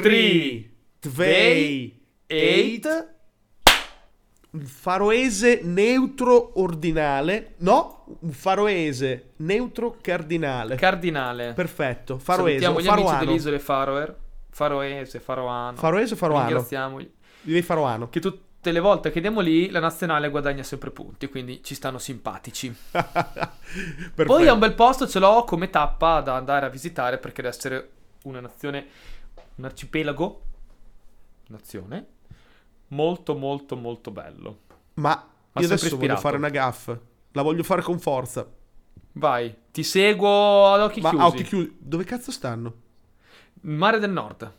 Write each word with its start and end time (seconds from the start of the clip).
3, 0.00 0.70
2, 1.00 1.92
8. 2.26 3.08
Un 4.50 4.66
faroese 4.66 5.60
neutro 5.62 6.60
ordinale. 6.60 7.54
No, 7.58 8.04
un 8.20 8.32
faroese 8.32 9.32
neutro 9.36 9.96
cardinale. 10.00 10.76
Cardinale. 10.76 11.52
Perfetto. 11.52 12.18
Faroese. 12.18 12.64
Salutiamo 12.64 12.80
gli 12.80 12.88
amici 12.88 13.04
faroano. 13.04 13.24
delle 13.24 13.36
isole 13.36 13.58
Faroe. 13.58 14.16
Faroese, 14.50 15.20
Faroano. 15.20 15.76
Faroese 15.76 16.16
faroano? 16.16 16.46
Ringraziamoli. 16.46 17.12
Direi 17.40 17.62
faroano. 17.62 18.08
Che 18.08 18.20
tutte 18.20 18.70
le 18.70 18.80
volte 18.80 19.10
che 19.10 19.16
andiamo 19.16 19.40
lì, 19.40 19.70
la 19.70 19.80
nazionale 19.80 20.30
guadagna 20.30 20.62
sempre 20.62 20.90
punti, 20.90 21.28
quindi 21.28 21.62
ci 21.62 21.74
stanno 21.74 21.98
simpatici. 21.98 22.72
Poi 24.14 24.46
è 24.46 24.50
un 24.50 24.58
bel 24.58 24.74
posto, 24.74 25.08
ce 25.08 25.18
l'ho 25.18 25.44
come 25.44 25.70
tappa 25.70 26.20
da 26.20 26.36
andare 26.36 26.66
a 26.66 26.68
visitare 26.68 27.18
perché 27.18 27.42
deve 27.42 27.54
essere 27.54 27.90
una 28.24 28.40
nazione, 28.40 28.86
un 29.56 29.64
arcipelago, 29.64 30.42
nazione, 31.48 32.06
molto 32.88 33.34
molto 33.34 33.76
molto 33.76 34.10
bello. 34.10 34.58
Ma 34.94 35.10
Ma 35.52 35.60
io 35.60 35.66
adesso 35.66 35.84
voglio 35.84 35.94
ispirato. 35.94 36.20
fare 36.20 36.36
una 36.36 36.48
gaff. 36.48 36.96
La 37.32 37.42
voglio 37.42 37.62
fare 37.62 37.82
con 37.82 37.98
forza. 37.98 38.46
Vai, 39.12 39.54
ti 39.70 39.82
seguo 39.82 40.72
ad 40.72 40.80
occhi 40.80 41.00
Ma 41.00 41.08
chiusi. 41.10 41.24
a 41.24 41.26
occhi 41.28 41.42
chiusi. 41.44 41.76
Dove 41.78 42.04
cazzo 42.04 42.30
stanno? 42.30 42.74
Mare 43.62 43.98
del 43.98 44.10
Nord. 44.10 44.52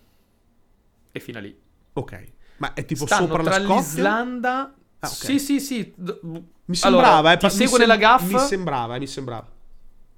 E 1.12 1.20
fino 1.20 1.38
a 1.38 1.42
lì. 1.42 1.58
Ok. 1.94 2.24
Ma 2.58 2.74
è 2.74 2.86
tipo 2.86 3.06
Stanno 3.06 3.28
sopra 3.28 3.44
tra 3.44 3.52
la 3.58 3.66
Scozia? 3.66 3.76
l'Islanda... 3.78 4.74
Ah, 5.00 5.08
ok. 5.08 5.14
Sì, 5.14 5.40
sì, 5.40 5.60
sì. 5.60 5.94
D- 5.96 6.20
Mi 6.66 6.76
sembrava, 6.76 7.18
Allora, 7.18 7.32
eh, 7.34 7.38
ti 7.38 7.46
mi 7.46 7.52
seguo 7.52 7.78
sem- 7.78 7.80
nella 7.88 7.98
gaff. 7.98 8.22
Mi 8.32 8.40
sembrava, 8.40 8.96
eh, 8.96 9.00
mi 9.00 9.08
sembrava. 9.08 9.48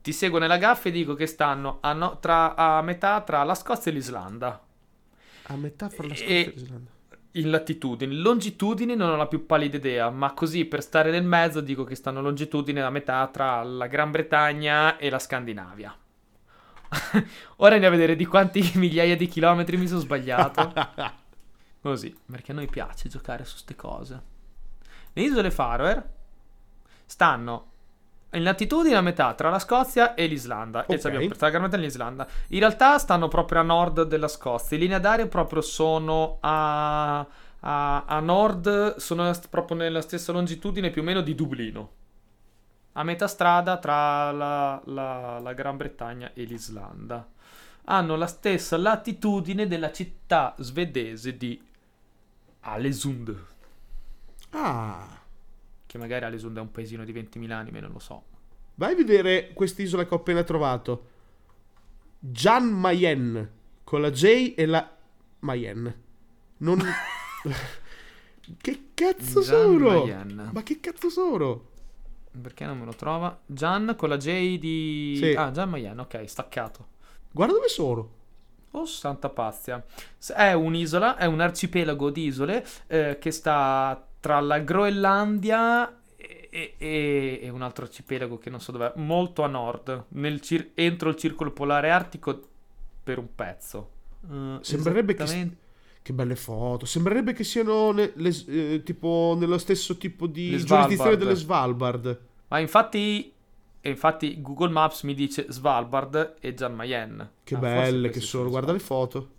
Ti 0.02 0.12
seguo 0.14 0.40
nella 0.40 0.58
gaffa 0.58 0.88
e 0.88 0.92
dico 0.92 1.14
che 1.16 1.26
stanno 1.26 1.80
a, 1.82 1.94
no- 1.94 2.20
tra- 2.20 2.56
a 2.56 2.82
metà 2.82 3.22
tra 3.22 3.44
la 3.44 3.56
Scozia 3.56 3.92
e 3.92 3.96
l'Islanda. 3.96 4.64
A 5.50 5.56
metà 5.56 5.90
fra 5.90 6.08
la 6.08 6.16
Scozia 6.16 6.28
E- 6.36 6.40
e 6.40 6.54
l'Islanda. 6.56 6.92
In 7.32 7.50
latitudine. 7.52 8.14
Longitudine 8.16 8.96
non 8.96 9.10
ho 9.12 9.16
la 9.16 9.28
più 9.28 9.46
pallida 9.46 9.78
idea, 9.78 10.10
ma 10.10 10.34
così 10.34 10.66
per 10.66 10.82
stare 10.82 11.12
nel 11.12 11.24
mezzo 11.24 11.62
dico 11.62 11.84
che 11.84 11.94
stanno 11.94 12.22
longitudine 12.22 12.82
a 12.82 12.90
metà 12.90 13.28
tra 13.28 13.62
la 13.64 13.86
Gran 13.88 14.10
Bretagna 14.12 14.98
e 14.98 15.10
la 15.10 15.20
Scandinavia. 15.20 15.96
Ora 17.58 17.74
andiamo 17.74 17.96
a 17.96 17.98
vedere 17.98 18.16
di 18.16 18.26
quanti 18.26 18.72
migliaia 18.76 19.16
di 19.16 19.28
chilometri 19.28 19.78
mi 19.78 19.88
sono 19.88 20.00
sbagliato. 20.00 20.74
Così, 21.82 22.16
perché 22.30 22.52
a 22.54 22.56
noi 22.56 22.68
piace 22.68 23.08
giocare 23.08 23.46
su 23.46 23.58
ste 23.58 23.76
cose. 23.76 24.22
Le 25.14 25.22
isole 25.22 25.52
Faroe 25.52 26.10
stanno 27.06 27.72
in 28.32 28.44
latitudine 28.44 28.96
a 28.96 29.02
metà 29.02 29.34
tra 29.34 29.50
la 29.50 29.60
Scozia 29.60 30.14
e 30.14 30.26
l'Islanda. 30.28 30.86
E 30.86 30.94
Ok. 30.96 31.00
ci 31.00 31.08
abbiamo 31.08 31.28
per 31.28 31.38
la 31.40 31.50
Gran 31.50 31.62
Bretagna 31.62 31.84
e 31.84 31.88
l'Islanda. 31.88 32.28
In 32.50 32.60
realtà 32.60 32.98
stanno 32.98 33.28
proprio 33.28 33.60
a 33.60 33.64
nord 33.64 34.04
della 34.04 34.28
Scozia. 34.28 34.76
In 34.78 34.84
linea 34.84 35.00
d'aria 35.00 35.28
proprio 35.28 35.62
sono 35.62 36.38
a, 36.42 37.20
a, 37.20 38.04
a 38.06 38.20
nord, 38.20 38.96
sono 38.98 39.32
proprio 39.50 39.78
nella 39.78 40.02
stessa 40.02 40.32
longitudine 40.32 40.90
più 40.90 41.02
o 41.02 41.06
meno 41.06 41.22
di 41.22 41.34
Dublino. 41.36 41.92
A 42.94 43.04
metà 43.04 43.28
strada 43.28 43.78
tra 43.78 44.32
la, 44.32 44.82
la- 44.86 45.40
la 45.40 45.54
Gran 45.54 45.78
Bretagna 45.78 46.32
e 46.34 46.44
l'Islanda. 46.44 47.26
Hanno 47.86 48.16
la 48.18 48.28
stessa 48.28 48.76
latitudine 48.76 49.68
della 49.68 49.92
città 49.92 50.54
svedese 50.58 51.38
di 51.38 51.62
Alesund. 52.62 53.36
Ah. 54.52 55.06
Che 55.88 55.98
magari 55.98 56.26
Alesund 56.26 56.58
è 56.58 56.60
un 56.60 56.70
paesino 56.70 57.04
di 57.04 57.14
20.000 57.14 57.52
anime, 57.52 57.80
non 57.80 57.92
lo 57.94 58.00
so. 58.00 58.24
Vai 58.76 58.92
a 58.92 58.96
vedere 58.96 59.54
quest'isola 59.54 60.06
che 60.06 60.14
ho 60.14 60.18
appena 60.18 60.44
trovato. 60.44 61.08
Jan 62.20 62.66
Mayen. 62.68 63.52
Con 63.84 64.02
la 64.02 64.12
J 64.12 64.54
e 64.56 64.66
la 64.66 64.96
Mayen. 65.40 66.02
Non... 66.58 66.84
che 68.62 68.90
cazzo 68.94 69.42
Jan 69.42 69.44
sono? 69.44 69.90
Mayen. 69.90 70.50
Ma 70.54 70.62
che 70.62 70.80
cazzo 70.80 71.10
sono? 71.10 71.70
Perché 72.40 72.66
non 72.66 72.78
me 72.78 72.86
lo 72.86 72.94
trova? 72.94 73.40
Gian 73.46 73.96
con 73.98 74.10
la 74.10 74.18
J 74.18 74.60
di... 74.60 75.16
Sì. 75.18 75.32
Ah, 75.32 75.52
Gian 75.52 75.70
Mayen, 75.70 75.98
ok, 76.00 76.30
staccato. 76.30 76.88
Guarda 77.32 77.54
dove 77.54 77.70
sono. 77.70 78.16
Oh, 78.72 78.86
santa 78.86 79.30
pazia. 79.30 79.84
È 80.36 80.52
un'isola, 80.52 81.18
è 81.18 81.26
un 81.26 81.40
arcipelago 81.40 82.10
di 82.10 82.26
isole 82.26 82.66
eh, 82.88 83.18
che 83.20 83.32
sta 83.32 84.07
tra 84.20 84.40
la 84.40 84.60
Groenlandia 84.60 86.02
e, 86.16 86.74
e- 86.78 87.40
e- 87.44 87.50
un 87.50 87.62
altro 87.62 87.86
arcipelago 87.86 88.38
che 88.38 88.50
non 88.50 88.60
so 88.60 88.72
dov'è, 88.72 88.94
molto 88.96 89.44
a 89.44 89.48
nord, 89.48 90.06
nel 90.10 90.42
cir- 90.42 90.72
entro 90.74 91.10
il 91.10 91.16
circolo 91.16 91.52
polare 91.52 91.90
artico 91.92 92.40
per 93.04 93.18
un 93.20 93.28
pezzo. 93.36 93.90
Eh, 94.30 94.58
Sembrerebbe 94.62 95.14
che... 95.14 95.24
esattamente- 95.24 95.58
Che 96.02 96.14
belle 96.14 96.36
foto. 96.36 96.86
Sembrerebbe 96.86 97.34
che 97.34 97.44
siano 97.44 97.92
ne- 97.92 98.12
le- 98.16 98.46
eh, 98.48 98.82
tipo 98.84 99.36
nello 99.38 99.58
stesso 99.58 99.98
tipo 99.98 100.26
di 100.26 100.58
giurisdizione 100.58 101.18
delle 101.18 101.36
Svalbard. 101.36 102.20
Ma 102.48 102.60
infatti, 102.60 103.32
infatti 103.82 104.42
Google 104.42 104.70
Maps 104.70 105.04
mi 105.04 105.14
dice 105.14 105.46
Svalbard 105.50 106.36
e 106.40 106.54
Jan 106.54 106.74
Mayen. 106.76 107.30
Che 107.44 107.56
Ah, 107.56 107.60
belle 107.60 108.10
che 108.10 108.22
sono. 108.22 108.50
Guarda 108.50 108.72
le 108.72 108.80
foto. 108.80 109.30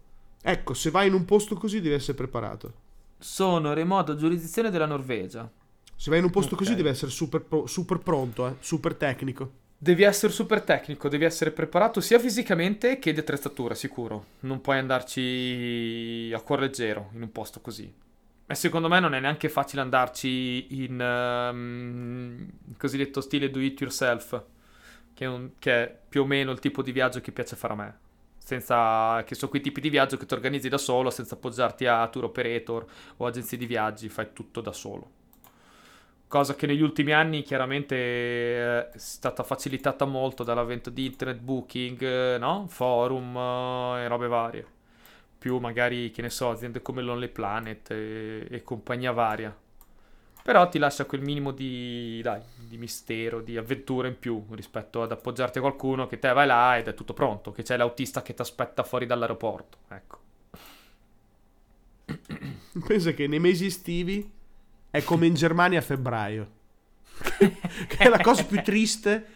Ecco, 0.43 0.75
se 0.75 0.91
vai 0.91 1.09
in 1.09 1.15
un 1.15 1.25
posto 1.25 1.55
così 1.57 1.81
devi 1.81 1.95
essere 1.95 2.17
preparato. 2.17 2.73
Sono 3.19 3.73
remota 3.73 4.15
giurisdizione 4.15 4.71
della 4.71 4.87
Norvegia. 4.87 5.51
Se 5.97 6.11
vai 6.11 6.21
in 6.21 6.25
un 6.27 6.31
posto 6.31 6.55
Ok. 6.55 6.61
così 6.63 6.75
devi 6.77 6.89
essere 6.89 7.11
super, 7.11 7.43
pro- 7.43 7.67
super 7.67 7.99
pronto, 7.99 8.47
eh. 8.47 8.55
Super 8.61 8.95
tecnico. 8.95 9.53
Devi 9.81 10.03
essere 10.03 10.33
super 10.33 10.63
tecnico, 10.63 11.09
devi 11.09 11.25
essere 11.25 11.51
preparato 11.53 12.01
sia 12.01 12.19
fisicamente 12.19 12.99
che 12.99 13.13
di 13.13 13.21
attrezzatura, 13.21 13.75
sicuro. 13.75 14.25
Non 14.41 14.61
puoi 14.61 14.79
andarci 14.79 16.33
a 16.35 16.41
cuor 16.41 16.61
leggero 16.61 17.11
in 17.15 17.23
un 17.23 17.33
posto 17.33 17.61
così. 17.61 17.93
E 18.51 18.55
secondo 18.55 18.89
me 18.89 18.99
non 19.01 19.15
è 19.15 19.21
neanche 19.21 19.49
facile 19.49 19.83
andarci 19.83 20.83
in 20.83 22.49
il 22.69 22.77
cosiddetto 22.77 23.21
stile 23.21 23.51
do 23.51 23.61
it 23.61 23.79
yourself, 23.81 24.43
che 25.15 25.25
è, 25.25 25.29
un- 25.29 25.51
che 25.59 25.73
è 25.85 25.99
più 26.09 26.23
o 26.23 26.25
meno 26.27 26.51
il 26.53 26.59
tipo 26.61 26.83
di 26.83 26.93
viaggio 26.93 27.21
che 27.21 27.31
piace 27.33 27.57
fare 27.57 27.73
a 27.73 27.77
me. 27.77 27.99
Senza, 28.49 29.25
che 29.25 29.35
sono 29.35 29.51
quei 29.51 29.61
tipi 29.61 29.83
di 29.83 29.91
viaggio 29.91 30.17
che 30.17 30.25
ti 30.25 30.33
organizzi 30.33 30.71
da 30.71 30.79
solo, 30.79 31.11
senza 31.11 31.35
appoggiarti 31.35 31.85
a 31.85 32.09
tour 32.09 32.25
operator 32.25 32.87
o 33.19 33.27
agenzie 33.27 33.59
di 33.59 33.67
viaggi, 33.67 34.09
fai 34.09 34.29
tutto 34.33 34.63
da 34.63 34.73
solo. 34.73 35.11
Cosa 36.27 36.55
che 36.55 36.67
negli 36.67 36.81
ultimi 36.81 37.13
anni 37.13 37.43
chiaramente 37.43 37.95
eh, 37.95 38.89
è 38.89 38.99
stata 38.99 39.43
facilitata 39.43 40.07
molto 40.07 40.45
dall'avvento 40.45 40.89
di 40.89 41.05
internet 41.05 41.41
booking, 41.41 42.03
eh, 42.03 42.39
no? 42.39 42.65
Forum 42.69 43.37
eh, 43.37 44.05
e 44.05 44.09
robe 44.09 44.29
varie. 44.29 44.67
Più 45.39 45.59
magari, 45.59 46.11
che 46.11 46.23
ne 46.23 46.31
so, 46.31 46.49
aziende 46.49 46.81
come 46.81 47.03
Lonely 47.03 47.29
Planet 47.29 47.91
e, 47.91 48.47
e 48.49 48.63
compagnia 48.63 49.13
varia. 49.13 49.55
Però 50.43 50.69
ti 50.69 50.79
lascia 50.79 51.05
quel 51.05 51.21
minimo 51.21 51.51
di, 51.51 52.21
dai, 52.23 52.41
di 52.57 52.79
mistero, 52.79 53.41
di 53.41 53.57
avventura 53.57 54.09
in 54.09 54.19
più 54.19 54.45
rispetto 54.51 55.03
ad 55.03 55.13
appoggiarti 55.13 55.59
a 55.59 55.61
qualcuno 55.61 56.07
che 56.07 56.19
te 56.19 56.33
vai 56.33 56.47
là 56.47 56.79
ed 56.79 56.89
è 56.89 56.95
tutto 56.95 57.13
pronto, 57.13 57.53
che 57.53 57.63
c'è 57.63 57.77
l'autista 57.77 58.23
che 58.23 58.35
ti 58.35 58.41
aspetta 58.41 58.83
fuori 58.83 59.05
dall'aeroporto. 59.05 59.79
Ecco. 59.89 60.19
Pensa 62.87 63.13
che 63.13 63.27
nei 63.27 63.41
mesi 63.41 63.67
estivi 63.67 64.31
è 64.91 65.03
come 65.03 65.27
in 65.27 65.35
Germania 65.35 65.81
a 65.81 65.83
febbraio. 65.83 66.57
che 67.39 67.97
è 67.97 68.09
la 68.09 68.21
cosa 68.21 68.45
più 68.45 68.63
triste. 68.63 69.27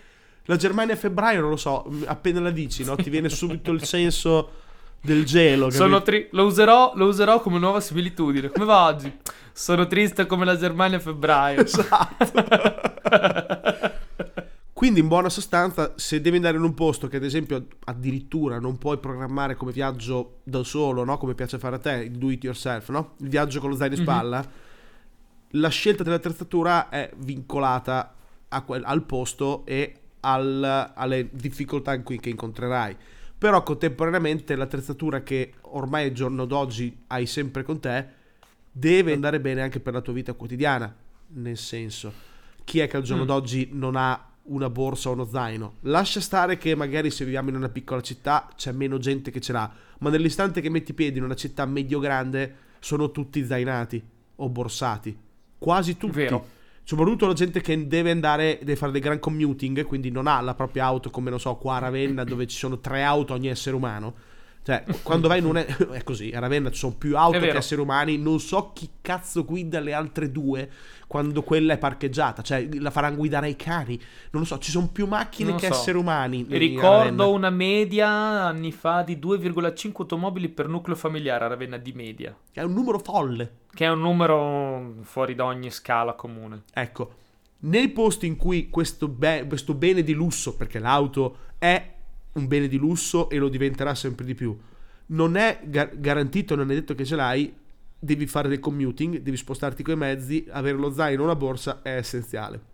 La 0.47 0.57
Germania 0.57 0.95
a 0.95 0.97
febbraio, 0.97 1.41
non 1.41 1.51
lo 1.51 1.57
so, 1.57 1.89
appena 2.07 2.41
la 2.41 2.51
dici, 2.51 2.84
no? 2.84 2.97
Ti 2.97 3.11
viene 3.11 3.29
subito 3.29 3.71
il 3.71 3.84
senso 3.84 4.61
del 5.03 5.25
gelo. 5.25 5.69
Tri- 6.03 6.29
lo, 6.31 6.45
userò, 6.45 6.93
lo 6.95 7.07
userò 7.07 7.41
come 7.41 7.59
nuova 7.59 7.81
similitudine. 7.81 8.51
Come 8.51 8.65
va 8.65 8.87
oggi? 8.87 9.13
Sono 9.53 9.87
triste 9.87 10.27
come 10.27 10.45
la 10.45 10.57
Germania 10.57 10.97
a 10.97 11.01
febbraio. 11.01 11.63
Esatto. 11.65 12.33
Quindi, 14.73 14.99
in 15.01 15.07
buona 15.09 15.29
sostanza, 15.29 15.93
se 15.97 16.21
devi 16.21 16.37
andare 16.37 16.57
in 16.57 16.63
un 16.65 16.75
posto 16.75 17.07
che, 17.07 17.17
ad 17.19 17.23
esempio, 17.25 17.67
addirittura 17.85 18.59
non 18.59 18.79
puoi 18.79 18.99
programmare 18.99 19.55
come 19.55 19.71
viaggio 19.71 20.39
da 20.43 20.65
solo, 20.65 21.05
no? 21.05 21.19
Come 21.19 21.34
piace 21.34 21.59
fare 21.59 21.77
a 21.77 21.79
te, 21.79 21.93
il 22.05 22.13
do 22.19 22.31
it 22.31 22.43
yourself, 22.43 22.89
no? 22.89 23.13
Il 23.19 23.28
viaggio 23.28 23.60
con 23.60 23.71
lo 23.71 23.77
zaino 23.77 23.95
in 23.95 24.01
Mhm. 24.01 24.07
spalla, 24.07 24.45
la 25.51 25.69
scelta 25.69 26.03
dell'attrezzatura 26.03 26.89
è 26.89 27.10
vincolata 27.16 28.13
quel- 28.65 28.83
al 28.84 29.05
posto 29.05 29.65
e 29.66 29.95
al- 30.21 30.93
alle 30.97 31.28
difficoltà 31.31 31.95
in 31.95 32.03
cui, 32.03 32.19
che 32.19 32.31
incontrerai. 32.31 32.97
Però 33.42 33.60
contemporaneamente 33.65 34.54
l'attrezzatura 34.54 35.24
che 35.24 35.54
ormai 35.62 36.04
al 36.04 36.12
giorno 36.12 36.44
d'oggi 36.44 36.97
hai 37.09 37.27
sempre 37.27 37.65
con 37.65 37.80
te 37.80 38.06
deve 38.71 39.15
andare 39.15 39.41
bene 39.41 39.62
anche 39.62 39.80
per 39.80 39.94
la 39.94 40.00
tua 40.00 40.12
vita 40.12 40.33
quotidiana. 40.34 40.94
Nel 41.34 41.56
senso, 41.56 42.12
chi 42.62 42.78
è 42.78 42.86
che 42.86 42.98
al 42.98 43.03
giorno 43.03 43.24
Mm. 43.24 43.27
d'oggi 43.27 43.68
non 43.72 43.97
ha 43.97 44.28
una 44.42 44.71
borsa 44.71 45.09
o 45.09 45.15
uno 45.15 45.24
zaino? 45.24 45.74
Lascia 45.80 46.21
stare 46.21 46.56
che 46.56 46.77
magari 46.77 47.10
se 47.10 47.24
viviamo 47.24 47.48
in 47.48 47.56
una 47.56 47.68
piccola 47.68 48.00
città 48.00 48.48
c'è 48.54 48.71
meno 48.71 48.98
gente 48.98 49.33
che 49.33 49.41
ce 49.41 49.50
l'ha, 49.53 49.68
ma 49.98 50.09
nell'istante 50.09 50.60
che 50.60 50.71
metti 50.71 50.95
piedi 50.95 51.18
in 51.18 51.24
una 51.24 51.34
città 51.34 51.66
medio-grande 51.66 52.54
sono 52.78 53.10
tutti 53.10 53.45
zainati 53.45 54.00
o 54.36 54.48
borsati. 54.48 55.18
Quasi 55.59 55.97
tutti. 55.97 56.12
Vero. 56.12 56.47
Soprattutto 56.84 57.27
la 57.27 57.33
gente 57.33 57.61
che 57.61 57.87
deve 57.87 58.11
andare, 58.11 58.59
deve 58.61 58.77
fare 58.77 58.93
dei 58.93 59.01
gran 59.01 59.19
commuting, 59.19 59.84
quindi 59.84 60.11
non 60.11 60.27
ha 60.27 60.41
la 60.41 60.55
propria 60.55 60.84
auto 60.87 61.11
come, 61.11 61.31
non 61.31 61.39
so, 61.39 61.55
qua 61.57 61.77
a 61.77 61.81
Ravenna 61.81 62.25
dove 62.25 62.47
ci 62.47 62.57
sono 62.57 62.81
tre 62.81 63.03
auto 63.03 63.34
ogni 63.34 63.49
essere 63.49 63.77
umano. 63.77 64.15
Cioè, 64.64 64.84
quando 65.03 65.26
vai 65.26 65.41
non 65.42 65.56
è, 65.56 65.64
è 65.91 66.04
così, 66.04 66.30
a 66.30 66.38
Ravenna 66.38 66.70
ci 66.70 66.78
sono 66.78 66.94
più 66.94 67.16
auto 67.16 67.38
che 67.41 67.50
esseri 67.56 67.80
umani, 67.80 68.16
non 68.16 68.38
so 68.38 68.70
chi 68.72 68.88
cazzo 69.00 69.44
guida 69.44 69.80
le 69.80 69.92
altre 69.92 70.30
due 70.30 70.70
quando 71.09 71.42
quella 71.42 71.74
è 71.74 71.78
parcheggiata, 71.78 72.42
cioè 72.42 72.66
la 72.78 72.91
faranno 72.91 73.16
guidare 73.16 73.47
ai 73.48 73.56
cani, 73.56 74.00
non 74.30 74.42
lo 74.42 74.44
so, 74.47 74.59
ci 74.59 74.70
sono 74.70 74.88
più 74.88 75.06
macchine 75.06 75.50
Non 75.50 75.59
che 75.59 75.66
so. 75.66 75.74
esseri 75.74 75.98
umani. 75.98 76.47
in 76.48 76.59
Ricordo 76.59 77.32
una 77.32 77.50
media 77.50 78.09
anni 78.09 78.72
fa 78.72 79.03
di 79.03 79.16
2,5 79.16 79.91
automobili 79.98 80.48
per 80.48 80.68
nucleo 80.68 80.97
familiare 80.97 81.44
a 81.44 81.48
Ravenna 81.48 81.76
di 81.76 81.92
media, 81.92 82.34
È 82.53 82.62
un 82.62 82.72
numero 82.72 82.98
folle. 83.00 83.56
che 83.74 83.84
è 83.84 83.91
un 83.91 84.00
numero 84.00 84.94
fuori 85.03 85.34
da 85.34 85.44
ogni 85.44 85.70
scala 85.70 86.14
comune. 86.14 86.62
Ecco, 86.72 87.12
nei 87.64 87.88
posti 87.91 88.26
in 88.26 88.36
cui 88.36 88.70
questo, 88.70 89.06
be- 89.09 89.44
questo 89.48 89.74
bene 89.74 90.03
di 90.03 90.12
lusso, 90.14 90.56
perché 90.56 90.78
l'auto 90.78 91.36
è 91.59 91.91
un 92.33 92.47
bene 92.47 92.69
di 92.69 92.77
lusso 92.77 93.29
e 93.29 93.39
lo 93.39 93.49
diventerà 93.49 93.95
sempre 93.95 94.25
di 94.25 94.34
più, 94.34 94.57
non 95.07 95.37
è 95.37 95.61
ga- 95.65 95.91
garantito, 95.93 96.55
non 96.55 96.71
è 96.71 96.75
detto 96.75 96.95
che 96.95 97.05
ce 97.05 97.17
l'hai, 97.17 97.55
devi 97.99 98.27
fare 98.27 98.49
del 98.49 98.61
commuting, 98.61 99.19
devi 99.19 99.37
spostarti 99.37 99.83
coi 99.83 99.97
mezzi, 99.97 100.47
avere 100.51 100.77
lo 100.77 100.93
zaino 100.93 101.23
o 101.23 101.25
una 101.25 101.37
borsa 101.37 101.83
è 101.83 101.97
essenziale. 101.97 102.71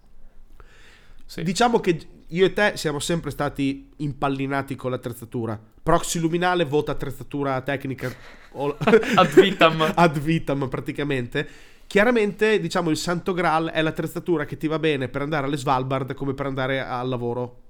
Sì. 1.24 1.42
Diciamo 1.42 1.80
che 1.80 1.98
io 2.28 2.44
e 2.46 2.52
te 2.52 2.72
siamo 2.76 2.98
sempre 2.98 3.30
stati 3.30 3.90
impallinati 3.96 4.76
con 4.76 4.90
l'attrezzatura. 4.90 5.60
Proxy 5.82 6.18
Luminale 6.18 6.64
vota 6.64 6.92
attrezzatura 6.92 7.60
tecnica 7.60 8.10
Ad 8.52 9.32
vitam. 9.34 9.92
ad 9.94 10.18
vitam 10.18 10.68
praticamente. 10.68 11.48
Chiaramente, 11.86 12.60
diciamo, 12.60 12.90
il 12.90 12.98
santo 12.98 13.32
graal 13.32 13.70
è 13.70 13.80
l'attrezzatura 13.80 14.44
che 14.44 14.56
ti 14.56 14.66
va 14.66 14.78
bene 14.78 15.08
per 15.08 15.22
andare 15.22 15.46
alle 15.46 15.56
Svalbard 15.56 16.12
come 16.14 16.34
per 16.34 16.46
andare 16.46 16.80
al 16.80 17.08
lavoro 17.08 17.60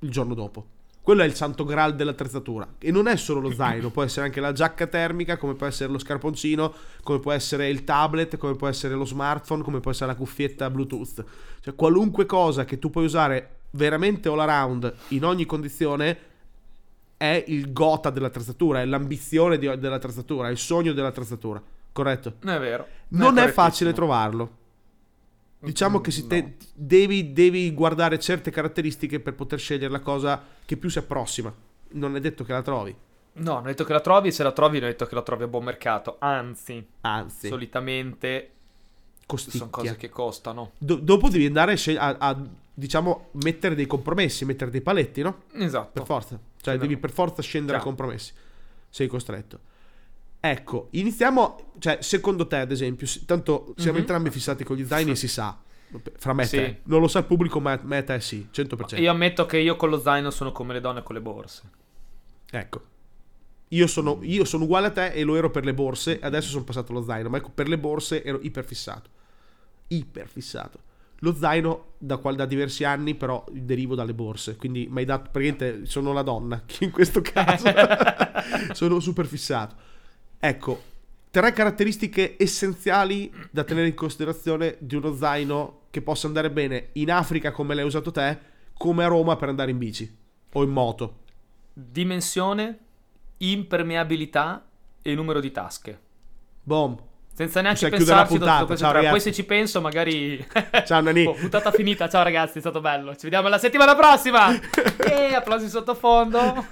il 0.00 0.10
giorno 0.10 0.34
dopo. 0.34 0.66
Quello 1.08 1.22
è 1.22 1.24
il 1.24 1.34
santo 1.34 1.64
graal 1.64 1.96
dell'attrezzatura. 1.96 2.68
E 2.78 2.90
non 2.90 3.08
è 3.08 3.16
solo 3.16 3.40
lo 3.40 3.50
zaino, 3.54 3.88
può 3.88 4.02
essere 4.02 4.26
anche 4.26 4.42
la 4.42 4.52
giacca 4.52 4.86
termica, 4.88 5.38
come 5.38 5.54
può 5.54 5.66
essere 5.66 5.90
lo 5.90 5.98
scarponcino, 5.98 6.74
come 7.02 7.18
può 7.18 7.32
essere 7.32 7.70
il 7.70 7.84
tablet, 7.84 8.36
come 8.36 8.56
può 8.56 8.68
essere 8.68 8.92
lo 8.92 9.06
smartphone, 9.06 9.62
come 9.62 9.80
può 9.80 9.90
essere 9.90 10.10
la 10.10 10.16
cuffietta 10.18 10.68
Bluetooth. 10.68 11.24
Cioè 11.62 11.74
qualunque 11.74 12.26
cosa 12.26 12.66
che 12.66 12.78
tu 12.78 12.90
puoi 12.90 13.06
usare 13.06 13.60
veramente 13.70 14.28
all 14.28 14.38
around 14.38 14.92
in 15.08 15.24
ogni 15.24 15.46
condizione 15.46 16.18
è 17.16 17.42
il 17.46 17.72
gota 17.72 18.10
dell'attrezzatura, 18.10 18.82
è 18.82 18.84
l'ambizione 18.84 19.56
di- 19.56 19.78
dell'attrezzatura, 19.78 20.48
è 20.48 20.50
il 20.50 20.58
sogno 20.58 20.92
dell'attrezzatura. 20.92 21.62
Corretto? 21.90 22.34
È 22.40 22.58
vero. 22.58 22.86
Non 23.08 23.28
è, 23.28 23.30
correttissimo. 23.30 23.52
facile 23.64 23.92
trovarlo. 23.94 24.56
Diciamo 25.60 26.00
che 26.00 26.26
te- 26.26 26.40
no. 26.40 26.52
devi, 26.74 27.32
devi 27.32 27.72
guardare 27.72 28.18
certe 28.18 28.50
caratteristiche 28.50 29.18
per 29.20 29.34
poter 29.34 29.58
scegliere 29.58 29.90
la 29.90 30.00
cosa 30.00 30.42
che 30.64 30.76
più 30.76 30.88
si 30.88 30.98
approssima. 30.98 31.52
Non 31.90 32.14
è 32.16 32.20
detto 32.20 32.44
che 32.44 32.52
la 32.52 32.62
trovi. 32.62 32.94
No, 33.34 33.52
non 33.54 33.62
ho 33.64 33.66
detto 33.66 33.84
che 33.84 33.92
la 33.92 34.00
trovi, 34.00 34.30
se 34.32 34.42
la 34.42 34.52
trovi 34.52 34.78
non 34.78 34.88
ho 34.88 34.90
detto 34.92 35.06
che 35.06 35.14
la 35.14 35.22
trovi 35.22 35.44
a 35.44 35.48
buon 35.48 35.64
mercato. 35.64 36.16
Anzi, 36.20 36.84
Anzi, 37.02 37.48
solitamente 37.48 38.50
costicchia. 39.26 39.58
sono 39.58 39.70
cose 39.70 39.96
che 39.96 40.08
costano. 40.08 40.72
Do- 40.78 40.96
dopo 40.96 41.28
devi 41.28 41.46
andare 41.46 41.72
a, 41.74 41.78
a- 41.96 42.16
a, 42.18 42.42
diciamo, 42.74 43.28
mettere 43.32 43.74
dei 43.74 43.86
compromessi, 43.86 44.44
mettere 44.44 44.70
dei 44.70 44.80
paletti, 44.80 45.22
no? 45.22 45.42
Esatto. 45.54 45.90
Per 45.92 46.04
forza. 46.04 46.38
Cioè, 46.60 46.74
Sì, 46.74 46.80
devi 46.80 46.94
no. 46.94 47.00
per 47.00 47.10
forza 47.10 47.42
scendere 47.42 47.78
a 47.78 47.80
Chiaro. 47.80 47.96
compromessi. 47.96 48.32
Sei 48.88 49.06
costretto. 49.06 49.58
Ecco, 50.40 50.88
iniziamo. 50.92 51.72
Cioè, 51.78 51.98
secondo 52.00 52.46
te, 52.46 52.56
ad 52.56 52.70
esempio, 52.72 53.06
tanto 53.26 53.74
siamo 53.76 53.92
Mhm. 53.94 53.98
entrambi 54.00 54.30
fissati 54.30 54.64
con 54.64 54.76
gli 54.76 54.84
zaini 54.84 55.12
e 55.12 55.16
si 55.16 55.28
sa. 55.28 55.56
Fra 56.16 56.32
me 56.32 56.42
e 56.42 56.46
Sì. 56.46 56.56
te. 56.56 56.80
Non 56.84 57.00
lo 57.00 57.08
sa 57.08 57.20
il 57.20 57.24
pubblico, 57.24 57.60
ma 57.60 57.78
me 57.82 57.98
e 57.98 58.04
te 58.04 58.20
sì, 58.20 58.48
100%. 58.50 59.00
Io 59.00 59.10
ammetto 59.10 59.46
che 59.46 59.58
io 59.58 59.76
con 59.76 59.88
lo 59.90 59.98
zaino 60.00 60.30
sono 60.30 60.52
come 60.52 60.74
le 60.74 60.80
donne 60.80 61.02
con 61.02 61.14
le 61.14 61.20
borse. 61.22 61.62
Ecco. 62.50 62.82
Io 63.68 63.86
sono, 63.86 64.18
io 64.22 64.44
sono 64.44 64.64
uguale 64.64 64.86
a 64.86 64.90
te 64.90 65.06
e 65.12 65.22
lo 65.24 65.36
ero 65.36 65.50
per 65.50 65.64
le 65.64 65.74
borse, 65.74 66.18
adesso 66.20 66.48
sono 66.48 66.64
passato 66.64 66.92
allo 66.92 67.02
zaino, 67.02 67.28
ma 67.28 67.36
ecco, 67.38 67.50
per 67.54 67.68
le 67.68 67.78
borse 67.78 68.22
ero 68.24 68.38
iperfissato. 68.40 69.10
Iperfissato. 69.88 70.80
Lo 71.20 71.34
zaino 71.34 71.92
da, 71.98 72.16
da 72.16 72.46
diversi 72.46 72.84
anni 72.84 73.14
però 73.14 73.44
derivo 73.50 73.94
dalle 73.94 74.14
borse, 74.14 74.56
quindi 74.56 74.86
mi 74.90 75.00
hai 75.00 75.04
dato, 75.04 75.30
praticamente 75.32 75.84
sono 75.86 76.12
la 76.12 76.22
donna 76.22 76.62
in 76.80 76.90
questo 76.90 77.20
caso. 77.22 77.66
sono 78.72 79.00
super 79.00 79.26
fissato. 79.26 79.74
Ecco, 80.40 80.82
tre 81.30 81.52
caratteristiche 81.52 82.36
essenziali 82.38 83.32
da 83.50 83.64
tenere 83.64 83.88
in 83.88 83.94
considerazione 83.94 84.76
di 84.78 84.94
uno 84.94 85.14
zaino 85.14 85.80
che 85.90 86.00
possa 86.00 86.26
andare 86.26 86.50
bene 86.50 86.90
in 86.92 87.10
Africa 87.10 87.50
come 87.50 87.74
l'hai 87.74 87.84
usato 87.84 88.12
te, 88.12 88.38
come 88.76 89.04
a 89.04 89.08
Roma 89.08 89.36
per 89.36 89.48
andare 89.48 89.72
in 89.72 89.78
bici 89.78 90.16
o 90.52 90.62
in 90.62 90.70
moto. 90.70 91.16
Dimensione, 91.72 92.78
impermeabilità 93.38 94.64
e 95.02 95.14
numero 95.14 95.40
di 95.40 95.50
tasche. 95.50 96.00
Boom. 96.62 96.96
Senza 97.32 97.60
neanche 97.60 97.88
la 97.88 97.96
pensarci, 97.96 98.36
puntata. 98.36 98.76
Ciao. 98.76 99.10
Poi 99.10 99.20
se 99.20 99.32
ci 99.32 99.44
penso, 99.44 99.80
magari. 99.80 100.44
Ciao, 100.84 101.00
Nani. 101.00 101.24
Oh, 101.24 101.34
puntata 101.34 101.70
finita. 101.70 102.08
Ciao 102.08 102.24
ragazzi, 102.24 102.58
è 102.58 102.60
stato 102.60 102.80
bello. 102.80 103.12
Ci 103.12 103.22
vediamo 103.22 103.46
la 103.46 103.58
settimana 103.58 103.94
prossima. 103.94 104.48
e 105.08 105.34
applausi 105.34 105.68
sottofondo. 105.68 106.66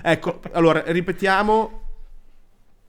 Ecco, 0.00 0.40
allora 0.52 0.84
ripetiamo: 0.86 1.89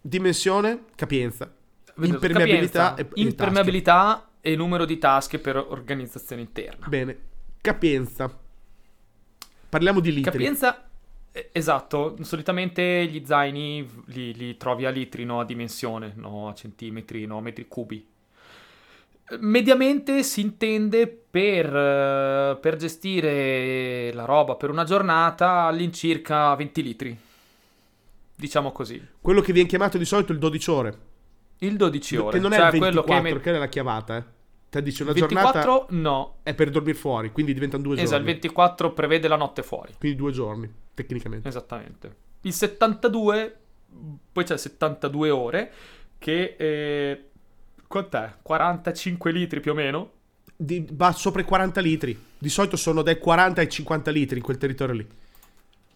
dimensione, 0.01 0.85
capienza, 0.95 1.53
impermeabilità 2.01 2.89
Capienza, 2.89 2.95
e, 2.95 3.01
e 3.01 3.21
impermeabilità 3.21 4.29
e 4.41 4.55
numero 4.55 4.85
di 4.85 4.97
tasche 4.97 5.39
per 5.39 5.55
organizzazione 5.55 6.41
interna. 6.41 6.87
Bene, 6.87 7.17
capienza. 7.61 8.35
Parliamo 9.69 9.99
di 9.99 10.11
litri. 10.11 10.31
Capienza, 10.31 10.89
eh, 11.31 11.49
esatto, 11.53 12.17
solitamente 12.21 13.05
gli 13.05 13.23
zaini 13.25 13.87
li, 14.07 14.33
li 14.33 14.57
trovi 14.57 14.85
a 14.85 14.89
litri, 14.89 15.23
no 15.23 15.39
a 15.39 15.45
dimensione, 15.45 16.13
no 16.15 16.49
a 16.49 16.53
centimetri, 16.53 17.25
no 17.25 17.37
a 17.37 17.41
metri 17.41 17.67
cubi. 17.67 18.05
Mediamente 19.39 20.23
si 20.23 20.41
intende 20.41 21.07
per, 21.07 21.73
eh, 21.73 22.57
per 22.59 22.75
gestire 22.75 24.11
la 24.11 24.25
roba 24.25 24.55
per 24.55 24.69
una 24.69 24.83
giornata 24.83 25.61
all'incirca 25.61 26.53
20 26.55 26.83
litri. 26.83 27.17
Diciamo 28.41 28.71
così. 28.71 28.99
Quello 29.21 29.39
che 29.39 29.53
viene 29.53 29.69
chiamato 29.69 29.99
di 29.99 30.05
solito 30.05 30.31
il 30.31 30.39
12 30.39 30.71
ore. 30.71 30.97
Il 31.59 31.77
12 31.77 32.15
ore. 32.15 32.31
Che 32.31 32.39
non 32.39 32.53
è 32.53 32.55
cioè 32.55 32.65
il 32.65 32.71
24, 32.71 33.03
quello 33.03 33.21
che, 33.21 33.27
che 33.27 33.35
met- 33.35 33.55
è 33.55 33.59
la 33.59 33.69
chiavata, 33.69 34.17
eh. 34.17 34.23
Te 34.67 34.81
dici 34.81 35.03
una 35.03 35.11
24 35.11 35.61
giornata 35.61 35.85
no. 35.89 36.37
è 36.41 36.55
per 36.55 36.71
dormire 36.71 36.97
fuori, 36.97 37.31
quindi 37.31 37.53
diventano 37.53 37.83
due 37.83 37.93
Esatto, 37.93 38.07
il 38.09 38.17
giorni. 38.17 38.31
24 38.31 38.93
prevede 38.93 39.27
la 39.27 39.35
notte 39.35 39.61
fuori. 39.61 39.93
Quindi 39.99 40.17
due 40.17 40.31
giorni, 40.31 40.73
tecnicamente. 40.95 41.47
Esattamente. 41.47 42.15
Il 42.41 42.53
72, 42.53 43.57
poi 44.31 44.43
c'è 44.43 44.53
il 44.53 44.59
72 44.59 45.29
ore, 45.29 45.71
che 46.17 46.55
eh, 46.57 47.25
quant'è? 47.85 48.37
45 48.41 49.31
litri 49.31 49.59
più 49.59 49.73
o 49.73 49.75
meno? 49.75 50.11
Di- 50.55 50.87
va 50.93 51.11
sopra 51.11 51.41
i 51.41 51.45
40 51.45 51.79
litri. 51.79 52.19
Di 52.39 52.49
solito 52.49 52.75
sono 52.75 53.03
dai 53.03 53.19
40 53.19 53.61
ai 53.61 53.69
50 53.69 54.09
litri 54.09 54.37
in 54.37 54.43
quel 54.43 54.57
territorio 54.57 54.95
lì. 54.95 55.07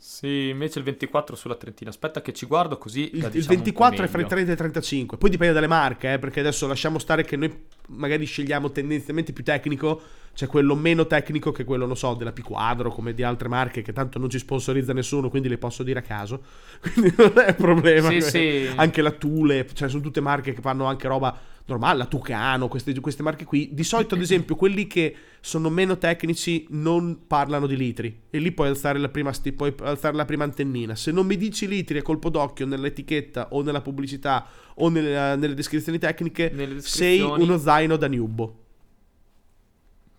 Sì, 0.07 0.49
invece 0.49 0.77
il 0.77 0.85
24 0.85 1.35
sulla 1.35 1.55
Trentina. 1.55 1.89
Aspetta 1.89 2.21
che 2.21 2.31
ci 2.31 2.45
guardo 2.45 2.77
così. 2.77 3.09
Il, 3.15 3.23
il 3.23 3.29
diciamo 3.31 3.41
po' 3.41 3.53
24 3.55 4.03
è 4.03 4.07
fra 4.07 4.19
i 4.19 4.21
meglio. 4.21 4.35
30 4.35 4.51
e 4.51 4.53
i 4.53 4.57
35. 4.57 5.17
Poi 5.17 5.29
dipende 5.31 5.51
dalle 5.51 5.65
marche, 5.65 6.13
eh, 6.13 6.19
perché 6.19 6.41
adesso 6.41 6.67
lasciamo 6.67 6.99
stare 6.99 7.23
che 7.25 7.35
noi 7.35 7.51
magari 7.87 8.23
scegliamo 8.25 8.71
tendenzialmente 8.71 9.33
più 9.33 9.43
tecnico, 9.43 9.99
cioè 10.33 10.47
quello 10.47 10.75
meno 10.75 11.07
tecnico 11.07 11.51
che 11.51 11.63
quello, 11.63 11.87
non 11.87 11.97
so, 11.97 12.13
della 12.13 12.33
P 12.33 12.43
Quadro, 12.43 12.91
come 12.91 13.15
di 13.15 13.23
altre 13.23 13.47
marche 13.47 13.81
che 13.81 13.93
tanto 13.93 14.19
non 14.19 14.29
ci 14.29 14.37
sponsorizza 14.37 14.93
nessuno, 14.93 15.31
quindi 15.31 15.49
le 15.49 15.57
posso 15.57 15.81
dire 15.81 15.99
a 15.99 16.03
caso. 16.03 16.43
Quindi 16.79 17.11
non 17.17 17.33
è 17.37 17.47
un 17.49 17.55
problema. 17.55 18.09
Sì, 18.09 18.21
sì. 18.21 18.69
Anche 18.75 19.01
la 19.01 19.11
Thule, 19.11 19.67
cioè 19.73 19.89
sono 19.89 20.03
tutte 20.03 20.21
marche 20.21 20.53
che 20.53 20.61
fanno 20.61 20.85
anche 20.85 21.07
roba 21.07 21.35
normale, 21.65 21.97
la 21.97 22.05
Tucano, 22.05 22.67
queste, 22.67 22.97
queste 22.99 23.23
marche 23.23 23.43
qui. 23.45 23.69
Di 23.73 23.83
solito, 23.83 24.15
ad 24.15 24.21
esempio, 24.21 24.55
quelli 24.55 24.87
che 24.87 25.15
sono 25.39 25.69
meno 25.69 25.97
tecnici 25.97 26.65
non 26.69 27.25
parlano 27.27 27.67
di 27.67 27.75
litri. 27.75 28.21
E 28.29 28.37
lì 28.39 28.51
puoi 28.51 28.67
alzare 28.67 28.99
la 28.99 29.09
prima, 29.09 29.31
puoi 29.55 29.73
alzare 29.81 30.15
la 30.15 30.25
prima 30.25 30.43
antennina. 30.43 30.95
Se 30.95 31.11
non 31.11 31.25
mi 31.25 31.37
dici 31.37 31.67
litri 31.67 31.97
a 31.97 32.01
colpo 32.01 32.29
d'occhio 32.29 32.65
nell'etichetta 32.65 33.49
o 33.51 33.61
nella 33.61 33.81
pubblicità 33.81 34.45
o 34.75 34.89
nelle, 34.89 35.35
nelle 35.35 35.53
descrizioni 35.53 35.97
tecniche, 35.97 36.49
Nelle 36.53 36.81
sei 36.81 37.17
descrizioni. 37.17 37.43
uno 37.43 37.57
zaino 37.57 37.95
da 37.95 38.07
newbo. 38.07 38.59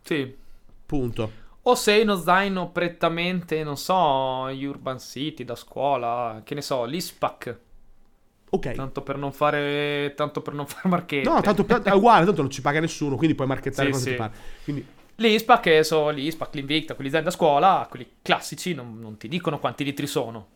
Sì. 0.03 0.35
Punto. 0.87 1.45
O 1.63 1.75
sei 1.75 2.03
uno 2.03 2.17
zaino 2.17 2.71
prettamente, 2.71 3.65
non 3.65 3.77
so, 3.77 3.95
Urban 3.95 5.01
City, 5.01 5.45
da 5.45 5.57
scuola, 5.57 6.43
che 6.45 6.55
ne 6.55 6.63
so, 6.63 6.85
l'ISPAC. 6.85 7.59
Ok. 8.57 8.73
Tanto 8.73 9.03
per 9.03 9.17
non 9.17 9.33
fare, 9.33 10.13
tanto 10.17 10.43
per 10.43 10.55
non 10.55 10.67
fare 10.69 10.89
marchette. 10.89 11.29
No, 11.29 11.41
tanto 11.41 11.65
è 11.83 11.93
uguale, 11.93 12.25
tanto 12.27 12.43
non 12.43 12.51
ci 12.51 12.61
paga 12.61 12.81
nessuno, 12.81 13.17
quindi 13.17 13.35
puoi 13.35 13.47
marchettare 13.49 13.87
Sì, 13.87 13.91
quando 13.93 14.09
sì. 14.09 14.15
ti 14.15 14.19
pare. 14.21 14.33
Quindi 14.65 14.87
L'ISPAC, 15.19 15.61
che 15.63 15.83
so, 15.83 16.11
l'ISPAC, 16.11 16.55
l'Invicta, 16.57 16.95
quelli 16.95 17.09
zaini 17.09 17.25
da 17.25 17.31
scuola, 17.31 17.87
quelli 17.89 18.07
classici, 18.21 18.75
non, 18.75 18.99
non 19.01 19.17
ti 19.17 19.29
dicono 19.29 19.59
quanti 19.59 19.83
litri 19.83 20.07
sono. 20.07 20.49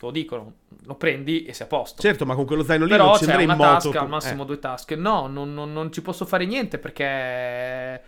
Lo 0.00 0.10
dicono, 0.10 0.54
lo 0.86 0.94
prendi 0.94 1.44
e 1.44 1.52
sei 1.52 1.66
a 1.66 1.68
posto. 1.68 2.00
certo, 2.02 2.24
ma 2.26 2.34
con 2.34 2.46
quello 2.46 2.62
zaino 2.64 2.84
lì 2.84 2.90
Però 2.90 3.04
non 3.04 3.12
ci 3.18 3.24
c'è 3.26 3.30
andrei 3.32 3.44
una 3.44 3.52
in 3.54 3.58
moto. 3.60 3.72
tasca, 3.74 3.88
al 3.90 3.98
con- 3.98 4.08
massimo 4.08 4.42
eh. 4.42 4.46
due 4.46 4.58
tasche. 4.58 4.96
No, 4.96 5.26
non, 5.26 5.52
non- 5.54 5.72
non 5.72 5.92
ci 5.92 6.00
posso 6.02 6.24
fare 6.24 6.46
niente 6.46 6.78
perché 6.78 8.02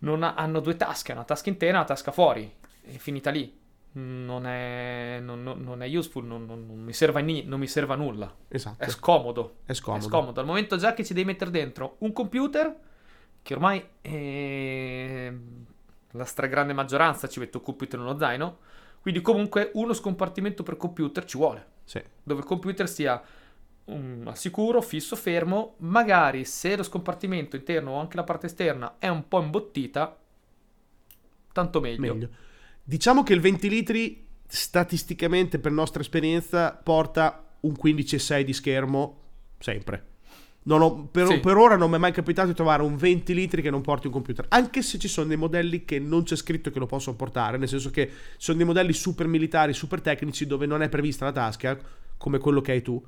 non 0.00 0.22
ha- 0.22 0.34
hanno 0.34 0.60
due 0.60 0.76
tasche, 0.76 1.12
una 1.12 1.24
tasca 1.24 1.48
interna 1.48 1.74
e 1.74 1.78
una 1.78 1.86
tasca 1.86 2.10
fuori. 2.12 2.52
È 2.82 2.96
finita 2.96 3.30
lì. 3.30 3.56
Non 3.92 4.46
è, 4.46 5.18
non, 5.20 5.42
non- 5.42 5.82
è 5.82 5.96
useful, 5.96 6.24
non, 6.24 6.44
non- 6.44 6.64
mi 6.84 6.92
serve 6.92 7.20
a 7.20 7.22
ni- 7.22 7.44
non 7.44 7.58
mi 7.58 7.66
serve 7.66 7.92
a 7.92 7.96
nulla. 7.96 8.32
Esatto. 8.48 8.84
È 8.84 8.88
scomodo. 8.88 9.56
È 9.64 9.72
scomodo. 9.72 10.04
È 10.04 10.08
scomodo. 10.08 10.40
Al 10.40 10.46
momento 10.46 10.76
già 10.76 10.94
che 10.94 11.04
ci 11.04 11.12
devi 11.14 11.26
mettere 11.26 11.50
dentro 11.50 11.96
un 11.98 12.12
computer, 12.12 12.74
che 13.42 13.54
ormai 13.54 13.84
è... 14.00 15.32
la 16.12 16.24
stragrande 16.24 16.72
maggioranza 16.72 17.28
ci 17.28 17.38
mette 17.40 17.56
un 17.56 17.62
computer 17.62 17.98
in 17.98 18.04
uno 18.04 18.18
zaino, 18.18 18.58
quindi 19.00 19.20
comunque 19.22 19.70
uno 19.74 19.92
scompartimento 19.92 20.62
per 20.62 20.76
computer 20.76 21.24
ci 21.24 21.36
vuole, 21.38 21.66
Sì. 21.84 22.02
dove 22.22 22.40
il 22.40 22.46
computer 22.46 22.88
sia 22.88 23.20
um, 23.86 24.30
sicuro, 24.34 24.82
fisso, 24.82 25.16
fermo, 25.16 25.74
magari 25.78 26.44
se 26.44 26.76
lo 26.76 26.82
scompartimento 26.82 27.56
interno 27.56 27.92
o 27.92 27.98
anche 28.00 28.16
la 28.16 28.24
parte 28.24 28.46
esterna 28.46 28.96
è 28.98 29.08
un 29.08 29.26
po' 29.26 29.40
imbottita, 29.40 30.16
tanto 31.52 31.80
meglio. 31.80 32.12
Meglio. 32.14 32.28
Diciamo 32.90 33.22
che 33.22 33.34
il 33.34 33.40
20 33.40 33.68
litri 33.68 34.26
statisticamente 34.48 35.60
per 35.60 35.70
nostra 35.70 36.00
esperienza 36.00 36.72
porta 36.72 37.44
un 37.60 37.72
15,6 37.80 38.42
di 38.42 38.52
schermo 38.52 39.18
sempre. 39.60 40.06
Non 40.62 40.82
ho- 40.82 41.04
per, 41.06 41.28
Sì. 41.28 41.38
per 41.38 41.56
ora 41.56 41.76
non 41.76 41.88
mi 41.88 41.94
è 41.94 41.98
mai 42.00 42.10
capitato 42.10 42.48
di 42.48 42.54
trovare 42.54 42.82
un 42.82 42.96
20 42.96 43.32
litri 43.32 43.62
che 43.62 43.70
non 43.70 43.80
porti 43.80 44.08
un 44.08 44.12
computer. 44.12 44.46
Anche 44.48 44.82
se 44.82 44.98
ci 44.98 45.06
sono 45.06 45.28
dei 45.28 45.36
modelli 45.36 45.84
che 45.84 46.00
non 46.00 46.24
c'è 46.24 46.34
scritto 46.34 46.72
che 46.72 46.80
lo 46.80 46.86
possono 46.86 47.14
portare, 47.14 47.58
nel 47.58 47.68
senso 47.68 47.90
che 47.90 48.10
sono 48.36 48.56
dei 48.56 48.66
modelli 48.66 48.92
super 48.92 49.28
militari, 49.28 49.72
super 49.72 50.00
tecnici 50.00 50.44
dove 50.48 50.66
non 50.66 50.82
è 50.82 50.88
prevista 50.88 51.24
la 51.26 51.32
tasca, 51.32 51.78
come 52.18 52.38
quello 52.38 52.60
che 52.60 52.72
hai 52.72 52.82
tu, 52.82 53.00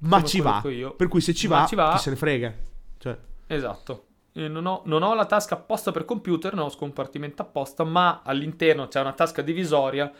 ma 0.00 0.16
Come 0.18 0.28
ci 0.28 0.40
va. 0.42 0.62
Per 0.94 1.08
cui 1.08 1.22
se 1.22 1.32
ci 1.32 1.46
va, 1.46 1.64
ci 1.66 1.74
va. 1.74 1.92
chi 1.94 2.02
se 2.02 2.10
ne 2.10 2.16
frega. 2.16 2.54
Cioè, 2.98 3.16
Esatto. 3.46 4.04
Eh, 4.36 4.48
Non 4.48 4.66
ho, 4.66 4.82
non 4.84 5.02
ho 5.02 5.14
la 5.14 5.24
tasca 5.26 5.54
apposta 5.54 5.90
per 5.92 6.04
computer, 6.04 6.54
non 6.54 6.66
ho 6.66 6.70
scompartimento 6.70 7.42
apposta, 7.42 7.84
ma 7.84 8.22
all'interno 8.24 8.86
c'è 8.88 9.00
una 9.00 9.12
tasca 9.12 9.42
divisoria 9.42 10.12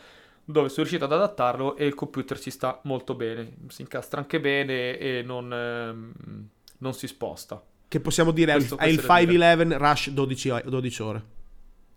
dove 0.49 0.69
sono 0.69 0.81
riuscito 0.87 1.03
ad 1.05 1.11
adattarlo 1.11 1.75
e 1.75 1.85
il 1.85 1.93
computer 1.93 2.39
ci 2.39 2.49
sta 2.51 2.79
molto 2.83 3.15
bene. 3.15 3.57
Si 3.67 3.81
incastra 3.81 4.19
anche 4.21 4.39
bene 4.39 4.97
e 4.97 5.21
non, 5.25 5.53
ehm, 5.53 6.11
non 6.79 6.93
si 6.93 7.07
sposta. 7.07 7.61
che 7.89 7.99
possiamo 8.01 8.31
dire 8.31 8.51
è 8.51 8.55
il- 8.55 8.59
Questo- 8.67 8.77
è 8.77 8.87
il 8.87 8.95
questo 8.95 9.13
da 9.13 9.19
dire. 9.19 9.31
511 9.37 9.77
Rush 9.77 10.09
12, 10.11 10.49
o- 10.49 10.61
12 10.65 11.01
ore. 11.03 11.23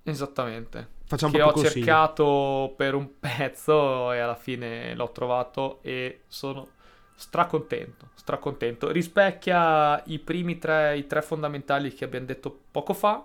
Esattamente. 0.05 0.89
Facciamo 1.05 1.33
che 1.33 1.41
ho 1.43 1.45
proprio 1.47 1.63
consigli. 1.65 1.83
cercato 1.85 2.73
per 2.77 2.95
un 2.95 3.09
pezzo 3.21 4.13
e 4.13 4.19
alla 4.21 4.35
fine 4.37 4.95
l'ho 4.95 5.11
trovato 5.11 5.81
e 5.83 6.21
sono 6.29 6.69
stracontento, 7.21 8.09
stracontento. 8.15 8.91
Rispecchia 8.91 10.03
i 10.07 10.19
primi 10.19 10.59
tre, 10.59 10.97
i 10.97 11.07
tre 11.07 11.21
fondamentali 11.21 11.93
che 11.93 12.05
abbiamo 12.05 12.25
detto 12.25 12.59
poco 12.71 12.95
fa. 12.95 13.23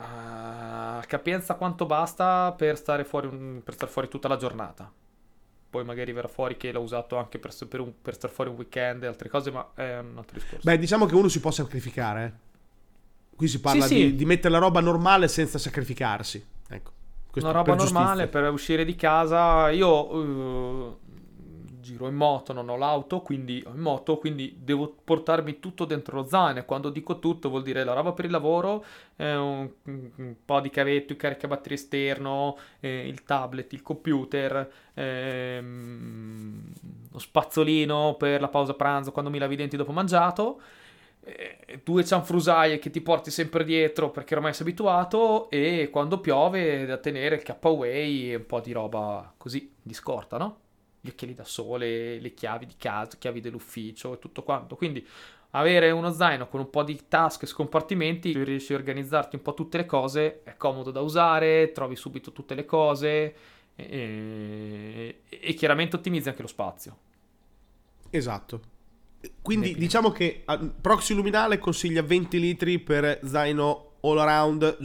Ah, 0.00 1.02
capienza 1.08 1.54
quanto 1.54 1.84
basta 1.84 2.52
per 2.56 2.76
stare 2.76 3.04
fuori, 3.04 3.26
un- 3.26 3.60
per 3.64 3.74
stare 3.74 3.90
fuori 3.90 4.08
tutta 4.08 4.28
la 4.28 4.36
giornata. 4.36 4.90
Poi 5.70 5.84
magari 5.84 6.12
verrà 6.12 6.28
fuori 6.28 6.56
che 6.56 6.70
l'ho 6.70 6.80
usato 6.80 7.16
anche 7.16 7.38
per, 7.40 7.52
per, 7.66 7.80
un- 7.80 7.92
per 8.00 8.14
stare 8.14 8.32
fuori 8.32 8.50
un 8.50 8.56
weekend 8.56 9.02
e 9.02 9.06
altre 9.08 9.28
cose, 9.28 9.50
ma 9.50 9.68
è 9.74 9.98
un 9.98 10.16
altro 10.16 10.38
discorso. 10.38 10.60
Beh, 10.62 10.78
diciamo 10.78 11.06
che 11.06 11.14
uno 11.16 11.28
si 11.28 11.40
può 11.40 11.50
sacrificare. 11.50 12.24
eh. 12.24 12.46
Qui 13.36 13.48
si 13.48 13.60
parla 13.60 13.84
Sì, 13.86 13.94
di, 13.94 14.00
sì. 14.02 14.14
di 14.14 14.24
mettere 14.24 14.50
la 14.50 14.58
roba 14.60 14.80
normale 14.80 15.26
senza 15.26 15.58
sacrificarsi. 15.58 16.44
Ecco. 16.68 16.92
Questo 17.30 17.50
Una 17.50 17.58
roba 17.58 17.74
per 17.74 17.84
normale 17.84 18.26
per 18.28 18.50
uscire 18.50 18.84
di 18.84 18.94
casa. 18.96 19.68
Io 19.70 20.90
eh, 20.92 20.96
giro 21.88 22.06
in 22.08 22.14
moto, 22.14 22.52
non 22.52 22.68
ho 22.68 22.76
l'auto, 22.76 23.20
quindi 23.20 23.62
ho 23.66 23.70
in 23.70 23.80
moto, 23.80 24.18
quindi 24.18 24.56
devo 24.60 24.94
portarmi 25.02 25.58
tutto 25.60 25.84
dentro 25.84 26.16
lo 26.20 26.26
zaino. 26.26 26.64
Quando 26.64 26.90
dico 26.90 27.18
tutto 27.18 27.48
vuol 27.48 27.62
dire 27.62 27.84
la 27.84 27.94
roba 27.94 28.12
per 28.12 28.26
il 28.26 28.30
lavoro, 28.30 28.84
eh, 29.16 29.34
un, 29.34 29.68
un 29.84 30.34
po' 30.44 30.60
di 30.60 30.70
cavetto, 30.70 31.12
il 31.12 31.18
caricabatterie 31.18 31.76
esterno, 31.76 32.56
eh, 32.80 33.06
il 33.08 33.22
tablet, 33.24 33.72
il 33.72 33.82
computer, 33.82 34.70
ehm, 34.94 36.72
lo 37.12 37.18
spazzolino 37.18 38.16
per 38.18 38.40
la 38.40 38.48
pausa 38.48 38.74
pranzo 38.74 39.12
quando 39.12 39.30
mi 39.30 39.38
lavi 39.38 39.54
i 39.54 39.56
denti 39.56 39.76
dopo 39.76 39.92
mangiato. 39.92 40.60
eh, 41.24 41.80
Due 41.82 42.04
cianfrusaie 42.04 42.78
che 42.78 42.90
ti 42.90 43.00
porti 43.00 43.30
sempre 43.30 43.64
dietro 43.64 44.10
perché 44.10 44.34
ormai 44.34 44.52
sei 44.54 44.62
abituato 44.66 45.50
e 45.50 45.88
quando 45.90 46.20
piove 46.20 46.86
da 46.86 46.98
tenere 46.98 47.36
il 47.36 47.42
K-Away 47.42 48.30
e 48.30 48.34
un 48.36 48.46
po' 48.46 48.60
di 48.60 48.72
roba 48.72 49.32
così 49.36 49.72
di 49.82 49.94
scorta, 49.94 50.38
no? 50.38 50.58
Gli 51.00 51.08
occhiali 51.08 51.34
da 51.34 51.44
sole, 51.44 52.18
le 52.18 52.34
chiavi 52.34 52.66
di 52.66 52.74
casa, 52.76 53.16
chiavi 53.18 53.40
dell'ufficio 53.40 54.14
e 54.14 54.18
tutto 54.18 54.42
quanto. 54.42 54.76
Quindi 54.76 55.06
avere 55.50 55.90
uno 55.90 56.12
zaino 56.12 56.48
con 56.48 56.60
un 56.60 56.70
po' 56.70 56.82
di 56.82 57.00
tasche 57.08 57.44
e 57.44 57.48
scompartimenti, 57.48 58.42
riesci 58.42 58.72
a 58.72 58.76
organizzarti 58.76 59.36
un 59.36 59.42
po' 59.42 59.54
tutte 59.54 59.78
le 59.78 59.86
cose, 59.86 60.42
è 60.42 60.56
comodo 60.56 60.90
da 60.90 61.00
usare, 61.00 61.72
trovi 61.72 61.96
subito 61.96 62.32
tutte 62.32 62.54
le 62.54 62.64
cose 62.64 63.34
e, 63.74 65.20
e 65.28 65.54
chiaramente 65.54 65.96
ottimizzi 65.96 66.28
anche 66.28 66.42
lo 66.42 66.48
spazio. 66.48 66.96
Esatto. 68.10 68.76
Quindi 69.42 69.74
diciamo 69.74 70.10
che 70.10 70.42
ah, 70.44 70.58
Proxy 70.58 71.14
Luminale 71.14 71.58
consiglia 71.58 72.02
20 72.02 72.38
litri 72.38 72.78
per 72.78 73.20
zaino 73.24 73.96
all 74.02 74.18
around 74.18 74.78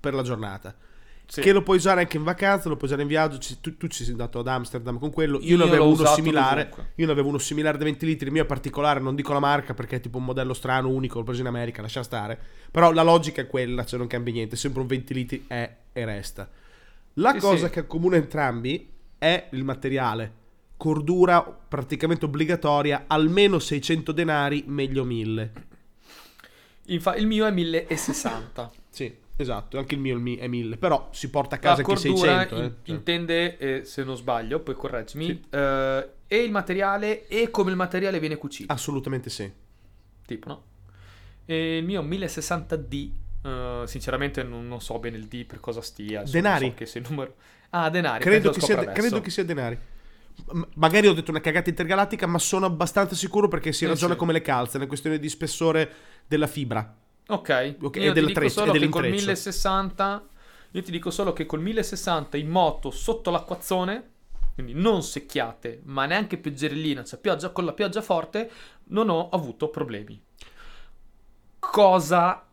per 0.00 0.14
la 0.14 0.22
giornata. 0.22 0.74
Sì. 1.30 1.42
Che 1.42 1.52
lo 1.52 1.62
puoi 1.62 1.76
usare 1.76 2.00
anche 2.00 2.16
in 2.16 2.22
vacanza, 2.22 2.70
lo 2.70 2.76
puoi 2.76 2.88
usare 2.88 3.02
in 3.02 3.08
viaggio. 3.08 3.36
ci- 3.36 3.60
tu, 3.60 3.76
tu 3.76 3.86
ci 3.88 4.02
sei 4.02 4.12
andato 4.12 4.38
ad 4.38 4.46
Amsterdam 4.48 4.98
con 4.98 5.10
quello. 5.12 5.38
Io, 5.42 5.48
Io 5.50 5.56
ne 5.58 5.64
avevo 5.64 5.88
uno 5.88 6.06
similare. 6.06 6.62
dovunque. 6.70 6.92
Io 6.94 7.04
ne 7.06 7.12
avevo 7.12 7.28
uno 7.28 7.36
similare 7.38 7.76
da 7.76 7.84
20 7.84 8.06
litri. 8.06 8.26
Il 8.28 8.32
mio 8.32 8.44
è 8.44 8.46
particolare, 8.46 8.98
non 9.00 9.14
dico 9.14 9.34
la 9.34 9.38
marca 9.38 9.74
perché 9.74 9.96
è 9.96 10.00
tipo 10.00 10.16
un 10.16 10.24
modello 10.24 10.54
strano, 10.54 10.88
unico, 10.88 11.18
l'ho 11.18 11.24
preso 11.24 11.42
in 11.42 11.46
America, 11.48 11.82
lascia 11.82 12.02
stare. 12.02 12.38
Però 12.70 12.92
la 12.92 13.02
logica 13.02 13.42
è 13.42 13.46
quella, 13.46 13.84
cioè 13.84 13.98
non 13.98 14.08
cambia 14.08 14.32
niente. 14.32 14.56
Sempre 14.56 14.80
un 14.80 14.86
20 14.86 15.12
litri 15.14 15.44
è 15.46 15.76
e 15.92 16.04
resta. 16.06 16.48
La 17.14 17.32
Sì, 17.32 17.38
cosa 17.40 17.66
sì. 17.66 17.72
che 17.72 17.80
accomuna 17.80 18.16
entrambi 18.16 18.88
è 19.18 19.48
il 19.50 19.64
materiale. 19.64 20.32
Cordura 20.78 21.42
praticamente 21.42 22.24
obbligatoria, 22.24 23.04
almeno 23.06 23.58
600 23.58 24.12
denari, 24.12 24.64
meglio 24.66 25.04
1000. 25.04 25.52
Infa- 26.86 27.16
il 27.16 27.26
mio 27.26 27.44
è 27.44 27.50
1060. 27.50 28.70
Sì, 28.88 29.14
esatto, 29.38 29.78
anche 29.78 29.94
il 29.94 30.00
mio 30.00 30.16
è 30.16 30.20
mi- 30.20 30.36
è 30.36 30.46
1000, 30.46 30.76
però 30.76 31.08
si 31.12 31.30
porta 31.30 31.56
a 31.56 31.58
casa 31.58 31.80
anche 31.82 31.94
cordura 31.94 32.38
600. 32.46 32.56
in- 32.56 32.62
eh. 32.64 32.90
Intende, 32.92 33.56
eh, 33.58 33.84
se 33.84 34.04
non 34.04 34.16
sbaglio, 34.16 34.60
poi 34.60 34.74
correggimi, 34.74 35.24
Sì. 35.24 35.42
eh, 35.50 36.08
e 36.26 36.36
il 36.42 36.50
materiale 36.50 37.26
e 37.28 37.50
come 37.50 37.70
il 37.70 37.76
materiale 37.76 38.18
viene 38.20 38.36
cucito. 38.36 38.72
Assolutamente 38.72 39.30
sì. 39.30 39.50
Tipo, 40.26 40.48
no? 40.48 40.62
E 41.46 41.78
il 41.78 41.84
mio 41.84 42.02
1060D, 42.02 43.10
eh, 43.42 43.82
sinceramente 43.86 44.42
non, 44.42 44.68
non 44.68 44.80
so 44.80 44.98
bene 44.98 45.16
il 45.16 45.24
D 45.26 45.44
per 45.44 45.60
cosa 45.60 45.80
stia. 45.80 46.22
Denari? 46.22 46.74
So 46.84 46.98
il 46.98 47.06
numero... 47.08 47.34
Ah, 47.70 47.88
denari. 47.90 48.22
Credo 48.22 48.50
che, 48.50 48.60
sia, 48.60 48.84
credo 48.92 49.20
che 49.20 49.30
sia 49.30 49.44
denari. 49.44 49.78
Magari 50.74 51.06
ho 51.08 51.12
detto 51.14 51.30
una 51.30 51.40
cagata 51.40 51.68
intergalattica, 51.68 52.26
ma 52.26 52.38
sono 52.38 52.66
abbastanza 52.66 53.14
sicuro 53.14 53.48
perché 53.48 53.72
si 53.72 53.84
Eh, 53.84 53.88
ragiona 53.88 54.12
sì. 54.12 54.18
come 54.18 54.32
le 54.32 54.40
calze, 54.42 54.74
è 54.74 54.76
una 54.76 54.86
questione 54.86 55.18
di 55.18 55.28
spessore 55.28 55.90
della 56.26 56.46
fibra. 56.46 56.94
Ok, 57.30 57.76
Ok, 57.82 57.96
io 57.96 58.02
e 58.02 58.06
ti 58.08 58.12
del 58.12 58.26
dico 58.26 58.40
treccio- 58.40 58.60
solo 58.60 58.72
e 58.72 58.78
che 58.78 58.88
col 58.88 59.02
dell'intreccio. 59.02 59.26
1060 59.26 60.28
io 60.72 60.82
ti 60.82 60.90
dico 60.90 61.10
solo 61.10 61.32
che 61.32 61.46
col 61.46 61.60
1060 61.60 62.36
in 62.36 62.48
moto 62.48 62.90
sotto 62.90 63.30
l'acquazzone 63.30 64.10
quindi 64.54 64.74
non 64.74 65.02
secchiate 65.02 65.80
ma 65.84 66.04
neanche 66.06 66.36
pioggerellina 66.36 67.04
cioè 67.04 67.18
pioggia 67.18 67.50
con 67.50 67.64
la 67.64 67.72
pioggia 67.72 68.02
forte 68.02 68.50
non 68.88 69.08
ho 69.08 69.28
avuto 69.30 69.68
problemi 69.68 70.20
cosa 71.58 72.44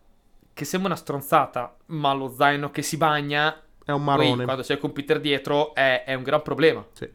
che 0.53 0.65
sembra 0.65 0.89
una 0.91 0.99
stronzata 0.99 1.75
ma 1.87 2.13
lo 2.13 2.29
zaino 2.33 2.71
che 2.71 2.81
si 2.81 2.97
bagna 2.97 3.61
È 3.83 3.91
un 3.91 4.03
marrone. 4.03 4.43
quando 4.45 4.61
c'è 4.63 4.73
il 4.73 4.79
computer 4.79 5.19
dietro 5.19 5.73
è, 5.75 6.03
è 6.05 6.13
un 6.13 6.23
gran 6.23 6.41
problema 6.41 6.85
Sì. 6.93 7.09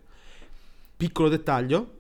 Piccolo 0.97 1.31
dettaglio. 1.31 2.00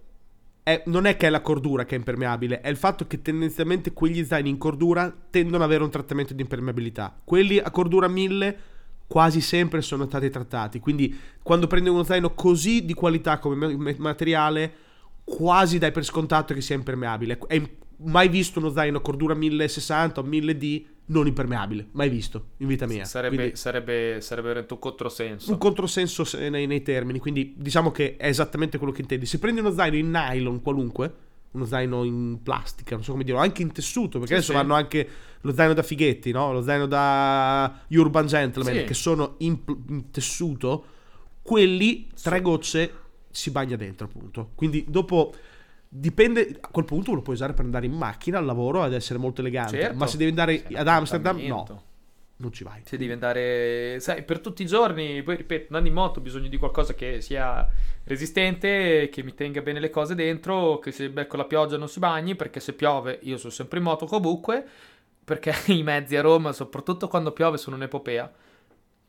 È- 0.73 0.83
non 0.87 1.07
è 1.07 1.17
che 1.17 1.27
è 1.27 1.31
la 1.31 1.41
cordura 1.41 1.85
che 1.85 1.95
è 1.95 1.99
impermeabile, 1.99 2.61
è 2.61 2.69
il 2.69 2.77
fatto 2.77 3.07
che 3.07 3.23
tendenzialmente 3.23 3.93
quegli 3.93 4.25
zaini 4.25 4.49
in 4.49 4.59
cordura 4.59 5.13
tendono 5.31 5.57
ad 5.57 5.63
avere 5.63 5.85
un 5.85 5.91
trattamento 5.91 6.35
di 6.35 6.43
impermeabilità. 6.43 7.19
Quelli 7.25 7.59
a 7.59 7.71
cordura 7.71 8.09
1000 8.09 8.59
quasi 9.07 9.41
sempre 9.41 9.83
sono 9.83 10.07
stati 10.07 10.31
trattati. 10.31 10.79
Quindi 10.79 11.19
quando 11.43 11.67
prendi 11.67 11.89
uno 11.89 12.05
zaino 12.05 12.33
così 12.35 12.85
di 12.85 12.95
qualità 12.95 13.39
come 13.39 13.57
ma- 13.57 13.77
ma- 13.77 13.95
materiale, 13.99 14.73
quasi 15.25 15.79
dai 15.79 15.91
per 15.91 16.05
scontato 16.05 16.55
che 16.55 16.61
sia 16.61 16.77
impermeabile. 16.77 17.39
È 17.47 17.61
mai 18.03 18.29
visto 18.29 18.61
uno 18.61 18.71
zaino 18.71 19.01
cordura 19.01 19.35
1060 19.35 20.21
o 20.21 20.25
1000D 20.25 20.85
non 21.11 21.27
impermeabile, 21.27 21.89
mai 21.93 22.09
visto 22.09 22.51
in 22.59 22.69
vita 22.69 22.87
mia. 22.87 23.05
sarebbe, 23.05 23.37
Quindi- 23.37 23.57
sarebbe, 23.57 24.21
sarebbe 24.21 24.67
un 24.69 24.79
controsenso 24.79 25.51
un 25.53 25.59
controsenso 25.59 26.25
se- 26.25 26.49
nei, 26.49 26.67
nei 26.67 26.83
termini, 26.83 27.19
quindi 27.19 27.55
diciamo 27.57 27.91
che 27.91 28.17
è 28.17 28.27
esattamente 28.29 28.79
quello 28.79 28.93
che 28.93 29.01
intendi. 29.03 29.27
Se 29.27 29.39
prendi 29.39 29.61
uno 29.61 29.73
zaino 29.73 29.97
in 29.97 30.11
nylon 30.11 30.63
qualunque, 30.63 31.13
uno 31.53 31.65
zaino 31.65 32.05
in 32.05 32.39
plastica, 32.45 32.95
non 32.95 33.03
so 33.03 33.11
come 33.13 33.25
dirlo, 33.25 33.41
anche 33.41 33.63
in 33.63 33.73
tessuto, 33.73 34.19
perché 34.21 34.27
Sì, 34.27 34.33
adesso 34.35 34.53
sì. 34.53 34.57
vanno 34.57 34.75
anche 34.75 35.09
lo 35.41 35.53
zaino 35.53 35.73
da 35.75 35.83
fighetti, 35.83 36.31
no? 36.31 36.53
Lo 36.53 36.63
zaino 36.63 36.87
da 36.87 37.81
Urban 37.89 38.27
Gentleman, 38.27 38.75
Sì. 38.75 38.85
che 38.85 38.95
sono 38.95 39.35
in, 39.39 39.59
in 39.89 40.11
tessuto, 40.13 40.85
quelli 41.43 42.09
tre 42.23 42.41
gocce 42.41 42.93
si 43.31 43.51
bagna 43.51 43.75
dentro, 43.77 44.07
appunto. 44.07 44.51
Quindi 44.55 44.85
dopo 44.89 45.35
dipende, 45.93 46.59
a 46.61 46.69
quel 46.69 46.85
punto 46.85 47.13
lo 47.13 47.21
puoi 47.21 47.35
usare 47.35 47.53
per 47.53 47.65
andare 47.65 47.85
in 47.85 47.93
macchina 47.93 48.39
al 48.39 48.45
lavoro 48.45 48.83
ad 48.83 48.95
essere 48.95 49.19
molto 49.19 49.41
elegante, 49.41 49.81
Certo. 49.81 49.97
ma 49.97 50.07
se 50.07 50.17
devi 50.17 50.31
andare 50.31 50.65
ad 50.73 50.87
Amsterdam, 50.87 51.39
no. 51.41 51.83
non 52.37 52.53
ci 52.53 52.63
vai. 52.63 52.83
Se 52.85 52.97
devi 52.97 53.11
andare, 53.11 53.99
sai, 53.99 54.23
per 54.23 54.39
tutti 54.39 54.63
i 54.63 54.67
giorni, 54.67 55.21
poi 55.25 55.37
ripeto, 55.37 55.65
andando 55.65 55.89
in 55.89 55.95
moto 55.95 56.21
ho 56.21 56.23
bisogno 56.23 56.49
di 56.49 56.57
qualcosa 56.57 56.95
che 56.95 57.21
sia 57.21 57.69
resistente, 58.05 59.09
che 59.11 59.23
mi 59.25 59.35
tenga 59.35 59.63
bene 59.63 59.81
le 59.81 59.91
cose 59.91 60.15
dentro, 60.15 60.79
che 60.79 60.93
se 60.93 61.11
becco 61.11 61.37
la 61.37 61.45
pioggia 61.45 61.77
non 61.77 61.89
si 61.89 61.99
bagni, 61.99 62.37
perché 62.37 62.61
se 62.61 62.73
piove 62.75 63.19
io 63.23 63.37
sono 63.37 63.53
sempre 63.53 63.79
in 63.79 63.85
moto 63.85 64.07
comunque, 64.07 64.65
perché 65.25 65.53
i 65.75 65.83
mezzi 65.83 66.15
a 66.15 66.21
Roma, 66.21 66.53
soprattutto 66.53 67.09
quando 67.09 67.33
piove, 67.33 67.59
sono 67.59 67.75
un'epopea. 67.75 68.33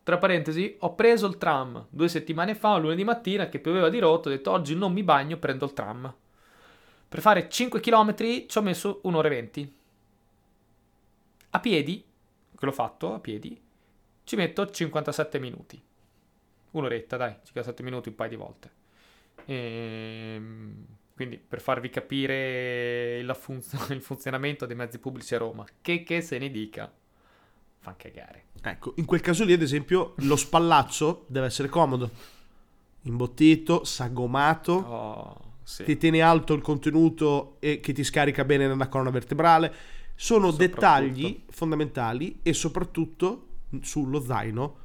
Tra 0.04 0.18
parentesi, 0.18 0.78
ho 0.80 0.96
preso 0.96 1.28
il 1.28 1.38
tram 1.38 1.86
due 1.92 2.10
settimane 2.10 2.56
fa, 2.56 2.76
lunedì 2.78 3.04
mattina, 3.04 3.50
che 3.50 3.60
pioveva 3.60 3.88
di 3.88 4.00
rotto, 4.00 4.30
ho 4.30 4.32
detto 4.32 4.50
oggi 4.50 4.76
non 4.76 4.92
mi 4.92 5.04
bagno, 5.04 5.38
prendo 5.38 5.66
il 5.66 5.74
tram. 5.74 6.12
Per 7.12 7.20
fare 7.20 7.50
5 7.50 7.82
km 7.82 8.16
ci 8.48 8.58
ho 8.58 8.62
messo 8.62 9.02
un'ora 9.04 9.28
e 9.28 9.32
20. 9.32 9.74
A 11.50 11.60
piedi, 11.60 12.06
che 12.58 12.66
l'ho 12.66 12.72
fatto 12.72 13.14
a 13.14 13.20
piedi, 13.20 13.62
ci 14.24 14.38
metto 14.38 14.70
57 14.70 15.38
minuti. 15.38 15.82
Un'oretta, 16.72 17.18
dai, 17.18 17.36
57 17.44 17.84
minuti 17.84 18.08
un 18.08 18.16
paio 18.16 18.30
di 18.30 18.36
volte. 18.38 18.72
Ehm, 19.44 20.86
quindi 21.14 21.38
per 21.38 21.60
farvi 21.60 21.90
capire 21.90 23.20
il, 23.20 23.36
funz- 23.38 23.74
il, 23.92 24.02
funzionamento 24.02 24.66
dei 24.66 24.78
mezzi 24.78 24.98
pubblici 24.98 25.36
a 25.36 25.40
Roma, 25.40 25.66
che, 25.82 26.04
che 26.04 26.22
se 26.22 26.38
ne 26.38 26.50
dica, 26.50 26.90
fa 27.80 27.94
cagare. 27.98 28.46
Ecco, 28.62 28.94
in 28.96 29.06
quel 29.06 29.20
caso 29.20 29.44
lì, 29.44 29.52
ad 29.52 29.62
esempio, 29.62 30.14
lo 30.20 30.38
spallaccio 30.38 31.26
deve 31.28 31.48
essere 31.48 31.68
comodo. 31.68 32.10
Imbottito, 33.02 33.84
sagomato. 33.84 34.72
Oh, 34.72 35.51
sì. 35.72 35.86
Ti 35.86 35.96
tiene 35.96 36.20
alto 36.22 36.54
il 36.54 36.62
contenuto 36.62 37.56
e 37.60 37.80
che 37.80 37.94
ti 37.94 38.04
scarica 38.04 38.44
bene 38.44 38.68
nella 38.68 38.90
colonna 38.90 39.10
vertebrale. 39.10 39.74
Sono 40.16 40.52
dettagli 40.52 41.44
fondamentali 41.50 42.40
e 42.44 42.52
soprattutto 42.52 43.46
sullo 43.80 44.20
zaino 44.20 44.76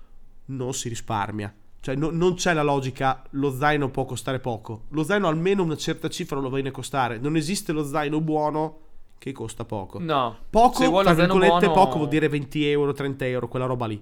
non 0.46 0.72
si 0.74 0.88
risparmia. 0.88 1.52
Cioè 1.80 1.96
no, 1.96 2.10
non 2.10 2.34
c'è 2.34 2.52
la 2.52 2.62
logica 2.62 3.24
lo 3.30 3.50
zaino 3.50 3.90
può 3.90 4.04
costare 4.04 4.38
poco. 4.38 4.84
Lo 4.90 5.02
zaino 5.02 5.26
almeno 5.26 5.64
una 5.64 5.76
certa 5.76 6.08
cifra 6.08 6.38
lo 6.38 6.50
viene 6.50 6.68
a 6.68 6.72
costare. 6.72 7.18
Non 7.18 7.34
esiste 7.34 7.72
lo 7.72 7.84
zaino 7.84 8.20
buono 8.20 8.78
che 9.18 9.32
costa 9.32 9.64
poco. 9.64 9.98
No. 9.98 10.36
Poco, 10.48 11.02
tra 11.02 11.14
virgolette, 11.14 11.66
buono- 11.66 11.72
poco 11.72 11.96
vuol 11.96 12.08
dire 12.08 12.28
20 12.28 12.64
euro, 12.64 12.92
30 12.92 13.26
euro, 13.26 13.48
quella 13.48 13.66
roba 13.66 13.86
lì. 13.86 14.00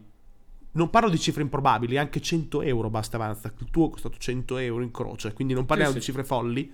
Non 0.77 0.91
parlo 0.91 1.09
di 1.09 1.19
cifre 1.19 1.43
improbabili, 1.43 1.99
anche 1.99 2.21
100 2.21 2.63
euro 2.63 2.91
basta 2.91 3.17
avanza. 3.17 3.53
Il 3.59 3.71
tuo 3.71 3.87
è 3.87 3.91
costato 3.91 4.17
100 4.19 4.57
euro 4.59 4.83
in 4.83 4.91
croce, 4.91 5.33
quindi 5.33 5.55
non 5.55 5.67
parliamo 5.67 5.93
Sì, 5.93 5.99
di 5.99 6.05
sì. 6.05 6.11
cifre 6.11 6.25
folli. 6.25 6.73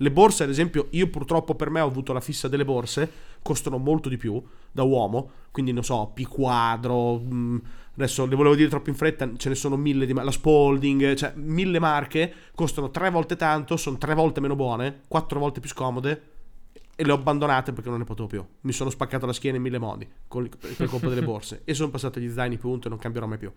Le 0.00 0.10
borse, 0.12 0.44
ad 0.44 0.50
esempio, 0.50 0.88
io 0.90 1.08
purtroppo 1.08 1.54
per 1.54 1.70
me 1.70 1.80
ho 1.80 1.86
avuto 1.86 2.12
la 2.12 2.20
fissa 2.20 2.46
delle 2.46 2.64
borse, 2.64 3.10
costano 3.42 3.78
molto 3.78 4.08
di 4.08 4.16
più 4.16 4.40
da 4.70 4.82
uomo, 4.82 5.30
quindi 5.50 5.72
non 5.72 5.82
so, 5.82 6.10
P 6.14 6.22
quadro, 6.28 7.16
mh, 7.18 7.62
adesso 7.94 8.24
le 8.26 8.36
volevo 8.36 8.54
dire 8.54 8.68
troppo 8.68 8.90
in 8.90 8.94
fretta, 8.94 9.28
ce 9.36 9.48
ne 9.48 9.54
sono 9.56 9.76
mille 9.76 10.06
di 10.06 10.12
la 10.12 10.30
Spalding, 10.30 11.14
cioè 11.14 11.32
mille 11.34 11.80
marche, 11.80 12.32
costano 12.54 12.90
tre 12.90 13.10
volte 13.10 13.34
tanto, 13.34 13.76
sono 13.76 13.98
tre 13.98 14.14
volte 14.14 14.40
meno 14.40 14.54
buone, 14.54 15.00
quattro 15.08 15.40
volte 15.40 15.58
più 15.58 15.68
scomode 15.70 16.36
e 17.00 17.04
le 17.04 17.12
ho 17.12 17.14
abbandonate 17.14 17.72
perché 17.72 17.88
non 17.90 17.98
ne 18.00 18.04
potevo 18.04 18.26
più. 18.26 18.44
Mi 18.62 18.72
sono 18.72 18.90
spaccato 18.90 19.24
la 19.24 19.32
schiena 19.32 19.56
in 19.56 19.62
mille 19.62 19.78
modi 19.78 20.04
con- 20.26 20.48
per 20.48 20.88
colpa 20.88 21.08
delle 21.08 21.22
borse 21.22 21.60
e 21.64 21.72
sono 21.72 21.90
passato 21.90 22.18
agli 22.18 22.28
zaini, 22.28 22.56
punto, 22.56 22.88
e 22.88 22.90
non 22.90 22.98
cambierò 22.98 23.28
mai 23.28 23.38
più. 23.38 23.52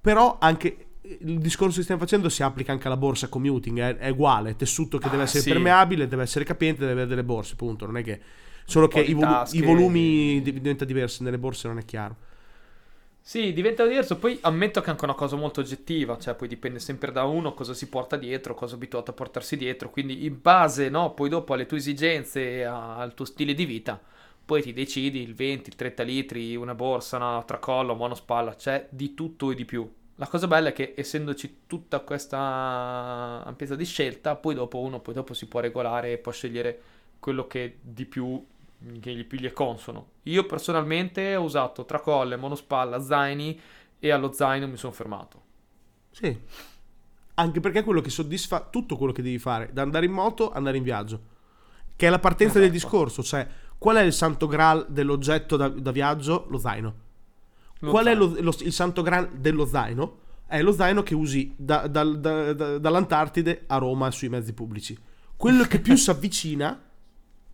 Però 0.00 0.36
anche 0.40 0.86
il 1.02 1.38
discorso 1.38 1.76
che 1.76 1.82
stiamo 1.82 2.00
facendo 2.00 2.28
si 2.28 2.42
applica 2.42 2.72
anche 2.72 2.88
alla 2.88 2.96
borsa 2.96 3.28
commuting, 3.28 3.78
è, 3.78 3.96
è 3.98 4.08
uguale, 4.08 4.56
tessuto 4.56 4.98
che 4.98 5.08
deve 5.08 5.22
Ah, 5.22 5.26
essere 5.26 5.42
sì. 5.42 5.50
permeabile, 5.50 6.08
deve 6.08 6.22
essere 6.24 6.44
capiente, 6.44 6.80
deve 6.80 6.92
avere 6.92 7.06
delle 7.06 7.22
borse, 7.24 7.54
punto, 7.54 7.86
non 7.86 7.96
è 7.98 8.02
che 8.02 8.20
solo 8.64 8.88
che 8.88 9.00
i, 9.00 9.14
volu- 9.14 9.52
i 9.52 9.62
volumi 9.62 10.42
di- 10.42 10.52
diventa 10.54 10.84
diversi 10.84 11.22
nelle 11.22 11.38
borse 11.38 11.68
non 11.68 11.78
è 11.78 11.84
chiaro. 11.84 12.16
Sì, 13.22 13.52
diventa 13.52 13.86
diverso. 13.86 14.18
Poi 14.18 14.38
ammetto 14.42 14.80
che 14.80 14.86
è 14.88 14.90
anche 14.90 15.04
una 15.04 15.14
cosa 15.14 15.36
molto 15.36 15.60
oggettiva, 15.60 16.18
cioè 16.18 16.34
poi 16.34 16.48
dipende 16.48 16.80
sempre 16.80 17.12
da 17.12 17.24
uno 17.24 17.54
cosa 17.54 17.74
si 17.74 17.88
porta 17.88 18.16
dietro, 18.16 18.54
cosa 18.54 18.72
è 18.72 18.76
abituato 18.76 19.10
a 19.12 19.14
portarsi 19.14 19.56
dietro. 19.56 19.90
Quindi 19.90 20.24
in 20.24 20.38
base, 20.40 20.88
no, 20.88 21.12
poi 21.14 21.28
dopo 21.28 21.52
alle 21.54 21.66
tue 21.66 21.78
esigenze 21.78 22.64
al 22.64 23.14
tuo 23.14 23.24
stile 23.24 23.54
di 23.54 23.64
vita, 23.66 24.00
poi 24.44 24.62
ti 24.62 24.72
decidi 24.72 25.20
il 25.22 25.34
20, 25.34 25.68
il 25.70 25.76
30 25.76 26.02
litri, 26.02 26.56
una 26.56 26.74
borsa, 26.74 27.16
una 27.16 27.42
tracollo, 27.44 27.94
monospalla, 27.94 28.54
c'è 28.56 28.88
di 28.90 29.14
tutto 29.14 29.50
e 29.52 29.54
di 29.54 29.64
più. 29.64 29.88
La 30.16 30.26
cosa 30.26 30.46
bella 30.48 30.70
è 30.70 30.72
che 30.72 30.94
essendoci 30.96 31.60
tutta 31.66 32.00
questa 32.00 33.42
ampiezza 33.44 33.76
di 33.76 33.84
scelta, 33.84 34.34
poi 34.36 34.54
dopo 34.54 34.78
uno 34.80 35.00
poi 35.00 35.14
dopo 35.14 35.34
si 35.34 35.46
può 35.46 35.60
regolare 35.60 36.12
e 36.12 36.18
può 36.18 36.32
scegliere 36.32 36.80
quello 37.18 37.46
che 37.46 37.78
di 37.80 38.04
più 38.06 38.44
che 39.00 39.14
gli 39.14 39.24
più 39.24 39.38
gli 39.38 39.46
è 39.46 39.52
consono. 39.52 40.06
Io 40.24 40.44
personalmente 40.46 41.36
ho 41.36 41.42
usato 41.42 41.84
tracolle, 41.84 42.36
monospalla, 42.36 43.00
zaini 43.00 43.58
e 43.98 44.10
allo 44.10 44.32
zaino 44.32 44.66
mi 44.66 44.76
sono 44.76 44.92
fermato. 44.92 45.42
Sì. 46.10 46.38
Anche 47.34 47.60
perché 47.60 47.80
è 47.80 47.84
quello 47.84 48.00
che 48.00 48.10
soddisfa 48.10 48.60
tutto 48.70 48.96
quello 48.96 49.12
che 49.12 49.22
devi 49.22 49.38
fare, 49.38 49.70
da 49.72 49.82
andare 49.82 50.06
in 50.06 50.12
moto, 50.12 50.50
andare 50.52 50.76
in 50.76 50.82
viaggio. 50.82 51.20
Che 51.96 52.06
è 52.06 52.10
la 52.10 52.18
partenza 52.18 52.58
del 52.58 52.70
Esatto. 52.70 52.78
discorso, 52.88 53.22
cioè 53.22 53.46
qual 53.78 53.96
è 53.96 54.02
il 54.02 54.12
santo 54.12 54.46
graal 54.46 54.86
dell'oggetto 54.88 55.56
da, 55.56 55.68
da 55.68 55.90
viaggio? 55.90 56.46
Lo 56.48 56.58
zaino. 56.58 56.94
Lo 57.80 57.90
Qual 57.90 58.04
è 58.06 58.08
zaino. 58.14 58.26
lo- 58.34 58.40
lo- 58.40 58.56
il 58.60 58.72
santo 58.72 59.02
graal 59.02 59.30
dello 59.38 59.64
zaino? 59.66 60.18
È 60.46 60.60
lo 60.62 60.72
zaino 60.72 61.02
che 61.02 61.14
usi 61.14 61.54
da- 61.56 61.86
da- 61.86 62.04
dall'Antartide 62.78 63.64
a 63.68 63.76
Roma 63.78 64.10
sui 64.10 64.28
mezzi 64.28 64.52
pubblici. 64.52 64.98
Quello 65.36 65.64
che 65.64 65.80
più 65.80 65.94
si 65.96 66.10
avvicina 66.10 66.78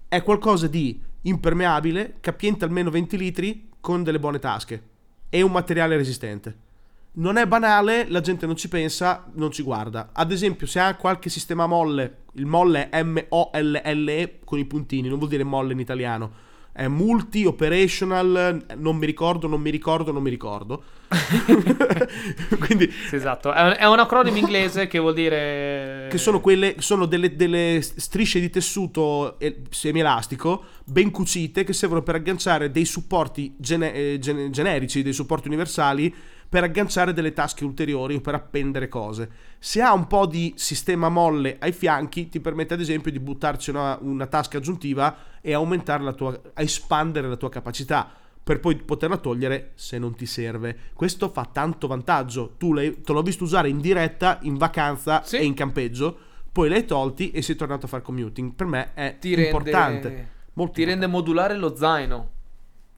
è 0.08 0.22
qualcosa 0.22 0.66
di 0.66 1.00
impermeabile, 1.28 2.16
capiente 2.20 2.64
almeno 2.64 2.90
20 2.90 3.16
litri, 3.16 3.68
con 3.80 4.02
delle 4.02 4.18
buone 4.18 4.38
tasche 4.38 4.82
e 5.28 5.42
un 5.42 5.52
materiale 5.52 5.96
resistente. 5.96 6.64
Non 7.12 7.36
è 7.36 7.46
banale, 7.46 8.06
la 8.08 8.20
gente 8.20 8.46
non 8.46 8.56
ci 8.56 8.68
pensa, 8.68 9.24
non 9.34 9.50
ci 9.50 9.62
guarda. 9.62 10.10
Ad 10.12 10.32
esempio, 10.32 10.66
se 10.66 10.80
ha 10.80 10.96
qualche 10.96 11.30
sistema 11.30 11.66
molle, 11.66 12.24
il 12.32 12.46
molle 12.46 12.90
è 12.90 13.02
M-O-L-L-E 13.02 14.40
con 14.44 14.58
i 14.58 14.64
puntini, 14.66 15.08
non 15.08 15.18
vuol 15.18 15.30
dire 15.30 15.44
molle 15.44 15.72
in 15.72 15.78
italiano. 15.78 16.44
È 16.76 16.88
multi 16.88 17.46
operational, 17.46 18.66
non 18.76 18.96
mi 18.96 19.06
ricordo, 19.06 19.46
non 19.46 19.62
mi 19.62 19.70
ricordo, 19.70 20.12
non 20.12 20.22
mi 20.22 20.28
ricordo. 20.28 20.82
Quindi 22.60 22.92
Sì, 23.08 23.16
esatto, 23.16 23.50
è 23.50 23.62
un, 23.62 23.74
è 23.78 23.86
un 23.86 23.98
acronimo 23.98 24.36
inglese 24.36 24.86
che 24.86 24.98
vuol 24.98 25.14
dire... 25.14 26.08
che 26.10 26.18
sono 26.18 26.40
quelle 26.40 26.74
sono 26.80 27.06
delle, 27.06 27.34
delle 27.34 27.80
strisce 27.80 28.40
di 28.40 28.50
tessuto 28.50 29.38
eh, 29.38 29.62
semielastico 29.70 30.64
ben 30.84 31.10
cucite 31.10 31.64
che 31.64 31.72
servono 31.72 32.02
per 32.02 32.16
agganciare 32.16 32.70
dei 32.70 32.84
supporti 32.84 33.54
gene- 33.56 33.94
eh, 33.94 34.18
gene- 34.18 34.50
generici, 34.50 35.02
dei 35.02 35.14
supporti 35.14 35.46
universali 35.46 36.14
per 36.48 36.62
agganciare 36.62 37.12
delle 37.12 37.32
tasche 37.32 37.64
ulteriori 37.64 38.14
o 38.16 38.20
per 38.20 38.34
appendere 38.34 38.88
cose. 38.88 39.28
Se 39.58 39.82
ha 39.82 39.92
un 39.92 40.06
po' 40.06 40.26
di 40.26 40.52
sistema 40.56 41.08
molle 41.08 41.56
ai 41.58 41.72
fianchi, 41.72 42.28
ti 42.28 42.40
permette 42.40 42.74
ad 42.74 42.80
esempio 42.80 43.10
di 43.10 43.18
buttarci 43.20 43.70
una, 43.70 43.98
una 44.00 44.26
tasca 44.26 44.58
aggiuntiva 44.58 45.16
e 45.40 45.52
aumentare 45.54 46.02
la 46.02 46.12
tua, 46.12 46.38
a 46.54 46.62
espandere 46.62 47.28
la 47.28 47.36
tua 47.36 47.48
capacità 47.50 48.08
per 48.46 48.60
poi 48.60 48.76
poterla 48.76 49.16
togliere 49.16 49.72
se 49.74 49.98
non 49.98 50.14
ti 50.14 50.24
serve. 50.24 50.76
Questo 50.94 51.28
fa 51.30 51.48
tanto 51.52 51.88
vantaggio. 51.88 52.54
Tu 52.56 52.72
l'hai- 52.72 53.00
te 53.00 53.12
l'ho 53.12 53.22
visto 53.22 53.42
usare 53.42 53.68
in 53.68 53.80
diretta, 53.80 54.38
in 54.42 54.56
vacanza 54.56 55.24
Sì. 55.24 55.38
e 55.38 55.44
in 55.44 55.54
campeggio, 55.54 56.16
poi 56.52 56.68
l'hai 56.68 56.84
tolti 56.84 57.32
e 57.32 57.42
sei 57.42 57.56
tornato 57.56 57.86
a 57.86 57.88
fare 57.88 58.02
commuting. 58.04 58.52
Per 58.52 58.66
me 58.66 58.94
è 58.94 59.16
ti 59.18 59.34
rende, 59.34 59.50
importante. 59.50 60.28
Molto 60.52 60.74
ti 60.74 60.84
rende 60.84 61.08
modulare 61.08 61.56
lo 61.56 61.74
zaino. 61.74 62.30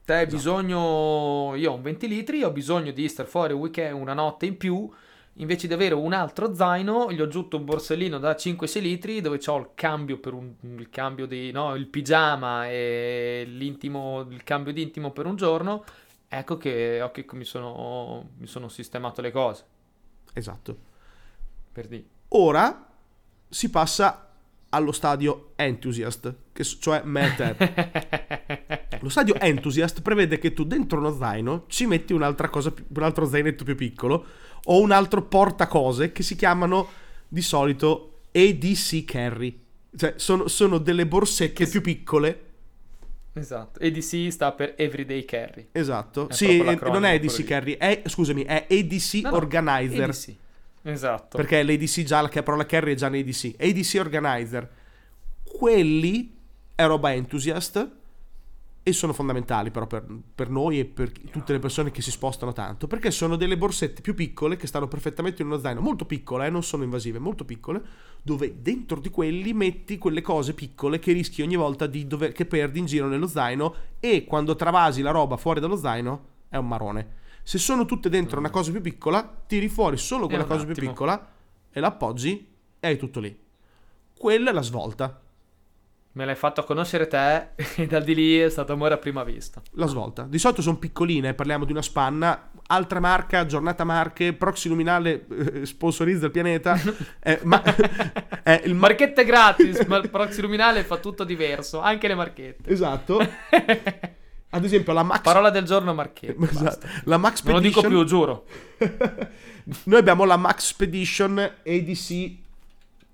Te 0.09 0.15
hai 0.15 0.25
Esatto. 0.25 0.37
bisogno, 0.37 1.53
io 1.53 1.71
ho 1.71 1.75
un 1.75 1.83
20 1.83 2.07
litri, 2.07 2.43
ho 2.43 2.49
bisogno 2.49 2.91
di 2.91 3.07
star 3.07 3.27
fuori 3.27 3.53
un 3.53 3.59
weekend, 3.59 3.93
una 3.93 4.15
notte 4.15 4.47
in 4.47 4.57
più, 4.57 4.89
invece 5.33 5.67
di 5.67 5.73
avere 5.75 5.93
un 5.93 6.13
altro 6.13 6.55
zaino, 6.55 7.11
gli 7.11 7.21
ho 7.21 7.25
aggiunto 7.25 7.57
un 7.57 7.65
borsellino 7.65 8.17
da 8.17 8.31
5-6 8.31 8.81
litri 8.81 9.21
dove 9.21 9.39
ho 9.45 9.57
il 9.59 9.69
cambio 9.75 10.17
per 10.17 10.33
un, 10.33 10.51
il 10.61 10.89
cambio 10.89 11.27
di, 11.27 11.51
no, 11.51 11.75
il 11.75 11.85
pigiama 11.85 12.67
e 12.67 13.43
l'intimo, 13.45 14.21
il 14.31 14.43
cambio 14.43 14.73
di 14.73 14.81
intimo 14.81 15.11
per 15.11 15.27
un 15.27 15.35
giorno. 15.35 15.83
Ecco 16.27 16.57
che, 16.57 17.03
ecco 17.03 17.11
che 17.11 17.35
mi, 17.35 17.45
sono, 17.45 18.29
mi 18.39 18.47
sono 18.47 18.67
sistemato 18.67 19.21
le 19.21 19.29
cose. 19.29 19.63
Esatto. 20.33 20.75
Per 21.71 21.85
dire. 21.85 22.03
Ora 22.29 22.87
si 23.47 23.69
passa 23.69 24.31
allo 24.69 24.91
stadio 24.91 25.51
enthusiast, 25.55 26.33
che 26.51 26.63
cioè 26.63 27.03
me 27.03 27.27
e 27.27 27.35
te. 27.35 28.78
Lo 29.01 29.09
stadio 29.09 29.35
enthusiast 29.39 30.01
prevede 30.01 30.37
che 30.37 30.53
tu 30.53 30.63
dentro 30.63 30.99
uno 30.99 31.15
zaino 31.15 31.65
ci 31.67 31.85
metti 31.85 32.13
un'altra 32.13 32.49
cosa, 32.49 32.73
un 32.87 33.03
altro 33.03 33.27
zainetto 33.27 33.63
più 33.63 33.75
piccolo 33.75 34.25
o 34.65 34.81
un 34.81 34.91
altro 34.91 35.23
portacose 35.23 36.11
che 36.11 36.23
si 36.23 36.35
chiamano 36.35 36.87
di 37.27 37.41
solito 37.41 38.21
ADC 38.31 39.05
carry. 39.05 39.63
Cioè 39.95 40.13
sono, 40.17 40.47
sono 40.47 40.77
delle 40.77 41.07
borsette 41.07 41.67
più 41.67 41.81
piccole. 41.81 42.43
esatto. 43.33 43.79
EDC 43.79 44.31
sta 44.31 44.51
per 44.51 44.75
Everyday 44.77 45.25
Carry. 45.25 45.69
Esatto. 45.71 46.29
È 46.29 46.33
sì, 46.33 46.59
eh, 46.59 46.79
non 46.83 47.05
è 47.05 47.15
ADC 47.15 47.43
carry, 47.43 47.77
è, 47.77 48.03
scusami, 48.05 48.43
è 48.43 48.67
ADC 48.69 49.13
No, 49.23 49.29
no, 49.31 49.35
organizer. 49.35 50.09
ADC. 50.09 50.35
Esatto. 50.83 51.37
Perché 51.37 51.63
l'ADC 51.63 52.03
già, 52.03 52.21
la 52.21 52.29
parola 52.43 52.65
carry 52.65 52.93
è 52.93 52.95
già 52.95 53.07
in 53.07 53.15
ADC. 53.15 53.55
ADC 53.57 53.99
Organizer. 53.99 54.69
Quelli 55.43 56.37
è 56.75 56.85
roba 56.85 57.13
enthusiast. 57.13 57.97
E 58.81 58.93
sono 58.93 59.13
fondamentali 59.13 59.71
però 59.71 59.87
per, 59.87 60.05
per 60.33 60.49
noi 60.49 60.79
e 60.79 60.85
per 60.85 61.11
tutte 61.11 61.53
le 61.53 61.59
persone 61.59 61.91
che 61.91 62.01
si 62.01 62.11
spostano 62.11 62.53
tanto, 62.53 62.87
perché 62.87 63.11
sono 63.11 63.35
delle 63.35 63.57
borsette 63.57 64.01
più 64.01 64.13
piccole 64.13 64.57
che 64.57 64.67
stanno 64.67 64.87
perfettamente 64.87 65.41
in 65.41 65.47
uno 65.47 65.59
zaino, 65.59 65.81
molto 65.81 66.05
piccole, 66.05 66.47
eh, 66.47 66.49
non 66.49 66.63
sono 66.63 66.83
invasive, 66.83 67.19
molto 67.19 67.45
piccole, 67.45 67.81
dove 68.21 68.61
dentro 68.61 68.99
di 68.99 69.09
quelli 69.09 69.53
metti 69.53 69.97
quelle 69.97 70.21
cose 70.21 70.53
piccole 70.53 70.99
che 70.99 71.11
rischi 71.11 71.41
ogni 71.41 71.55
volta 71.55 71.87
di 71.87 72.07
dover, 72.07 72.31
che 72.31 72.45
perdi 72.45 72.79
in 72.79 72.85
giro 72.85 73.07
nello 73.07 73.27
zaino 73.27 73.75
e 73.99 74.25
quando 74.25 74.55
travasi 74.55 75.01
la 75.01 75.11
roba 75.11 75.37
fuori 75.37 75.59
dallo 75.59 75.77
zaino 75.77 76.27
è 76.49 76.57
un 76.57 76.67
marone. 76.67 77.17
Se 77.43 77.57
sono 77.57 77.85
tutte 77.85 78.09
dentro 78.09 78.39
una 78.39 78.49
cosa 78.49 78.71
più 78.71 78.81
piccola, 78.81 79.43
tiri 79.47 79.69
fuori 79.69 79.97
solo 79.97 80.27
quella 80.27 80.45
cosa 80.45 80.63
più 80.63 80.73
attimo. 80.73 80.91
piccola 80.91 81.31
e 81.71 81.79
la 81.79 81.87
appoggi 81.87 82.47
e 82.79 82.87
hai 82.87 82.97
tutto 82.97 83.19
lì. 83.19 83.37
Quella 84.17 84.49
è 84.49 84.53
la 84.53 84.61
svolta. 84.61 85.21
Me 86.11 86.25
l'hai 86.25 86.35
fatto 86.35 86.63
conoscere 86.63 87.07
te 87.07 87.49
e 87.75 87.85
da 87.85 87.99
di 87.99 88.15
lì 88.15 88.39
è 88.39 88.49
stato 88.49 88.73
amore 88.73 88.95
a 88.95 88.97
prima 88.97 89.23
vista. 89.23 89.61
La 89.73 89.85
svolta. 89.85 90.23
Di 90.23 90.39
solito 90.39 90.61
sono 90.61 90.77
piccoline, 90.77 91.35
parliamo 91.35 91.65
di 91.65 91.71
una 91.71 91.83
spanna. 91.83 92.49
Altra 92.67 92.99
marca, 92.99 93.45
giornata 93.45 93.83
marche, 93.83 94.33
proxy 94.33 94.69
luminale 94.69 95.25
eh, 95.29 95.65
sponsorizza 95.65 96.25
il 96.25 96.31
pianeta. 96.31 96.77
Eh, 97.21 97.39
ma, 97.43 97.61
è 98.43 98.61
il 98.65 98.73
mar- 98.73 98.89
Marchette 98.89 99.23
gratis, 99.23 99.85
ma 99.85 99.97
il 99.97 100.09
proxy 100.09 100.41
luminale 100.41 100.83
fa 100.83 100.97
tutto 100.97 101.23
diverso, 101.23 101.79
anche 101.79 102.07
le 102.07 102.15
marchette. 102.15 102.69
Esatto. 102.69 103.19
Ad 104.51 104.63
esempio 104.63 104.93
la 104.93 105.03
Max... 105.03 105.21
Parola 105.21 105.51
del 105.51 105.65
giorno 105.65 105.93
marchette. 105.93 106.43
Esatto. 106.49 106.87
La 107.03 107.17
Max 107.17 107.43
Non 107.43 107.55
lo 107.55 107.59
dico 107.59 107.81
più, 107.81 108.03
giuro. 108.05 108.45
Noi 109.83 109.99
abbiamo 109.99 110.23
la 110.23 110.37
Max 110.37 110.69
Expedition 110.69 111.37
ADC 111.37 112.31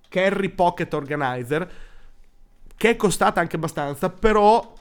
Carry 0.07 0.49
Pocket 0.49 0.93
Organizer 0.93 1.69
che 2.77 2.91
è 2.91 2.95
costata 2.95 3.39
anche 3.39 3.55
abbastanza, 3.55 4.09
però 4.09 4.73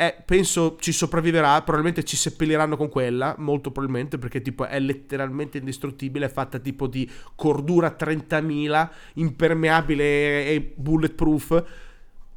eh, 0.00 0.14
penso 0.24 0.76
ci 0.78 0.92
sopravviverà, 0.92 1.60
probabilmente 1.62 2.04
ci 2.04 2.16
seppelliranno 2.16 2.76
con 2.76 2.88
quella, 2.88 3.34
molto 3.38 3.72
probabilmente 3.72 4.16
perché 4.16 4.40
tipo 4.40 4.64
è 4.64 4.78
letteralmente 4.78 5.58
indistruttibile, 5.58 6.26
è 6.26 6.30
fatta 6.30 6.60
tipo 6.60 6.86
di 6.86 7.10
cordura 7.34 7.96
30.000, 7.98 8.88
impermeabile 9.14 10.46
e 10.46 10.72
bulletproof. 10.76 11.64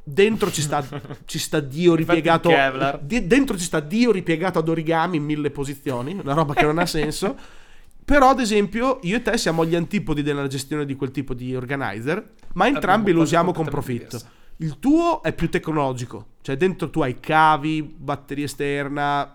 Dentro 0.02 0.50
ci 0.50 0.60
sta, 0.60 0.84
ci 1.24 1.38
sta 1.38 1.60
Dio 1.60 1.94
ripiegato. 1.94 2.50
Di- 3.00 3.28
dentro 3.28 3.56
ci 3.56 3.64
sta 3.64 3.78
Dio 3.78 4.10
ripiegato 4.10 4.58
ad 4.58 4.68
origami 4.68 5.18
in 5.18 5.24
mille 5.24 5.52
posizioni, 5.52 6.18
una 6.20 6.34
roba 6.34 6.54
che 6.54 6.64
non 6.64 6.78
ha 6.78 6.86
senso. 6.86 7.36
Però, 8.04 8.30
ad 8.30 8.40
esempio, 8.40 8.98
io 9.02 9.18
e 9.18 9.22
te 9.22 9.38
siamo 9.38 9.64
gli 9.64 9.76
antipodi 9.76 10.22
della 10.22 10.48
gestione 10.48 10.84
di 10.84 10.96
quel 10.96 11.12
tipo 11.12 11.32
di 11.32 11.54
organizer, 11.54 12.32
ma 12.54 12.66
entrambi 12.66 13.12
lo 13.12 13.22
usiamo 13.22 13.52
con 13.52 13.66
profitto. 13.66 14.16
diverse. 14.16 14.40
Il 14.62 14.78
tuo 14.78 15.22
è 15.22 15.32
più 15.32 15.50
tecnologico, 15.50 16.26
cioè 16.42 16.56
dentro 16.56 16.88
tu 16.88 17.00
hai 17.02 17.18
cavi, 17.18 17.82
batteria 17.82 18.44
esterna, 18.44 19.34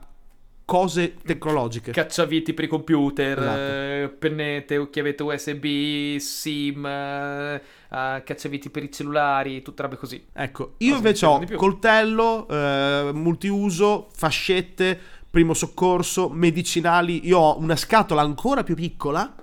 cose 0.64 1.16
tecnologiche. 1.16 1.92
Cacciaviti 1.92 2.54
per 2.54 2.64
i 2.64 2.68
computer, 2.70 3.38
Esatto. 3.38 3.60
eh, 3.60 4.16
pennette, 4.18 4.90
chiavette 4.90 5.24
USB, 5.24 6.16
SIM, 6.18 6.86
eh, 6.86 7.62
cacciaviti 7.90 8.70
per 8.70 8.84
i 8.84 8.92
cellulari, 8.92 9.62
tutte 9.62 9.82
robe 9.82 9.98
così. 9.98 10.26
Ecco, 10.32 10.76
io 10.78 10.94
Cosa 10.94 10.96
invece 10.98 11.26
ho 11.26 11.46
coltello, 11.58 12.48
eh, 12.48 13.12
multiuso, 13.14 14.08
fascette, 14.14 14.98
primo 15.30 15.54
soccorso, 15.54 16.30
medicinali. 16.30 17.28
Io 17.28 17.38
ho 17.38 17.58
una 17.60 17.76
scatola 17.76 18.22
ancora 18.22 18.64
più 18.64 18.76
piccola, 18.76 19.36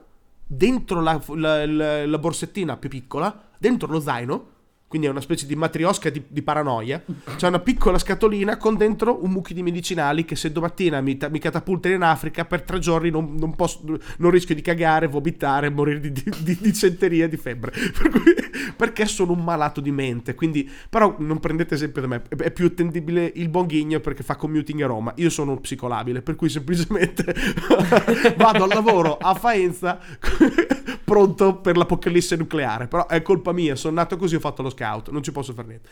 dentro 0.47 1.03
la, 1.03 1.21
la- 1.35 1.67
la- 1.67 2.07
la 2.07 2.19
borsettina 2.19 2.79
più 2.79 2.89
piccola, 2.89 3.39
dentro 3.59 3.87
lo 3.89 4.01
zaino. 4.01 4.53
Quindi 4.95 5.11
è 5.11 5.13
una 5.13 5.25
specie 5.25 5.47
di 5.47 5.57
matriosca 5.57 6.09
di, 6.09 6.23
di 6.29 6.41
paranoia. 6.41 7.03
C'è 7.35 7.49
una 7.49 7.59
piccola 7.59 7.99
scatolina 7.99 8.57
con 8.57 8.77
dentro 8.77 9.25
un 9.25 9.33
mucchio 9.33 9.53
di 9.53 9.61
medicinali 9.61 10.25
che 10.25 10.37
se 10.37 10.53
domattina 10.53 11.01
mi, 11.01 11.19
mi 11.31 11.41
catapultano 11.41 11.97
in 11.97 12.03
Africa 12.03 12.45
per 12.45 12.63
tre 12.63 12.79
giorni 12.79 13.11
non, 13.11 13.35
non 13.35 13.57
posso, 13.57 13.81
non 14.19 14.31
rischio 14.31 14.55
di 14.55 14.63
cagare, 14.63 15.09
vomitare, 15.09 15.69
morire 15.69 15.99
di, 15.99 16.13
di, 16.13 16.31
di 16.39 16.59
disenteria, 16.61 17.27
di 17.27 17.37
febbre. 17.37 17.73
Per 17.93 18.09
cui- 18.09 18.35
perché 18.77 19.07
sono 19.07 19.33
un 19.33 19.43
malato 19.43 19.81
di 19.81 19.91
mente. 19.91 20.35
Quindi, 20.35 20.71
però 20.89 21.17
non 21.19 21.41
prendete 21.41 21.75
esempio 21.75 22.01
da 22.03 22.07
me. 22.07 22.23
È 22.29 22.51
più 22.51 22.67
attendibile 22.67 23.31
il 23.35 23.49
Bonghigno 23.49 24.01
perché 24.01 24.23
fa 24.23 24.37
commuting 24.37 24.83
a 24.83 24.87
Roma. 24.87 25.13
Io 25.17 25.31
sono 25.31 25.59
psicolabile, 25.59 26.23
per 26.23 26.37
cui 26.37 26.49
semplicemente 26.49 27.35
vado 28.37 28.65
al 28.65 28.69
lavoro 28.69 29.17
a 29.17 29.35
Faenza 29.35 29.99
pronto 31.05 31.57
per 31.57 31.77
l'apocalisse 31.77 32.37
nucleare. 32.37 32.87
Però 32.87 33.07
è 33.07 33.23
colpa 33.23 33.53
mia, 33.53 33.77
sono 33.77 33.95
nato 33.95 34.17
così, 34.17 34.37
ho 34.37 34.41
fatto 34.41 34.63
lo 34.63 34.71
scout, 34.85 35.11
non 35.11 35.23
ci 35.23 35.33
posso 35.33 35.53
fare 35.53 35.69
niente. 35.69 35.89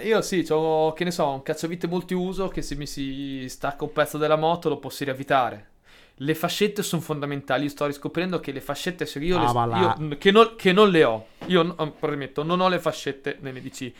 Eh, 0.00 0.06
io 0.08 0.20
sì, 0.22 0.46
ho, 0.50 0.92
che 0.92 1.04
ne 1.04 1.10
so, 1.10 1.28
un 1.28 1.42
cacciavite 1.42 1.86
multiuso 1.86 2.48
che 2.48 2.62
se 2.62 2.74
mi 2.74 2.86
si 2.86 3.46
stacca 3.48 3.84
un 3.84 3.92
pezzo 3.92 4.18
della 4.18 4.36
moto 4.36 4.68
lo 4.68 4.78
posso 4.78 5.04
riavvitare. 5.04 5.68
Le 6.18 6.34
fascette 6.36 6.82
sono 6.84 7.02
fondamentali. 7.02 7.64
Io 7.64 7.70
sto 7.70 7.86
riscoprendo 7.86 8.38
che 8.38 8.52
le 8.52 8.60
fascette, 8.60 9.04
se 9.04 9.18
io, 9.18 9.38
le- 9.38 9.46
Ah, 9.46 9.64
là. 9.66 9.96
io- 9.98 10.16
che, 10.18 10.30
non, 10.30 10.54
che 10.56 10.72
non 10.72 10.88
le 10.90 11.02
ho, 11.04 11.26
io 11.46 11.62
n- 11.62 11.92
premetto, 11.98 12.42
non 12.44 12.60
ho 12.60 12.68
le 12.68 12.78
fascette 12.78 13.38
nell'EDC. 13.40 13.92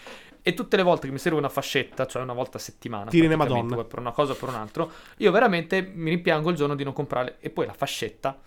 E 0.47 0.53
tutte 0.55 0.77
le 0.77 0.83
volte 0.83 1.07
che 1.07 1.13
mi 1.13 1.19
serve 1.19 1.39
una 1.39 1.49
fascetta, 1.49 2.07
cioè 2.07 2.23
una 2.23 2.35
volta 2.35 2.59
a 2.59 2.61
settimana, 2.61 3.11
Tiri 3.11 3.27
ne 3.29 3.35
Madonna. 3.35 3.83
per 3.83 3.99
una 3.99 4.13
cosa 4.13 4.33
o 4.33 4.35
per 4.37 4.51
un 4.51 4.55
altro, 4.57 4.93
io 5.17 5.31
veramente 5.33 5.81
mi 5.81 6.11
rimpiango 6.11 6.51
il 6.51 6.57
giorno 6.57 6.75
di 6.75 6.85
non 6.85 6.93
comprarle. 6.93 7.37
E 7.41 7.49
poi 7.51 7.65
la 7.67 7.73
fascetta 7.73 8.39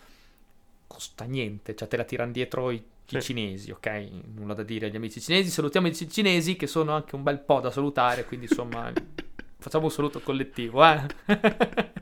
costa 0.86 1.26
niente, 1.26 1.76
cioè 1.76 1.88
te 1.88 1.98
la 1.98 2.04
tirano 2.04 2.32
dietro 2.32 2.70
i, 2.72 2.82
i 3.10 3.22
Sì. 3.22 3.28
cinesi, 3.28 3.72
ok? 3.72 4.10
Nulla 4.36 4.54
da 4.54 4.64
dire 4.64 4.88
agli 4.88 4.96
amici 4.96 5.22
cinesi. 5.22 5.50
Salutiamo 5.50 5.88
i 5.88 5.96
ci- 5.96 6.10
cinesi 6.10 6.56
che 6.56 6.68
sono 6.68 6.92
anche 6.94 7.16
un 7.16 7.24
bel 7.24 7.40
po' 7.40 7.60
da 7.60 7.72
salutare, 7.72 8.26
quindi 8.26 8.48
insomma 8.50 8.92
facciamo 9.58 9.86
un 9.86 9.92
saluto 9.92 10.20
collettivo, 10.22 10.84
eh? 10.84 11.02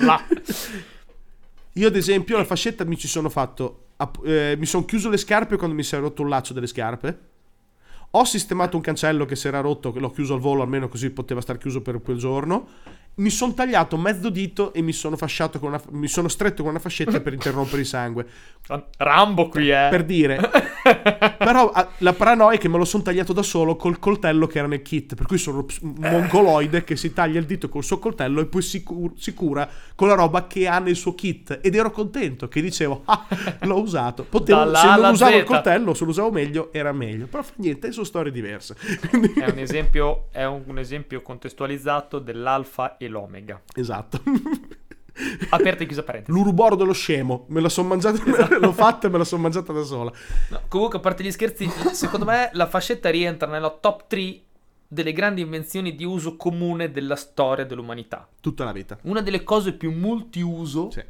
Là. 0.00 0.20
Io, 1.74 1.88
ad 1.88 1.96
esempio, 1.96 2.36
la 2.36 2.44
fascetta 2.44 2.84
mi 2.84 2.96
ci 2.98 3.08
sono 3.08 3.28
fatto. 3.30 3.86
eh, 4.24 4.56
mi 4.58 4.66
sono 4.66 4.84
chiuso 4.84 5.08
le 5.08 5.16
scarpe 5.16 5.56
quando 5.56 5.74
mi 5.74 5.82
si 5.82 5.94
è 5.94 5.98
rotto 5.98 6.22
un 6.22 6.28
laccio 6.28 6.52
delle 6.52 6.66
scarpe. 6.66 7.30
Ho 8.14 8.24
sistemato 8.24 8.76
un 8.76 8.82
cancello 8.82 9.24
che 9.24 9.36
si 9.36 9.46
era 9.48 9.60
rotto, 9.60 9.90
che 9.90 9.98
l'ho 9.98 10.10
chiuso 10.10 10.34
al 10.34 10.40
volo, 10.40 10.60
almeno 10.62 10.88
così 10.88 11.08
poteva 11.10 11.40
star 11.40 11.56
chiuso 11.56 11.80
per 11.80 12.02
quel 12.02 12.18
giorno. 12.18 12.68
Mi 13.14 13.28
sono 13.28 13.52
tagliato 13.52 13.98
mezzo 13.98 14.30
dito 14.30 14.72
e 14.72 14.80
mi 14.80 14.92
sono 14.92 15.16
fasciato 15.16 15.58
con 15.58 15.68
una, 15.68 15.82
mi 15.90 16.08
sono 16.08 16.28
stretto 16.28 16.62
con 16.62 16.70
una 16.70 16.80
fascetta 16.80 17.20
per 17.20 17.34
interrompere 17.34 17.82
il 17.82 17.86
sangue. 17.86 18.26
Rambo 18.96 19.48
qui, 19.48 19.70
eh. 19.70 19.88
Per 19.90 20.04
dire. 20.04 20.40
Però 21.36 21.70
ah, 21.70 21.90
la 21.98 22.12
paranoia 22.14 22.56
è 22.56 22.58
che 22.58 22.68
me 22.68 22.78
lo 22.78 22.84
sono 22.86 23.02
tagliato 23.02 23.32
da 23.32 23.42
solo 23.42 23.76
col 23.76 23.98
coltello 23.98 24.46
che 24.46 24.58
era 24.58 24.66
nel 24.66 24.80
kit. 24.80 25.14
Per 25.14 25.26
cui 25.26 25.36
sono 25.36 25.66
un 25.82 25.94
mongoloide 25.98 26.84
che 26.84 26.96
si 26.96 27.12
taglia 27.12 27.38
il 27.38 27.44
dito 27.44 27.68
col 27.68 27.84
suo 27.84 27.98
coltello 27.98 28.40
e 28.40 28.46
poi 28.46 28.62
si, 28.62 28.82
cu- 28.82 29.14
si 29.18 29.34
cura 29.34 29.68
con 29.94 30.08
la 30.08 30.14
roba 30.14 30.46
che 30.46 30.66
ha 30.66 30.78
nel 30.78 30.96
suo 30.96 31.14
kit. 31.14 31.58
Ed 31.60 31.74
ero 31.74 31.90
contento 31.90 32.48
che 32.48 32.62
dicevo, 32.62 33.02
ah, 33.04 33.26
l'ho 33.62 33.80
usato. 33.80 34.24
Potevo, 34.26 34.74
se 34.74 34.86
non 34.86 35.12
usavo 35.12 35.36
il 35.36 35.42
Z. 35.42 35.46
coltello, 35.46 35.92
se 35.92 36.04
lo 36.04 36.10
usavo 36.10 36.30
meglio, 36.30 36.72
era 36.72 36.92
meglio. 36.92 37.26
Però 37.26 37.42
fa 37.42 37.52
niente, 37.56 37.92
sono 37.92 38.06
storie 38.06 38.32
diverse. 38.32 38.74
Quindi- 39.10 39.34
È 39.34 39.50
un 39.50 39.58
esempio, 39.58 40.28
è 40.30 40.44
un 40.44 40.78
esempio 40.78 41.20
contestualizzato 41.20 42.18
dell'alfa 42.18 42.96
e 43.04 43.08
l'omega. 43.08 43.60
esatto. 43.74 44.20
Aperta 45.50 45.82
e 45.82 45.86
chiusa 45.86 46.02
parentesi. 46.02 46.36
L'uruboro 46.36 46.74
dello 46.74 46.92
scemo, 46.94 47.44
me 47.48 47.60
la 47.60 47.68
sono 47.68 47.88
mangiata, 47.88 48.24
Esatto. 48.24 48.58
l'ho 48.58 48.72
fatta 48.72 49.06
e 49.06 49.10
me 49.10 49.18
la 49.18 49.24
sono 49.24 49.42
mangiata 49.42 49.72
da 49.72 49.82
sola. 49.82 50.10
No, 50.48 50.60
comunque, 50.68 50.98
a 50.98 51.00
parte 51.02 51.22
gli 51.22 51.30
scherzi, 51.30 51.68
secondo 51.92 52.24
me 52.24 52.48
la 52.54 52.66
fascetta 52.66 53.10
rientra 53.10 53.46
nella 53.50 53.70
top 53.70 54.06
3 54.06 54.40
delle 54.88 55.12
grandi 55.12 55.42
invenzioni 55.42 55.94
di 55.94 56.04
uso 56.04 56.36
comune 56.36 56.90
della 56.90 57.16
storia 57.16 57.66
dell'umanità. 57.66 58.26
Tutta 58.40 58.64
la 58.64 58.72
vita. 58.72 58.98
Una 59.02 59.20
delle 59.20 59.42
cose 59.42 59.74
più 59.74 59.90
multiuso 59.92 60.90
Sì. 60.90 61.02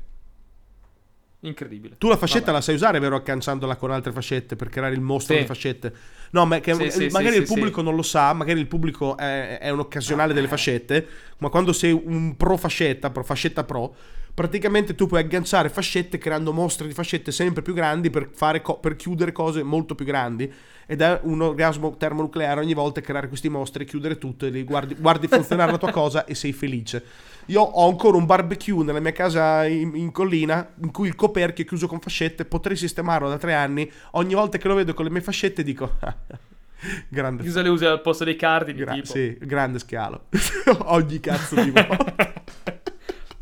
Incredibile. 1.44 1.96
Tu 1.98 2.08
la 2.08 2.16
fascetta 2.16 2.46
Vabbè. 2.46 2.56
la 2.58 2.60
sai 2.62 2.74
usare, 2.74 2.98
vero? 2.98 3.16
Accanciandola 3.16 3.76
con 3.76 3.90
altre 3.90 4.12
fascette 4.12 4.56
per 4.56 4.68
creare 4.68 4.94
il 4.94 5.00
mostro 5.00 5.34
Sì. 5.34 5.40
di 5.40 5.46
fascette. 5.46 5.92
No, 6.30 6.46
ma 6.46 6.60
che 6.60 6.74
Sì, 6.74 6.90
sì, 6.90 7.08
magari 7.08 7.36
il 7.36 7.42
pubblico 7.44 7.82
non 7.82 7.94
lo 7.94 8.02
sa, 8.02 8.32
magari 8.32 8.58
il 8.60 8.66
pubblico 8.66 9.16
è, 9.16 9.58
è 9.58 9.68
un 9.70 9.80
occasionale 9.80 10.32
Eh. 10.32 10.34
delle 10.34 10.48
fascette, 10.48 11.06
ma 11.38 11.48
quando 11.50 11.72
sei 11.72 11.92
un 11.92 12.36
pro 12.36 12.56
fascetta, 12.56 13.10
pro 13.10 13.22
fascetta 13.22 13.64
pro, 13.64 13.94
praticamente 14.34 14.94
tu 14.94 15.06
puoi 15.06 15.20
agganciare 15.20 15.68
fascette 15.68 16.18
creando 16.18 16.52
mostri 16.52 16.86
di 16.86 16.94
fascette 16.94 17.30
sempre 17.32 17.62
più 17.62 17.74
grandi 17.74 18.10
per, 18.10 18.30
fare 18.32 18.62
co- 18.62 18.78
per 18.78 18.96
chiudere 18.96 19.32
cose 19.32 19.62
molto 19.62 19.94
più 19.94 20.04
grandi. 20.04 20.52
Ed 20.84 21.00
è 21.00 21.20
un 21.22 21.40
orgasmo 21.40 21.96
termonucleare 21.96 22.60
ogni 22.60 22.74
volta 22.74 23.00
creare 23.00 23.28
questi 23.28 23.48
mostri, 23.48 23.84
chiudere 23.84 24.18
tutto 24.18 24.46
e 24.46 24.50
li 24.50 24.64
guardi, 24.64 24.94
guardi 24.94 25.28
funzionare 25.28 25.70
la 25.70 25.78
tua 25.78 25.92
cosa 25.92 26.24
e 26.24 26.34
sei 26.34 26.52
felice. 26.52 27.04
Io 27.46 27.60
ho 27.60 27.88
ancora 27.88 28.16
un 28.16 28.26
barbecue 28.26 28.84
nella 28.84 29.00
mia 29.00 29.12
casa 29.12 29.64
in, 29.66 29.92
in 29.94 30.12
collina 30.12 30.72
in 30.82 30.90
cui 30.90 31.08
il 31.08 31.14
coperchio 31.14 31.64
è 31.64 31.66
chiuso 31.66 31.86
con 31.86 32.00
fascette. 32.00 32.44
Potrei 32.44 32.76
sistemarlo 32.76 33.28
da 33.28 33.38
tre 33.38 33.54
anni. 33.54 33.90
Ogni 34.12 34.34
volta 34.34 34.58
che 34.58 34.68
lo 34.68 34.74
vedo 34.74 34.94
con 34.94 35.04
le 35.04 35.10
mie 35.10 35.20
fascette 35.20 35.62
dico: 35.62 35.98
grande, 37.08 37.42
Chiusa 37.42 37.62
le 37.62 37.68
usi 37.68 37.84
al 37.84 38.00
posto 38.00 38.24
dei 38.24 38.36
cardini, 38.36 38.78
gra- 38.78 38.92
tipo. 38.92 39.06
sì, 39.06 39.36
grande 39.40 39.78
scalo. 39.78 40.26
Ogni 40.86 41.20
cazzo 41.20 41.60
di 41.62 41.70
volta. 41.70 42.31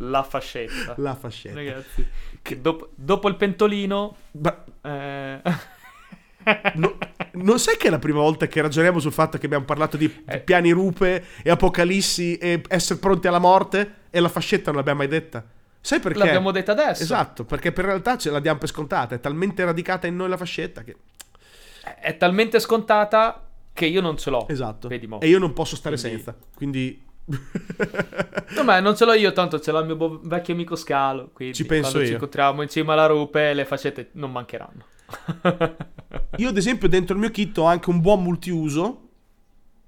La 0.03 0.23
fascetta. 0.23 0.95
La 0.97 1.15
fascetta. 1.15 1.55
Ragazzi, 1.55 2.07
che 2.43 2.61
dopo, 2.61 2.91
dopo 2.95 3.29
il 3.29 3.37
pentolino... 3.37 4.17
Bra- 4.31 4.65
eh, 4.83 5.41
no- 6.75 6.97
non 7.33 7.59
sai 7.59 7.77
che 7.77 7.89
è 7.89 7.91
la 7.91 7.99
prima 7.99 8.21
volta 8.21 8.47
che 8.47 8.61
ragioniamo 8.63 8.99
sul 8.99 9.13
fatto 9.13 9.37
che 9.39 9.47
abbiamo 9.47 9.65
parlato 9.67 9.97
di 9.97 10.23
Eh. 10.27 10.41
piani 10.41 10.71
rupe 10.71 11.25
e 11.43 11.51
apocalissi 11.51 12.37
e 12.39 12.63
essere 12.69 12.99
pronti 12.99 13.29
alla 13.29 13.39
morte 13.39 13.95
e 14.11 14.21
la 14.21 14.29
fascetta 14.29 14.67
non 14.71 14.77
l'abbiamo 14.77 15.01
mai 15.01 15.09
detta? 15.09 15.45
Sai 15.83 16.01
perché? 16.01 16.19
L'abbiamo 16.19 16.51
detta 16.51 16.73
adesso. 16.73 17.03
Esatto, 17.03 17.45
perché 17.45 17.73
per 17.73 17.85
realtà 17.85 18.17
ce 18.19 18.31
la 18.31 18.41
diamo 18.41 18.59
per 18.59 18.69
scontata, 18.69 19.15
è 19.15 19.21
talmente 19.21 19.65
radicata 19.65 20.07
in 20.07 20.17
noi 20.17 20.29
la 20.29 20.37
fascetta 20.37 20.83
che... 20.83 20.97
È 22.01 22.17
talmente 22.17 22.59
scontata 22.59 23.47
che 23.73 23.87
io 23.87 24.01
non 24.01 24.17
ce 24.17 24.31
l'ho. 24.31 24.49
Esatto. 24.49 24.89
E 24.89 25.29
io 25.29 25.39
non 25.39 25.53
posso 25.53 25.77
stare 25.77 25.97
Quindi- 25.97 26.17
senza, 26.23 26.37
quindi... 26.55 27.09
No, 28.57 28.65
ma 28.65 28.81
non 28.81 28.97
ce 28.97 29.05
l'ho 29.05 29.13
io, 29.13 29.33
tanto 29.33 29.61
ce 29.61 29.71
l'ha 29.73 29.79
il 29.81 29.87
mio 29.87 29.97
bo- 29.97 30.21
vecchio 30.25 30.55
amico 30.55 30.75
Scalo. 30.77 31.31
Quindi 31.33 31.55
Ci 31.55 31.65
penso 31.67 31.91
quando 31.91 32.01
ci 32.01 32.07
io. 32.09 32.15
incontriamo 32.15 32.63
in 32.63 32.69
cima 32.69 32.93
alla 32.95 33.07
rupe, 33.07 33.55
le 33.55 33.65
faccette 33.65 34.11
non 34.13 34.33
mancheranno. 34.33 34.85
Io 36.37 36.49
ad 36.49 36.57
esempio 36.57 36.89
dentro 36.89 37.15
il 37.15 37.21
mio 37.21 37.31
kit 37.31 37.57
ho 37.59 37.65
anche 37.65 37.91
un 37.91 38.01
buon 38.01 38.23
multiuso. 38.23 39.09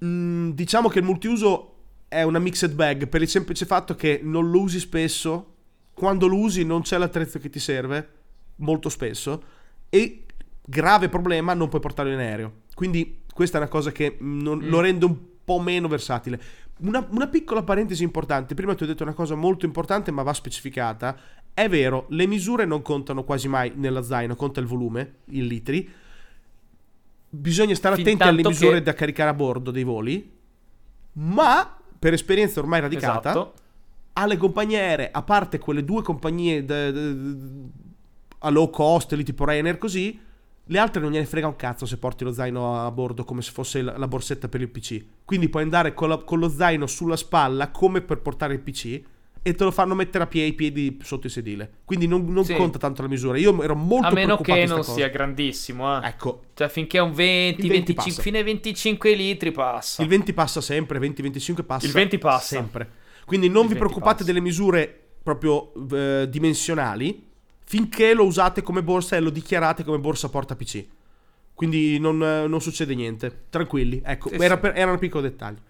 Mm, 0.05 0.51
diciamo 0.51 0.89
che 0.89 0.99
il 1.01 1.05
multiuso 1.05 1.69
è 2.09 2.23
una 2.23 2.39
mixed 2.39 2.73
bag 2.75 3.07
per 3.09 3.23
il 3.23 3.29
semplice 3.29 3.65
fatto 3.67 3.95
che 3.95 4.21
non 4.23 4.51
lo 4.51 4.61
usi 4.61 4.79
spesso. 4.81 5.55
Quando 5.95 6.27
lo 6.27 6.37
usi 6.39 6.65
non 6.65 6.83
c'è 6.83 6.99
l'attrezzo 6.99 7.39
che 7.39 7.51
ti 7.51 7.59
serve, 7.61 8.09
molto 8.57 8.89
spesso. 8.89 9.43
E 9.89 10.25
grave 10.65 11.09
problema, 11.09 11.55
non 11.55 11.69
puoi 11.69 11.81
portarlo 11.81 12.13
in 12.13 12.19
aereo. 12.19 12.53
Quindi 12.75 13.23
questa 13.33 13.59
è 13.59 13.61
una 13.61 13.71
cosa 13.71 13.93
che 13.93 14.17
non- 14.21 14.59
Mm. 14.59 14.69
lo 14.69 14.81
rende 14.81 15.05
un 15.05 15.17
po' 15.45 15.61
meno 15.61 15.89
versatile. 15.89 16.41
Una, 16.83 17.07
una 17.11 17.29
piccola 17.29 17.63
parentesi 17.63 18.03
importante, 18.03 18.55
prima 18.55 18.75
ti 18.75 18.83
ho 18.83 18.87
detto 18.87 19.03
una 19.05 19.13
cosa 19.15 19.35
molto 19.35 19.65
importante 19.67 20.11
ma 20.11 20.23
va 20.23 20.33
specificata. 20.33 21.17
È 21.55 21.69
vero, 21.69 22.07
le 22.09 22.27
misure 22.27 22.65
non 22.65 22.83
contano 22.83 23.25
quasi 23.25 23.47
mai 23.47 23.73
nella 23.77 24.03
zaino, 24.03 24.35
conta 24.35 24.59
il 24.61 24.67
volume, 24.67 25.15
in 25.27 25.47
litri. 25.47 25.89
Bisogna 27.35 27.75
stare 27.75 27.95
Fin 27.97 28.05
attenti 28.05 28.23
alle 28.25 28.43
misure 28.43 28.79
che- 28.79 28.83
da 28.83 28.95
caricare 28.95 29.31
a 29.31 29.35
bordo 29.35 29.71
dei 29.71 29.85
voli, 29.85 30.31
ma 31.15 31.79
per 31.99 32.13
esperienza 32.15 32.61
ormai 32.61 32.81
radicata, 32.81 33.31
Esatto. 33.31 33.55
alle 34.15 34.37
compagnie 34.37 34.79
aeree, 34.81 35.11
a 35.13 35.23
parte 35.23 35.59
quelle 35.59 35.85
due 35.85 36.03
compagnie 36.03 36.65
da- 36.65 36.91
da- 36.91 37.13
da- 37.13 37.37
a 38.41 38.51
low 38.51 38.69
cost, 38.71 39.13
lì 39.13 39.23
tipo 39.25 39.45
Ryanair 39.45 39.79
così, 39.79 40.19
le 40.67 40.79
altre 40.79 41.01
non 41.03 41.11
gliene 41.11 41.27
frega 41.27 41.47
un 41.47 41.57
cazzo 41.57 41.87
se 41.87 41.99
porti 41.99 42.25
lo 42.25 42.33
zaino 42.33 42.85
a 42.85 42.91
bordo 42.91 43.25
come 43.25 43.43
se 43.43 43.51
fosse 43.51 43.83
la, 43.83 44.07
borsetta 44.09 44.49
per 44.49 44.61
il 44.61 44.69
PC. 44.69 45.05
Quindi 45.25 45.49
puoi 45.49 45.63
andare 45.65 45.93
con, 45.95 46.09
la- 46.09 46.19
con 46.19 46.39
lo 46.39 46.49
zaino 46.49 46.87
sulla 46.87 47.17
spalla 47.17 47.71
come 47.71 48.01
per 48.01 48.21
portare 48.21 48.55
il 48.55 48.61
PC 48.61 49.03
e 49.45 49.55
te 49.55 49.65
lo 49.65 49.73
fanno 49.73 49.97
mettere 49.97 50.23
a 50.23 50.27
piedi, 50.29 50.51
i 50.51 50.53
piedi 50.55 50.99
sotto 51.03 51.27
il 51.27 51.33
sedile. 51.33 51.69
Quindi 51.85 52.07
non, 52.07 52.25
non 52.33 52.45
Sì. 52.45 52.55
conta 52.55 52.79
tanto 52.79 53.03
la 53.03 53.09
misura. 53.09 53.37
Io 53.39 53.61
ero 53.61 53.75
molto 53.75 54.07
A 54.07 54.13
meno 54.13 54.37
preoccupato 54.37 54.61
che 54.61 54.67
non 54.67 54.77
cosa. 54.79 54.93
sia 54.93 55.09
grandissimo, 55.09 56.01
eh. 56.01 56.07
Ecco, 56.07 56.43
Cioè, 56.55 56.69
finché 56.69 56.99
è 56.99 57.01
un 57.01 57.13
20, 57.13 57.61
Il 57.63 57.69
20 57.69 57.93
25, 57.93 58.05
passa. 58.05 58.23
fine 58.23 58.39
ai 58.39 58.45
25 58.45 59.15
litri 59.15 59.51
passa. 59.51 60.01
il 60.03 60.09
20 60.09 60.33
passa 60.33 60.61
sempre, 60.61 60.99
20-25 61.01 61.65
passa. 61.65 61.87
Il 61.87 61.93
20 61.93 62.19
passa. 62.19 62.47
Sempre. 62.57 62.89
Quindi 63.27 63.49
non 63.49 63.63
Il 63.65 63.69
vi 63.71 63.75
20 63.75 63.79
preoccupate 63.85 64.19
passa. 64.19 64.27
delle 64.27 64.41
misure 64.41 65.01
proprio 65.25 65.73
eh, 65.93 66.29
dimensionali 66.31 67.31
finché 67.65 68.15
lo 68.15 68.25
usate 68.25 68.63
come 68.63 68.83
borsa 68.83 69.17
e 69.17 69.21
lo 69.21 69.31
dichiarate 69.31 69.85
come 69.85 69.99
borsa 69.99 70.29
porta 70.29 70.57
PC. 70.57 70.87
Quindi 71.55 71.99
non, 71.99 72.17
non 72.19 72.61
succede 72.61 72.95
niente. 72.95 73.45
Tranquilli. 73.51 74.01
Ecco, 74.05 74.29
Sì, 74.29 74.35
era, 74.37 74.55
sì. 74.55 74.61
per- 74.61 74.77
era 74.77 74.91
un 74.91 74.99
piccolo 74.99 75.23
dettaglio. 75.23 75.61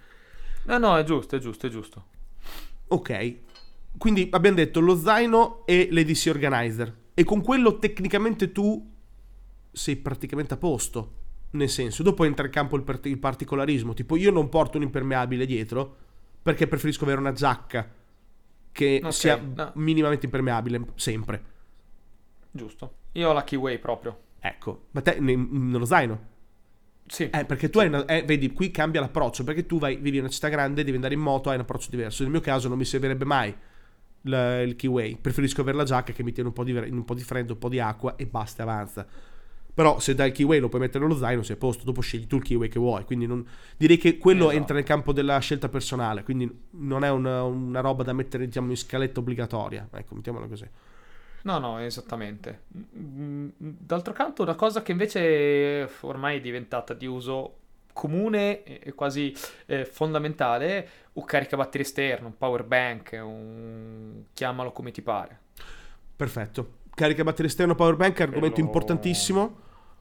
No, 0.65 0.79
no, 0.79 0.97
è 0.97 1.05
giusto, 1.05 1.37
è 1.37 1.39
giusto, 1.39 1.67
è 1.67 1.71
giusto. 1.71 2.05
Ok. 2.89 3.37
Quindi 3.99 4.29
abbiamo 4.31 4.57
detto 4.57 4.81
lo 4.81 4.97
zaino 4.97 5.65
e 5.67 5.89
l'EDC 5.91 6.27
organizer. 6.31 6.95
E 7.15 7.25
con 7.25 7.43
quello 7.43 7.79
tecnicamente 7.79 8.53
tu 8.53 8.91
sei 9.71 9.97
praticamente 9.97 10.55
a 10.55 10.57
posto. 10.57 11.17
Nel 11.51 11.69
senso, 11.69 12.03
dopo 12.03 12.25
entra 12.25 12.47
in 12.47 12.53
campo 12.53 12.77
il, 12.77 12.83
part- 12.83 13.07
il 13.07 13.19
particolarismo. 13.19 13.93
Tipo, 13.93 14.17
io 14.17 14.31
non 14.31 14.49
porto 14.49 14.79
un 14.79 14.85
impermeabile 14.85 15.45
dietro 15.45 15.97
perché 16.43 16.67
preferisco 16.67 17.05
avere 17.05 17.21
una 17.21 17.33
giacca 17.33 17.89
che 18.73 19.01
Ok, 19.05 19.13
sia 19.13 19.37
no. 19.37 19.73
minimamente 19.75 20.25
impermeabile 20.27 20.81
sempre. 20.95 21.51
Giusto. 22.53 22.95
Io 23.13 23.29
ho 23.31 23.33
la 23.33 23.45
Keyway 23.45 23.79
proprio. 23.79 24.19
Ecco, 24.41 24.87
ma 24.93 25.01
te 25.01 25.19
ne- 25.21 25.35
nello 25.37 25.85
zaino. 25.85 26.31
Sì. 27.07 27.29
Eh, 27.31 27.45
perché 27.45 27.69
tu 27.69 27.79
hai 27.79 27.89
una, 27.89 28.05
eh, 28.07 28.23
vedi, 28.23 28.53
qui 28.53 28.71
cambia 28.71 29.01
l'approccio, 29.01 29.45
perché 29.45 29.67
tu 29.67 29.79
vai, 29.79 29.97
vivi 29.97 30.17
in 30.17 30.23
una 30.23 30.33
città 30.33 30.49
grande, 30.49 30.83
devi 30.85 30.95
andare 30.95 31.15
in 31.15 31.21
moto, 31.21 31.49
hai 31.49 31.57
un 31.57 31.63
approccio 31.63 31.91
diverso. 31.91 32.23
Nel 32.23 32.31
mio 32.33 32.41
caso 32.41 32.69
non 32.69 32.79
mi 32.79 32.85
servirebbe 32.85 33.25
mai 33.25 33.55
il, 34.23 34.65
il 34.67 34.77
keyway, 34.77 35.17
preferisco 35.21 35.61
avere 35.63 35.77
la 35.77 35.85
giacca 35.85 36.13
che 36.13 36.23
mi 36.23 36.33
tiene 36.33 36.49
un 36.49 36.55
po' 36.55 36.65
di, 36.65 36.73
un 36.73 37.05
po' 37.05 37.15
di 37.15 37.23
freddo, 37.23 37.55
un 37.55 37.59
po' 37.59 37.69
di 37.69 37.81
acqua 37.81 38.17
e 38.17 38.27
basta, 38.27 38.63
avanza. 38.63 39.07
Però 39.75 39.99
se 40.01 40.15
dai 40.15 40.29
il 40.29 40.35
keyway 40.35 40.61
lo 40.61 40.69
puoi 40.69 40.83
mettere 40.83 41.05
nello 41.05 41.17
zaino, 41.17 41.43
sei 41.43 41.57
a 41.57 41.59
posto, 41.59 41.85
dopo 41.85 42.03
scegli 42.03 42.27
tu 42.27 42.37
il 42.37 42.43
keyway 42.43 42.69
che 42.69 42.79
vuoi. 42.79 43.05
Quindi 43.05 43.27
non- 43.27 43.45
direi 43.77 43.97
che 43.97 44.19
quello 44.19 44.45
Esatto. 44.45 44.57
entra 44.59 44.75
nel 44.75 44.85
campo 44.85 45.13
della 45.13 45.39
scelta 45.39 45.69
personale, 45.69 46.23
quindi 46.25 46.51
non 46.73 47.05
è 47.05 47.11
una, 47.11 47.43
una 47.43 47.81
roba 47.81 48.03
da 48.03 48.13
mettere 48.13 48.45
diciamo, 48.47 48.71
in 48.71 48.77
scaletta 48.77 49.21
obbligatoria. 49.21 49.89
Ecco, 49.93 50.15
mettiamola 50.15 50.47
così. 50.47 50.67
No, 51.43 51.59
no, 51.59 51.79
esattamente. 51.81 52.63
Mm, 52.97 53.49
D'altro 53.57 54.13
canto, 54.13 54.43
una 54.43 54.55
cosa 54.55 54.83
che 54.83 54.93
invece 54.93 55.89
ormai 56.01 56.39
è 56.39 56.41
diventata 56.41 56.95
di 56.95 57.07
uso 57.07 57.57
comune 57.93 58.63
e 58.63 58.93
quasi 58.95 59.35
eh, 59.67 59.85
fondamentale, 59.85 60.89
un 61.15 61.25
caricabatterie 61.25 61.87
esterno, 61.87 62.29
un 62.29 62.37
power 62.39 62.65
bank, 62.65 63.19
un... 63.23 64.23
chiamalo 64.33 64.73
come 64.73 64.91
ti 64.91 65.03
pare. 65.03 65.39
Perfetto. 66.17 66.81
Carica 66.95 67.25
batteria 67.25 67.51
esterno 67.51 67.75
power 67.75 67.97
bank, 67.97 68.21
argomento 68.21 68.55
Quello- 68.55 68.67
importantissimo, 68.67 69.57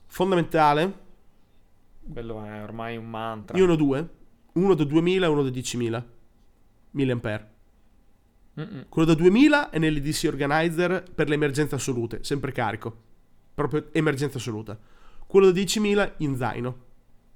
fondamentale. 0.08 0.94
Quello 2.12 2.44
è 2.44 2.62
ormai 2.62 2.98
un 2.98 3.10
mantra. 3.10 3.58
Io 3.58 3.66
ne 3.66 3.72
ho 3.72 3.76
due, 3.76 4.10
uno 4.54 4.74
da 4.74 4.84
2000 4.84 5.26
e 5.26 5.30
uno 5.30 5.42
da 5.42 5.50
10.000 5.50 6.04
mAh. 6.92 7.48
Mm-mm. 8.60 8.86
Quello 8.90 9.08
da 9.08 9.14
2000 9.14 9.70
è 9.70 9.78
nell'EDC 9.80 10.26
Organizer 10.28 11.04
per 11.14 11.30
le 11.30 11.36
emergenze 11.36 11.76
assolute, 11.76 12.20
sempre 12.24 12.52
carico, 12.52 12.96
proprio 13.54 13.88
emergenza 13.92 14.38
assoluta. 14.38 14.78
Quello 15.26 15.52
da 15.52 15.60
10.000 15.60 16.12
in 16.18 16.36
zaino, 16.36 16.76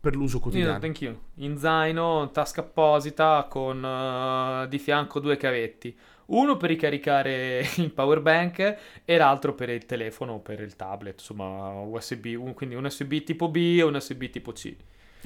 per 0.02 0.16
l'uso 0.16 0.36
Io, 0.38 0.42
quotidiano. 0.42 0.80
anch'io. 0.84 1.20
In 1.36 1.58
zaino, 1.58 2.30
tasca 2.32 2.62
apposita, 2.62 3.48
con 3.50 3.84
eh, 3.84 4.68
di 4.68 4.78
fianco 4.78 5.20
due 5.20 5.38
cavetti. 5.38 5.98
Uno 6.28 6.58
per 6.58 6.70
ricaricare 6.72 7.66
il 7.78 7.92
power 7.94 8.20
bank 8.22 8.78
e 9.06 9.18
l'altro 9.18 9.54
per 9.54 9.70
il 9.70 9.86
telefono 9.86 10.34
o 10.34 10.40
per 10.40 10.60
il 10.60 10.76
tablet, 10.76 11.20
insomma, 11.20 11.70
USB, 11.82 12.36
un- 12.38 12.54
quindi 12.54 12.76
un 12.76 12.84
USB 12.86 13.24
tipo 13.24 13.48
B 13.48 13.56
e 13.78 13.84
un 13.84 13.96
USB 13.96 14.24
tipo 14.30 14.52
C. 14.52 14.76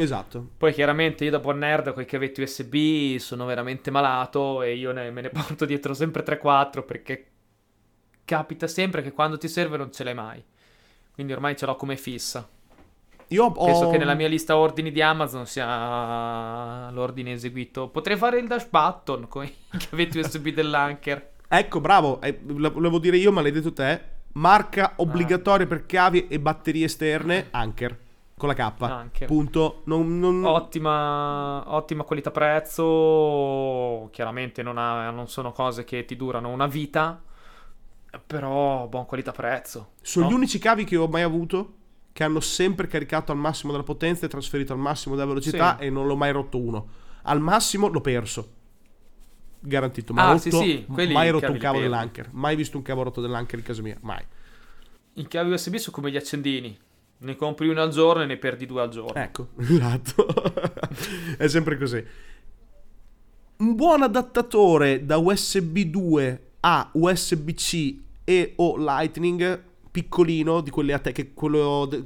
Esatto. 0.01 0.51
Poi 0.57 0.71
chiaramente 0.71 1.25
io 1.25 1.31
da 1.31 1.39
buon 1.39 1.57
nerd 1.57 1.91
con 1.91 2.01
i 2.01 2.05
cavetti 2.05 2.41
USB 2.41 3.17
sono 3.17 3.43
veramente 3.45 3.91
malato 3.91 4.61
e 4.61 4.75
io 4.75 4.93
ne- 4.93 5.11
me 5.11 5.19
ne 5.19 5.27
porto 5.29 5.65
dietro 5.65 5.93
sempre 5.93 6.23
3-4 6.23 6.85
perché 6.85 7.25
capita 8.23 8.65
sempre 8.67 9.01
che 9.01 9.11
quando 9.11 9.37
ti 9.37 9.49
serve 9.49 9.75
non 9.75 9.91
ce 9.91 10.05
l'hai 10.05 10.13
mai. 10.13 10.41
Quindi 11.11 11.33
ormai 11.33 11.57
ce 11.57 11.65
l'ho 11.65 11.75
come 11.75 11.97
fissa. 11.97 12.47
Io 13.27 13.43
ho... 13.43 13.65
Penso 13.65 13.89
che 13.89 13.97
nella 13.97 14.13
mia 14.13 14.29
lista 14.29 14.55
ordini 14.55 14.89
di 14.91 15.01
Amazon 15.01 15.45
sia 15.45 16.89
l'ordine 16.91 17.33
eseguito. 17.33 17.89
Potrei 17.89 18.15
fare 18.15 18.39
il 18.39 18.47
dash 18.47 18.69
button 18.69 19.27
con 19.27 19.43
i 19.43 19.53
cavetti 19.89 20.19
USB 20.19 20.47
dell'Anker. 20.47 21.31
Ecco, 21.45 21.81
bravo, 21.81 22.21
eh, 22.21 22.39
volevo 22.41 22.99
dire 22.99 23.17
io, 23.17 23.33
ma 23.33 23.41
l'hai 23.41 23.51
detto 23.51 23.73
te. 23.73 24.17
Marca 24.33 24.93
obbligatoria 24.95 25.67
per 25.67 25.85
cavi 25.85 26.27
e 26.29 26.39
batterie 26.39 26.85
esterne, 26.85 27.47
Anker, 27.51 27.97
con 28.39 28.47
la 28.47 28.55
K. 28.55 28.81
Anker. 28.81 29.27
Punto. 29.27 29.81
Non, 29.85 30.17
non- 30.17 30.45
Ottima, 30.45 31.63
ottima 31.75 32.03
qualità 32.03 32.31
prezzo. 32.31 34.07
Chiaramente 34.11 34.63
non, 34.63 34.77
ha- 34.77 35.09
non 35.11 35.27
sono 35.27 35.51
cose 35.51 35.83
che 35.83 36.05
ti 36.05 36.15
durano 36.15 36.49
una 36.49 36.65
vita. 36.65 37.21
Però 38.25 38.87
buon 38.87 39.05
qualità 39.05 39.31
prezzo. 39.31 39.91
Sono 40.01 40.25
no? 40.25 40.31
gli 40.31 40.35
unici 40.35 40.57
cavi 40.57 40.83
che 40.85 40.95
ho 40.95 41.07
mai 41.07 41.21
avuto 41.21 41.73
che 42.11 42.23
hanno 42.23 42.39
sempre 42.39 42.87
caricato 42.87 43.31
al 43.31 43.37
massimo 43.37 43.71
della 43.71 43.83
potenza 43.83 44.25
e 44.25 44.29
trasferito 44.29 44.73
al 44.73 44.79
massimo 44.79 45.15
della 45.15 45.27
velocità 45.27 45.77
Sì. 45.77 45.85
e 45.85 45.89
non 45.91 46.07
l'ho 46.07 46.15
mai 46.15 46.31
rotto 46.31 46.57
uno. 46.57 46.87
Al 47.23 47.39
massimo 47.39 47.87
l'ho 47.87 48.01
perso. 48.01 48.53
Garantito. 49.59 50.13
Ma 50.13 50.23
Ah, 50.29 50.31
rotto, 50.31 50.61
sì, 50.61 50.85
sì, 50.87 51.11
mai 51.11 51.29
rotto 51.29 51.51
un 51.51 51.57
cavo 51.57 51.79
dell'anker. 51.79 52.29
Mai 52.31 52.55
visto 52.55 52.77
un 52.77 52.83
cavo 52.83 53.03
rotto 53.03 53.21
dell'anker 53.21 53.59
in 53.59 53.65
casa 53.65 53.81
mia. 53.81 53.97
Mai. 54.01 54.23
I 55.13 55.27
cavi 55.27 55.51
USB 55.51 55.75
sono 55.75 55.95
come 55.95 56.09
gli 56.11 56.15
accendini. 56.17 56.77
Ne 57.21 57.35
compri 57.35 57.67
uno 57.67 57.81
al 57.81 57.89
giorno 57.89 58.23
e 58.23 58.25
ne 58.25 58.37
perdi 58.37 58.65
due 58.65 58.81
al 58.81 58.89
giorno. 58.89 59.21
Ecco, 59.21 59.49
esatto. 59.59 60.25
È 61.37 61.47
sempre 61.47 61.77
così. 61.77 62.03
Un 63.57 63.75
buon 63.75 64.03
adattatore 64.03 65.05
da 65.05 65.17
USB 65.17 65.79
2 65.79 66.43
a 66.61 66.89
USB-C 66.93 67.95
e 68.23 68.53
o 68.55 68.77
Lightning 68.77 69.63
piccolino, 69.91 70.61
di 70.61 70.69
quelli 70.69 70.93
a 70.93 70.99
te, 70.99 71.11
che 71.11 71.33
quello 71.33 71.85
de- 71.89 72.05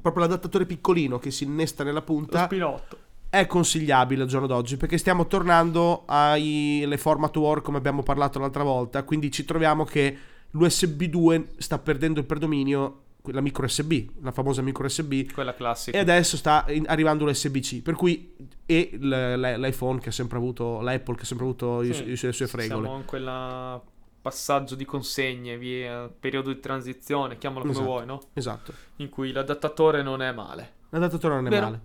proprio 0.00 0.24
l'adattatore 0.24 0.64
piccolino 0.66 1.18
che 1.18 1.30
si 1.30 1.44
innesta 1.44 1.82
nella 1.82 2.02
punta, 2.02 2.44
spinotto. 2.44 2.98
è 3.30 3.46
consigliabile 3.46 4.22
al 4.22 4.28
giorno 4.28 4.46
d'oggi 4.46 4.76
perché 4.76 4.98
stiamo 4.98 5.26
tornando 5.26 6.02
alle 6.06 6.96
format 6.98 7.34
war 7.36 7.62
come 7.62 7.78
abbiamo 7.78 8.02
parlato 8.02 8.38
l'altra 8.38 8.62
volta, 8.62 9.02
quindi 9.02 9.30
ci 9.30 9.44
troviamo 9.44 9.84
che 9.84 10.16
l'USB 10.50 11.04
2 11.04 11.48
sta 11.56 11.78
perdendo 11.78 12.20
il 12.20 12.26
predominio 12.26 13.00
la 13.26 13.40
micro 13.40 13.64
USB, 13.64 14.08
la 14.22 14.32
famosa 14.32 14.62
micro 14.62 14.84
USB, 14.84 15.30
Quella 15.32 15.54
classica. 15.54 15.96
e 15.96 16.00
adesso 16.00 16.36
sta 16.36 16.64
arrivando 16.86 17.24
l'USB-C, 17.24 17.82
per 17.82 17.94
cui 17.94 18.34
e 18.66 18.90
l'iPhone 19.00 20.00
che 20.00 20.08
ha 20.08 20.12
sempre 20.12 20.38
avuto, 20.38 20.80
l'Apple 20.80 21.14
che 21.14 21.22
ha 21.22 21.24
sempre 21.24 21.44
avuto 21.46 21.82
i- 21.82 21.92
Sì, 21.94 22.02
i- 22.02 22.06
le 22.20 22.32
sue 22.32 22.46
fregole. 22.46 22.82
Siamo 22.82 22.96
in 22.98 23.04
quel 23.04 23.80
passaggio 24.22 24.74
di 24.74 24.84
consegne, 24.84 25.56
via, 25.58 26.08
periodo 26.08 26.52
di 26.52 26.60
transizione, 26.60 27.38
chiamalo 27.38 27.60
come 27.62 27.72
Esatto. 27.72 27.88
vuoi, 27.88 28.06
no? 28.06 28.20
Esatto. 28.34 28.72
In 28.96 29.08
cui 29.08 29.32
l'adattatore 29.32 30.02
non 30.02 30.22
è 30.22 30.32
male. 30.32 30.72
L'adattatore 30.90 31.34
non 31.34 31.46
è 31.46 31.50
Vero. 31.50 31.64
male. 31.64 31.80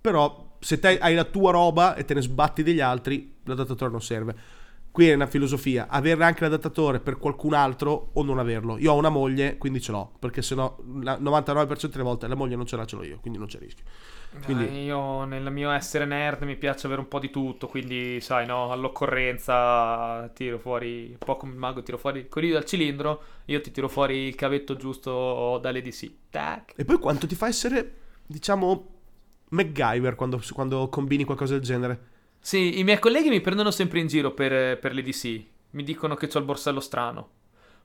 Però 0.00 0.56
se 0.58 0.78
te 0.78 0.98
hai 0.98 1.14
la 1.14 1.24
tua 1.24 1.52
roba 1.52 1.94
e 1.94 2.04
te 2.04 2.14
ne 2.14 2.22
sbatti 2.22 2.62
degli 2.62 2.80
altri, 2.80 3.36
l'adattatore 3.44 3.90
non 3.90 4.00
serve. 4.02 4.34
Qui 4.92 5.08
è 5.08 5.14
una 5.14 5.26
filosofia, 5.28 5.86
avere 5.88 6.24
anche 6.24 6.40
l'adattatore 6.42 6.98
per 6.98 7.16
qualcun 7.16 7.54
altro 7.54 8.10
o 8.14 8.22
non 8.24 8.40
averlo. 8.40 8.76
Io 8.78 8.92
ho 8.92 8.96
una 8.96 9.08
moglie, 9.08 9.56
quindi 9.56 9.80
ce 9.80 9.92
l'ho, 9.92 10.10
perché 10.18 10.42
sennò 10.42 10.76
il 10.84 11.18
99% 11.20 11.86
delle 11.92 12.02
volte 12.02 12.26
la 12.26 12.34
moglie 12.34 12.56
non 12.56 12.66
ce 12.66 12.74
l'ha, 12.76 12.84
ce 12.84 12.96
l'ho 12.96 13.04
io, 13.04 13.18
quindi 13.20 13.38
non 13.38 13.46
c'è 13.46 13.58
rischio. 13.60 13.84
Quindi- 14.44 14.66
Eh, 14.66 14.84
io 14.84 15.24
nel 15.24 15.50
mio 15.52 15.70
essere 15.70 16.04
nerd 16.06 16.42
mi 16.42 16.56
piace 16.56 16.86
avere 16.86 17.02
un 17.02 17.08
po' 17.08 17.20
di 17.20 17.30
tutto, 17.30 17.68
quindi 17.68 18.20
sai, 18.20 18.46
no, 18.46 18.72
all'occorrenza 18.72 20.28
tiro 20.34 20.58
fuori, 20.58 21.10
un 21.10 21.18
po' 21.18 21.36
come 21.36 21.52
il 21.52 21.58
mago, 21.58 21.82
tiro 21.82 21.98
fuori 21.98 22.20
il 22.20 22.28
coniglio 22.28 22.54
dal 22.54 22.64
cilindro, 22.64 23.22
io 23.46 23.60
ti 23.60 23.70
tiro 23.70 23.88
fuori 23.88 24.26
il 24.26 24.34
cavetto 24.34 24.76
giusto 24.76 25.58
dall'EDC. 25.62 26.10
Tac. 26.30 26.72
E 26.76 26.84
poi 26.84 26.98
quanto 26.98 27.26
ti 27.26 27.34
fa 27.34 27.46
essere, 27.46 27.94
diciamo, 28.26 28.86
MacGyver 29.50 30.14
quando, 30.14 30.40
quando 30.52 30.88
combini 30.88 31.24
qualcosa 31.24 31.54
del 31.54 31.62
genere? 31.62 32.00
Sì, 32.40 32.78
i 32.78 32.84
miei 32.84 32.98
colleghi 32.98 33.28
mi 33.28 33.40
prendono 33.40 33.70
sempre 33.70 34.00
in 34.00 34.06
giro 34.06 34.32
per, 34.32 34.78
per 34.78 34.92
l'EDC, 34.94 35.44
mi 35.70 35.82
dicono 35.82 36.14
che 36.14 36.28
ho 36.32 36.38
il 36.38 36.44
borsello 36.44 36.80
strano. 36.80 37.28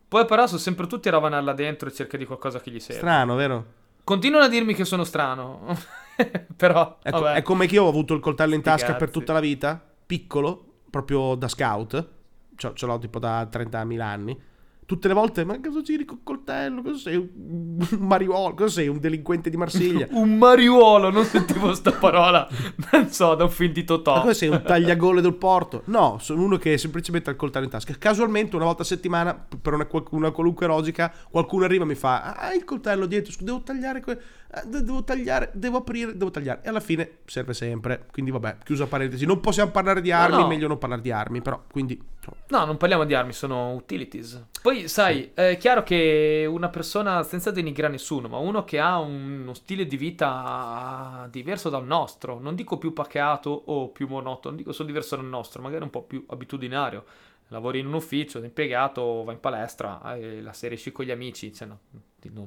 Poi 0.07 0.25
però 0.25 0.47
sono 0.47 0.59
sempre 0.59 0.87
tutti 0.87 1.07
a 1.07 1.11
ravanare 1.11 1.43
là 1.43 1.53
dentro 1.53 1.89
e 1.89 1.93
cerca 1.93 2.15
di 2.17 2.25
qualcosa 2.25 2.59
che 2.61 2.71
gli 2.71 2.79
serve. 2.79 3.01
Strano, 3.01 3.35
vero? 3.35 3.65
Continuano 4.03 4.45
a 4.45 4.49
dirmi 4.49 4.73
che 4.73 4.85
sono 4.85 5.03
strano, 5.03 5.75
però 6.55 6.99
Ecco, 7.01 7.19
vabbè. 7.21 7.37
è 7.37 7.41
come 7.41 7.65
che 7.65 7.75
io 7.75 7.83
ho 7.83 7.89
avuto 7.89 8.13
il 8.13 8.19
coltello 8.21 8.53
in 8.53 8.61
Sti 8.61 8.69
tasca 8.69 8.91
per 8.93 9.07
cazzi. 9.07 9.11
tutta 9.11 9.33
la 9.33 9.39
vita, 9.39 9.83
piccolo, 10.05 10.65
proprio 10.89 11.35
da 11.35 11.47
scout. 11.47 12.07
Ce 12.55 12.85
l'ho 12.85 12.99
tipo 12.99 13.19
da 13.19 13.49
30.000 13.51 13.99
anni. 13.99 14.39
Tutte 14.85 15.07
le 15.07 15.15
volte, 15.15 15.43
ma 15.45 15.59
cosa 15.59 15.81
giri 15.81 16.05
col 16.05 16.19
coltello? 16.21 16.83
Cosa 16.83 16.99
sei? 16.99 17.15
Un 17.17 17.77
mariuolo? 18.05 18.53
Cosa 18.53 18.69
sei? 18.75 18.87
Un 18.87 18.99
delinquente 18.99 19.49
di 19.49 19.57
Marsiglia? 19.57 20.07
Un 20.13 20.37
mariuolo, 20.37 21.09
non 21.09 21.23
sentivo 21.23 21.73
sta 21.73 21.91
parola, 21.91 22.47
non 22.91 23.09
so, 23.09 23.33
da 23.33 23.45
un 23.45 23.49
film 23.49 23.73
di 23.73 23.79
Ma 23.81 23.85
Totò. 23.87 24.21
cosa 24.21 24.33
sei? 24.35 24.49
Un 24.49 24.61
tagliagole 24.63 25.21
del 25.21 25.33
porto? 25.33 25.81
No, 25.85 26.17
sono 26.19 26.43
uno 26.43 26.57
che 26.57 26.77
semplicemente 26.77 27.29
ha 27.29 27.33
il 27.33 27.37
coltello 27.39 27.65
in 27.65 27.71
tasca. 27.71 27.95
Casualmente, 27.97 28.55
una 28.55 28.65
volta 28.65 28.83
a 28.83 28.85
settimana, 28.85 29.33
per 29.59 29.73
una, 29.73 29.87
una 30.11 30.29
qualunque 30.29 30.67
logica, 30.67 31.11
qualcuno 31.31 31.65
arriva 31.65 31.83
e 31.83 31.87
mi 31.87 31.95
fa: 31.95 32.35
Ah, 32.35 32.53
il 32.53 32.63
coltello 32.63 33.07
dietro, 33.07 33.33
devo 33.39 33.61
tagliare. 33.63 34.01
que- 34.01 34.19
devo 34.65 35.03
tagliare, 35.03 35.49
devo 35.53 35.77
aprire, 35.77 36.15
devo 36.17 36.31
tagliare. 36.31 36.61
E 36.63 36.69
alla 36.69 36.79
fine 36.79 37.17
serve 37.25 37.53
sempre. 37.53 38.05
Quindi, 38.11 38.31
vabbè, 38.31 38.57
chiusa 38.63 38.85
parentesi. 38.87 39.25
Non 39.25 39.39
possiamo 39.41 39.71
parlare 39.71 40.01
di 40.01 40.11
armi, 40.11 40.37
no. 40.41 40.47
meglio 40.47 40.67
non 40.67 40.77
parlare 40.77 41.01
di 41.01 41.11
armi, 41.11 41.41
però, 41.41 41.61
quindi. 41.71 42.01
No, 42.47 42.65
non 42.65 42.77
parliamo 42.77 43.05
di 43.05 43.13
armi, 43.13 43.33
sono 43.33 43.73
utilities. 43.73 44.45
Poi, 44.61 44.87
sai, 44.87 45.31
è 45.33 45.57
chiaro 45.59 45.83
che 45.83 46.47
una 46.49 46.69
persona, 46.69 47.21
senza 47.23 47.51
denigrare 47.51 47.91
nessuno, 47.93 48.27
ma 48.27 48.37
uno 48.37 48.63
che 48.63 48.79
ha 48.79 48.99
un- 48.99 49.41
uno 49.41 49.53
stile 49.53 49.85
di 49.85 49.97
vita 49.97 51.27
diverso 51.31 51.69
dal 51.69 51.85
nostro, 51.85 52.39
non 52.39 52.55
dico 52.55 52.77
più 52.77 52.93
pacato 52.93 53.49
o 53.65 53.89
più 53.89 54.07
monotono, 54.07 54.55
dico 54.55 54.71
solo 54.71 54.87
diverso 54.87 55.15
dal 55.15 55.25
nostro, 55.25 55.61
magari 55.61 55.83
un 55.83 55.89
po' 55.89 56.01
più 56.03 56.25
abitudinario. 56.29 57.03
Lavori 57.49 57.79
in 57.79 57.85
un 57.87 57.93
ufficio, 57.93 58.39
sei 58.39 58.47
impiegato, 58.47 59.23
vai 59.23 59.35
in 59.35 59.39
palestra, 59.39 60.17
la 60.41 60.53
sera 60.53 60.73
esci 60.73 60.91
con 60.91 61.05
gli 61.05 61.11
amici, 61.11 61.53
cioè, 61.53 61.67
no, 61.67 61.79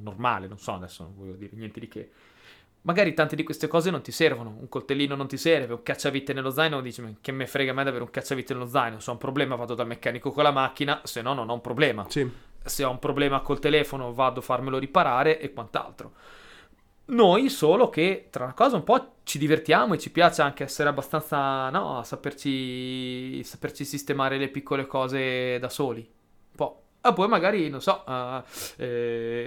normale, 0.01 0.47
non 0.47 0.57
so 0.57 0.73
adesso, 0.73 1.03
non 1.03 1.15
voglio 1.15 1.33
dire 1.33 1.51
niente 1.55 1.79
di 1.79 1.87
che. 1.87 2.09
Magari 2.81 3.13
tante 3.13 3.35
di 3.35 3.43
queste 3.43 3.67
cose 3.67 3.91
non 3.91 4.01
ti 4.01 4.11
servono, 4.11 4.55
un 4.59 4.69
coltellino 4.69 5.15
non 5.15 5.27
ti 5.27 5.37
serve, 5.37 5.73
un 5.73 5.83
cacciavite 5.83 6.31
nello 6.33 6.49
zaino, 6.49 6.79
dici 6.81 7.01
"Ma 7.01 7.11
che 7.19 7.31
me 7.31 7.45
frega 7.45 7.71
a 7.71 7.73
me 7.73 7.83
di 7.83 7.89
avere 7.89 8.03
un 8.03 8.09
cacciavite 8.09 8.53
nello 8.53 8.67
zaino, 8.67 8.99
se 8.99 9.09
ho 9.09 9.13
un 9.13 9.19
problema 9.19 9.55
vado 9.55 9.73
dal 9.75 9.87
meccanico 9.87 10.31
con 10.31 10.43
la 10.43 10.51
macchina, 10.51 11.01
se 11.03 11.21
no 11.21 11.33
non 11.33 11.49
ho 11.49 11.53
un 11.53 11.61
problema. 11.61 12.05
sì. 12.09 12.29
Se 12.61 12.83
ho 12.83 12.89
un 12.91 12.99
problema 12.99 13.39
col 13.39 13.59
telefono 13.59 14.13
vado 14.13 14.41
a 14.41 14.43
farmelo 14.43 14.77
riparare 14.77 15.39
e 15.39 15.53
quant'altro. 15.53 16.11
Noi 17.09 17.49
solo 17.49 17.89
che 17.89 18.27
tra 18.29 18.43
una 18.43 18.53
cosa 18.53 18.75
un 18.75 18.83
po' 18.83 19.15
ci 19.23 19.39
divertiamo 19.39 19.95
e 19.95 19.97
ci 19.97 20.11
piace 20.11 20.43
anche 20.43 20.63
essere 20.63 20.89
abbastanza, 20.89 21.69
no, 21.71 22.03
saperci, 22.03 23.43
saperci 23.43 23.83
sistemare 23.83 24.37
le 24.37 24.49
piccole 24.49 24.85
cose 24.85 25.57
da 25.59 25.69
soli. 25.69 26.01
Un 26.01 26.55
po'. 26.55 26.83
E 27.01 27.13
poi 27.13 27.29
magari, 27.29 27.69
non 27.69 27.81
so, 27.81 28.03
eh, 28.05 28.43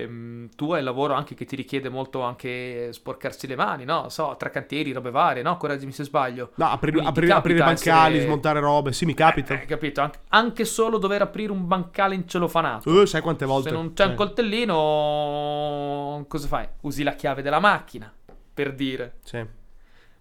ehm, 0.03 0.49
tu 0.57 0.73
hai 0.73 0.79
il 0.79 0.85
lavoro 0.85 1.13
anche 1.13 1.35
che 1.35 1.45
ti 1.45 1.55
richiede 1.55 1.91
molto 1.91 2.23
anche 2.23 2.93
sporcarsi 2.95 3.47
le 3.47 3.57
mani, 3.57 3.85
no? 3.85 4.09
So, 4.09 4.37
tra 4.39 4.49
cantieri, 4.49 4.93
robe 4.93 5.11
varie, 5.11 5.43
no? 5.43 5.59
Correggimi 5.59 5.93
se 5.93 6.05
sbaglio. 6.05 6.53
No, 6.55 6.71
aprire, 6.71 6.93
Quindi 7.01 7.21
ti 7.21 7.31
aprire, 7.31 7.59
bancali, 7.59 8.15
essere- 8.15 8.25
smontare 8.27 8.61
robe. 8.61 8.93
Sì, 8.93 9.05
mi 9.05 9.13
capita. 9.15 9.61
Eh, 9.61 9.67
capito? 9.67 10.01
Anche, 10.01 10.21
anche 10.29 10.65
solo 10.65 10.97
dover 10.97 11.21
aprire 11.23 11.53
un 11.53 11.67
bancale 11.67 12.15
incelofanato. 12.15 13.03
Eh, 13.03 13.07
sai 13.07 13.21
quante 13.21 13.45
volte? 13.45 13.69
Se 13.69 13.75
non 13.75 13.93
c'è 13.93 14.07
un 14.07 14.13
Eh, 14.13 14.15
coltellino, 14.15 16.25
cosa 16.29 16.47
fai? 16.49 16.67
Usi 16.83 17.03
la 17.03 17.15
chiave 17.15 17.43
della 17.43 17.61
macchina, 17.61 18.13
per 18.55 18.73
dire. 18.75 19.17
Sì. 19.25 19.45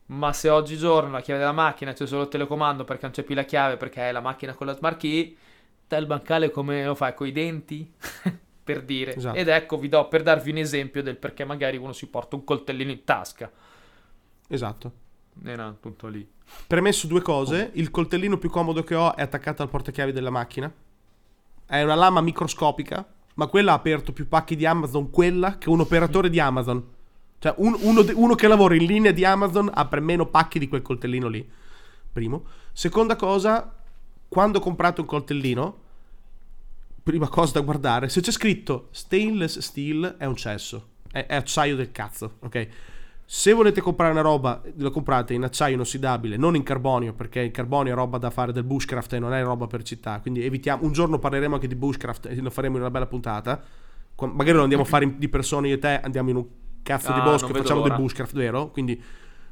Ma 0.08 0.34
se 0.34 0.50
oggigiorno 0.50 1.12
la 1.12 1.22
chiave 1.22 1.40
della 1.40 1.54
macchina 1.54 1.94
c'è 1.94 2.06
solo 2.06 2.24
il 2.24 2.28
telecomando 2.28 2.84
perché 2.84 3.04
non 3.04 3.12
c'è 3.14 3.24
più 3.24 3.34
la 3.34 3.44
chiave 3.44 3.78
perché 3.78 4.10
è 4.10 4.12
la 4.12 4.20
macchina 4.20 4.54
con 4.54 4.68
la 4.68 4.76
smart 4.76 5.00
key, 5.00 5.38
te 5.92 5.98
il 5.98 6.06
bancale 6.06 6.52
come 6.52 6.86
lo 6.86 6.96
fai? 6.96 7.14
Coi 7.14 7.32
denti? 7.32 7.92
per 8.64 8.84
dire. 8.84 9.16
Esatto. 9.16 9.38
Ed 9.38 9.48
ecco, 9.50 9.78
vi 9.78 9.90
do 9.90 10.08
per 10.08 10.24
darvi 10.24 10.52
un 10.52 10.58
esempio 10.58 11.04
del 11.04 11.18
perché 11.18 11.44
magari 11.44 11.78
uno 11.78 11.92
si 11.92 12.08
porta 12.08 12.36
un 12.36 12.44
coltellino 12.44 12.92
in 12.92 13.04
tasca. 13.04 13.52
Esatto. 14.48 14.92
E 15.44 15.56
no, 15.56 15.68
appunto 15.68 16.08
lì. 16.08 16.28
Premesso 16.68 17.08
due 17.08 17.22
cose, 17.22 17.72
il 17.74 17.92
coltellino 17.92 18.38
più 18.38 18.50
comodo 18.50 18.84
che 18.84 18.96
ho 18.96 19.16
è 19.16 19.22
attaccato 19.22 19.62
al 19.62 19.70
portachiavi 19.70 20.12
della 20.12 20.30
macchina. 20.30 20.72
È 21.66 21.82
una 21.82 21.96
lama 21.96 22.22
microscopica, 22.22 23.06
ma 23.36 23.48
quella 23.48 23.72
ha 23.72 23.76
aperto 23.76 24.12
più 24.14 24.28
pacchi 24.28 24.56
di 24.56 24.66
Amazon, 24.66 25.10
quella 25.10 25.58
che 25.58 25.70
un 25.70 25.80
operatore 25.80 26.30
di 26.30 26.40
Amazon. 26.40 26.86
Cioè, 27.40 27.54
un- 27.58 27.78
uno, 27.82 28.02
de- 28.04 28.14
uno 28.14 28.36
che 28.36 28.48
lavora 28.48 28.76
in 28.76 28.86
linea 28.86 29.12
di 29.12 29.26
Amazon 29.26 29.70
apre 29.74 30.00
meno 30.00 30.28
pacchi 30.28 30.60
di 30.60 30.68
quel 30.68 30.82
coltellino 30.82 31.28
lì. 31.28 31.50
Primo. 32.12 32.44
Seconda 32.74 33.16
cosa, 33.16 33.81
quando 34.32 34.60
ho 34.60 34.62
comprato 34.62 35.02
un 35.02 35.08
coltellino, 35.08 35.78
prima 37.04 37.28
cosa 37.28 37.52
da 37.54 37.60
guardare, 37.60 38.08
se 38.08 38.22
c'è 38.22 38.32
scritto 38.32 38.88
stainless 38.92 39.60
steel 39.60 40.16
è 40.18 40.24
un 40.24 40.38
cesso. 40.38 40.88
È, 41.12 41.26
è 41.26 41.36
acciaio 41.36 41.76
del 41.76 41.92
cazzo, 41.92 42.36
ok? 42.40 42.68
Se 43.26 43.52
volete 43.52 43.82
comprare 43.82 44.14
una 44.14 44.22
roba, 44.22 44.62
lo 44.78 44.90
comprate 44.90 45.34
in 45.34 45.44
acciaio 45.44 45.74
inossidabile, 45.76 46.38
non 46.38 46.56
in 46.56 46.64
carbonio, 46.64 47.12
perché 47.12 47.42
il 47.42 47.52
carbonio 47.52 47.92
è 47.92 47.96
roba 47.96 48.18
da 48.18 48.30
fare 48.30 48.54
del 48.54 48.64
bushcraft 48.64 49.12
e 49.12 49.20
non 49.20 49.34
è 49.34 49.44
roba 49.44 49.68
per 49.68 49.84
città. 49.84 50.22
Quindi 50.22 50.46
evitiamo. 50.46 50.86
Un 50.86 50.94
giorno 50.94 51.20
parleremo 51.20 51.56
anche 51.56 51.68
di 51.68 51.76
bushcraft 51.76 52.28
e 52.28 52.36
lo 52.36 52.50
faremo 52.50 52.76
in 52.78 52.84
una 52.84 52.92
bella 52.92 53.08
puntata. 53.08 53.62
Magari 54.18 54.56
lo 54.56 54.64
andiamo 54.64 54.84
a 54.84 54.86
fare 54.88 55.04
in- 55.04 55.18
di 55.18 55.28
persone 55.28 55.68
io 55.68 55.76
e 55.76 55.80
te, 55.80 56.00
andiamo 56.00 56.30
in 56.30 56.36
un 56.38 56.46
cazzo 56.84 57.12
di 57.12 57.20
Ah, 57.20 57.24
bosco 57.24 57.48
non 57.48 57.58
e 57.58 57.60
facciamo 57.60 57.82
del 57.82 57.90
l'ora. 57.92 58.02
bushcraft, 58.02 58.34
vero? 58.36 58.70
Quindi 58.70 59.02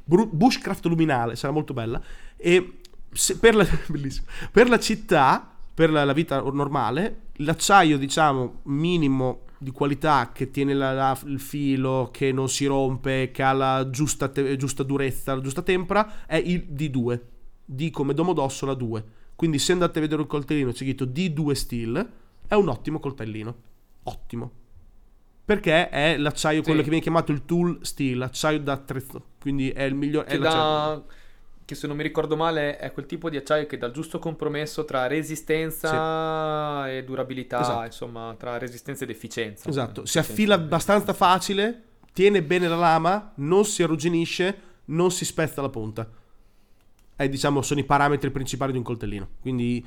bushcraft 0.04 0.86
luminale, 0.86 1.36
sarà 1.36 1.52
molto 1.52 1.72
bella. 1.74 2.00
E 2.36 2.79
per, 3.40 3.54
la, 3.54 3.66
per 4.52 4.68
la 4.68 4.78
città, 4.78 5.50
per 5.74 5.90
la, 5.90 6.04
la 6.04 6.12
vita 6.12 6.40
normale, 6.40 7.22
l'acciaio, 7.36 7.98
diciamo, 7.98 8.60
minimo 8.64 9.42
di 9.58 9.70
qualità 9.72 10.30
che 10.32 10.50
tiene 10.50 10.72
la- 10.74 11.18
il 11.26 11.38
filo, 11.40 12.08
che 12.12 12.32
non 12.32 12.48
si 12.48 12.66
rompe, 12.66 13.30
che 13.30 13.42
ha 13.42 13.52
la 13.52 13.88
giusta, 13.90 14.28
te- 14.28 14.56
giusta 14.56 14.82
durezza, 14.82 15.34
la 15.34 15.40
giusta 15.40 15.62
tempra, 15.62 16.26
è 16.26 16.36
il 16.36 16.66
D2. 16.70 17.20
D 17.64 17.90
come 17.90 18.14
Domodossola 18.14 18.74
2. 18.74 19.04
Quindi 19.36 19.58
se 19.58 19.72
andate 19.72 19.98
a 19.98 20.02
vedere 20.02 20.20
un 20.22 20.26
coltellino 20.26 20.70
c'è 20.70 20.78
scritto 20.78 21.04
D2 21.06 21.52
Steel, 21.52 22.10
è 22.46 22.54
un 22.54 22.68
ottimo 22.68 22.98
coltellino. 22.98 23.54
Ottimo. 24.04 24.50
Perché 25.44 25.88
è 25.88 26.16
l'acciaio, 26.16 26.58
Sì. 26.58 26.64
quello 26.64 26.82
che 26.82 26.88
viene 26.88 27.02
chiamato 27.02 27.32
il 27.32 27.44
tool 27.44 27.78
steel, 27.82 28.18
l'acciaio 28.18 28.60
da 28.60 28.72
attrezzo. 28.72 29.22
Quindi 29.40 29.70
è 29.70 29.82
il 29.82 29.94
migliore. 29.94 30.26
è 30.26 30.30
Che, 30.32 30.38
l'acciaio- 30.38 30.62
da, 30.96 31.04
che 31.70 31.76
se 31.76 31.86
non 31.86 31.96
mi 31.96 32.02
ricordo 32.02 32.36
male 32.36 32.78
è 32.78 32.90
quel 32.90 33.06
tipo 33.06 33.30
di 33.30 33.36
acciaio 33.36 33.66
che 33.66 33.78
dà 33.78 33.86
il 33.86 33.92
giusto 33.92 34.18
compromesso 34.18 34.84
tra 34.84 35.06
resistenza 35.06 36.90
e 36.90 37.04
durabilità, 37.04 37.60
Esatto. 37.60 37.84
insomma, 37.84 38.34
tra 38.36 38.58
resistenza 38.58 39.04
ed 39.04 39.10
efficienza. 39.10 39.68
Esatto, 39.68 40.04
si 40.04 40.18
affila 40.18 40.56
abbastanza 40.56 41.12
facile, 41.12 41.82
tiene 42.12 42.42
bene 42.42 42.66
la 42.66 42.74
lama, 42.74 43.30
non 43.36 43.64
si 43.64 43.84
arrugginisce, 43.84 44.58
non 44.86 45.12
si 45.12 45.24
spezza 45.24 45.62
la 45.62 45.68
punta. 45.68 46.10
E 47.14 47.28
diciamo 47.28 47.62
sono 47.62 47.78
i 47.78 47.84
parametri 47.84 48.32
principali 48.32 48.72
di 48.72 48.78
un 48.78 48.84
coltellino. 48.84 49.28
Quindi 49.40 49.86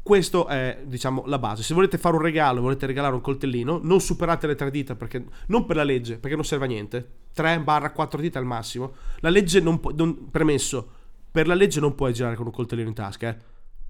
questo 0.00 0.46
è 0.46 0.80
diciamo 0.84 1.24
la 1.26 1.40
base. 1.40 1.64
Se 1.64 1.74
volete 1.74 1.98
fare 1.98 2.14
un 2.14 2.22
regalo, 2.22 2.60
volete 2.60 2.86
regalare 2.86 3.14
un 3.14 3.20
coltellino, 3.20 3.80
non 3.82 4.00
superate 4.00 4.46
le 4.46 4.54
tre 4.54 4.70
dita 4.70 4.94
perché 4.94 5.24
non 5.48 5.66
per 5.66 5.74
la 5.74 5.82
legge, 5.82 6.18
perché 6.18 6.36
non 6.36 6.44
serve 6.44 6.66
a 6.66 6.68
niente. 6.68 7.08
3-4 7.34 8.20
dita 8.20 8.38
al 8.38 8.44
massimo. 8.44 8.94
La 9.20 9.30
legge 9.30 9.60
non 9.60 9.80
può 9.80 9.92
non- 9.94 10.30
premesso, 10.30 10.88
per 11.30 11.46
la 11.46 11.54
legge 11.54 11.80
non 11.80 11.94
puoi 11.94 12.12
girare 12.12 12.36
con 12.36 12.46
un 12.46 12.52
coltellino 12.52 12.88
in 12.88 12.94
tasca, 12.94 13.28
eh. 13.28 13.36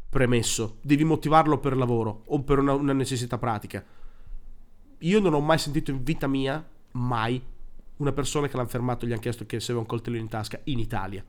Premesso, 0.08 0.78
devi 0.80 1.02
motivarlo 1.04 1.58
per 1.58 1.76
lavoro 1.76 2.22
o 2.26 2.40
per 2.42 2.58
una- 2.58 2.74
una 2.74 2.92
necessità 2.92 3.36
pratica 3.36 3.84
io 5.04 5.20
non 5.20 5.34
ho 5.34 5.40
mai 5.40 5.58
sentito 5.58 5.90
in 5.90 6.02
vita 6.02 6.26
mia, 6.26 6.64
mai, 6.92 7.40
una 7.96 8.12
persona 8.12 8.48
che 8.48 8.56
l'hanno 8.56 8.68
fermato 8.68 9.04
e 9.04 9.08
gli 9.08 9.12
hanno 9.12 9.20
chiesto 9.20 9.46
che 9.46 9.60
se 9.60 9.66
aveva 9.66 9.80
un 9.80 9.86
coltello 9.86 10.16
in 10.16 10.28
tasca 10.28 10.58
in 10.64 10.78
Italia. 10.78 11.24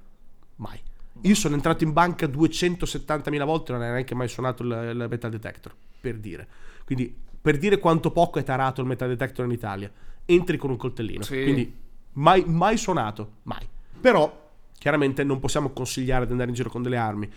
Mai. 0.57 0.79
Io 1.21 1.35
sono 1.35 1.55
entrato 1.55 1.83
in 1.83 1.93
banca 1.93 2.27
270.000 2.27 3.45
volte 3.45 3.71
e 3.71 3.75
non 3.75 3.83
è 3.83 3.91
neanche 3.91 4.15
mai 4.15 4.27
suonato 4.27 4.63
il, 4.63 4.69
il 4.69 5.07
metal 5.09 5.31
detector, 5.31 5.73
per 5.99 6.17
dire. 6.17 6.47
Quindi, 6.85 7.13
per 7.41 7.57
dire 7.57 7.79
quanto 7.79 8.11
poco 8.11 8.39
è 8.39 8.43
tarato 8.43 8.81
il 8.81 8.87
metal 8.87 9.07
detector 9.09 9.45
in 9.45 9.51
Italia, 9.51 9.91
entri 10.25 10.57
con 10.57 10.71
un 10.71 10.77
coltellino. 10.77 11.23
Sì. 11.23 11.41
Quindi, 11.43 11.73
mai, 12.15 12.43
mai 12.45 12.77
suonato, 12.77 13.35
mai. 13.43 13.65
Però, 14.01 14.51
chiaramente 14.77 15.23
non 15.23 15.39
possiamo 15.39 15.69
consigliare 15.71 16.25
di 16.25 16.31
andare 16.31 16.49
in 16.49 16.55
giro 16.55 16.69
con 16.69 16.81
delle 16.83 16.97
armi. 16.97 17.29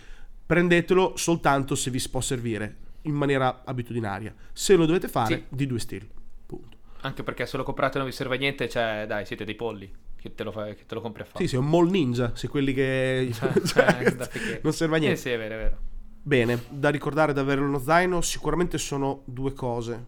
Prendetelo 0.45 1.15
soltanto 1.15 1.75
se 1.75 1.89
vi 1.91 2.03
può 2.09 2.21
servire, 2.21 2.75
in 3.03 3.13
maniera 3.13 3.61
abitudinaria. 3.65 4.33
Se 4.51 4.75
lo 4.75 4.85
dovete 4.85 5.07
fare, 5.07 5.35
Sì. 5.35 5.43
di 5.55 5.67
due 5.67 5.79
stili. 5.79 6.09
Punto. 6.45 6.77
Anche 7.01 7.23
perché 7.23 7.45
se 7.45 7.55
lo 7.57 7.63
comprate 7.63 7.97
non 7.97 8.07
vi 8.07 8.13
serve 8.13 8.35
a 8.35 8.39
niente, 8.39 8.67
cioè, 8.67 9.05
dai, 9.07 9.25
siete 9.25 9.45
dei 9.45 9.55
polli. 9.55 9.91
Che 10.19 10.35
te 10.35 10.43
lo, 10.43 10.51
fa- 10.51 10.65
che 10.73 10.85
te 10.85 10.95
lo 10.95 10.99
compri 11.01 11.21
a 11.21 11.25
fare. 11.25 11.43
Sì, 11.43 11.47
sì, 11.49 11.55
è 11.55 11.59
un 11.59 11.69
mall 11.69 11.89
ninja, 11.89 12.35
se 12.35 12.49
quelli 12.49 12.73
che... 12.73 13.29
Cioè, 13.65 13.97
eh, 14.03 14.15
che- 14.27 14.59
non 14.63 14.73
serve 14.73 14.95
a 14.95 14.97
Eh, 14.97 15.01
niente. 15.01 15.19
sì, 15.19 15.29
è 15.29 15.37
vero, 15.37 15.53
è 15.53 15.57
vero. 15.57 15.77
Bene, 16.21 16.61
da 16.69 16.89
ricordare 16.89 17.31
da 17.31 17.39
avere 17.41 17.61
uno 17.61 17.79
zaino 17.79 18.19
sicuramente 18.21 18.77
sono 18.77 19.21
due 19.25 19.53
cose. 19.53 20.05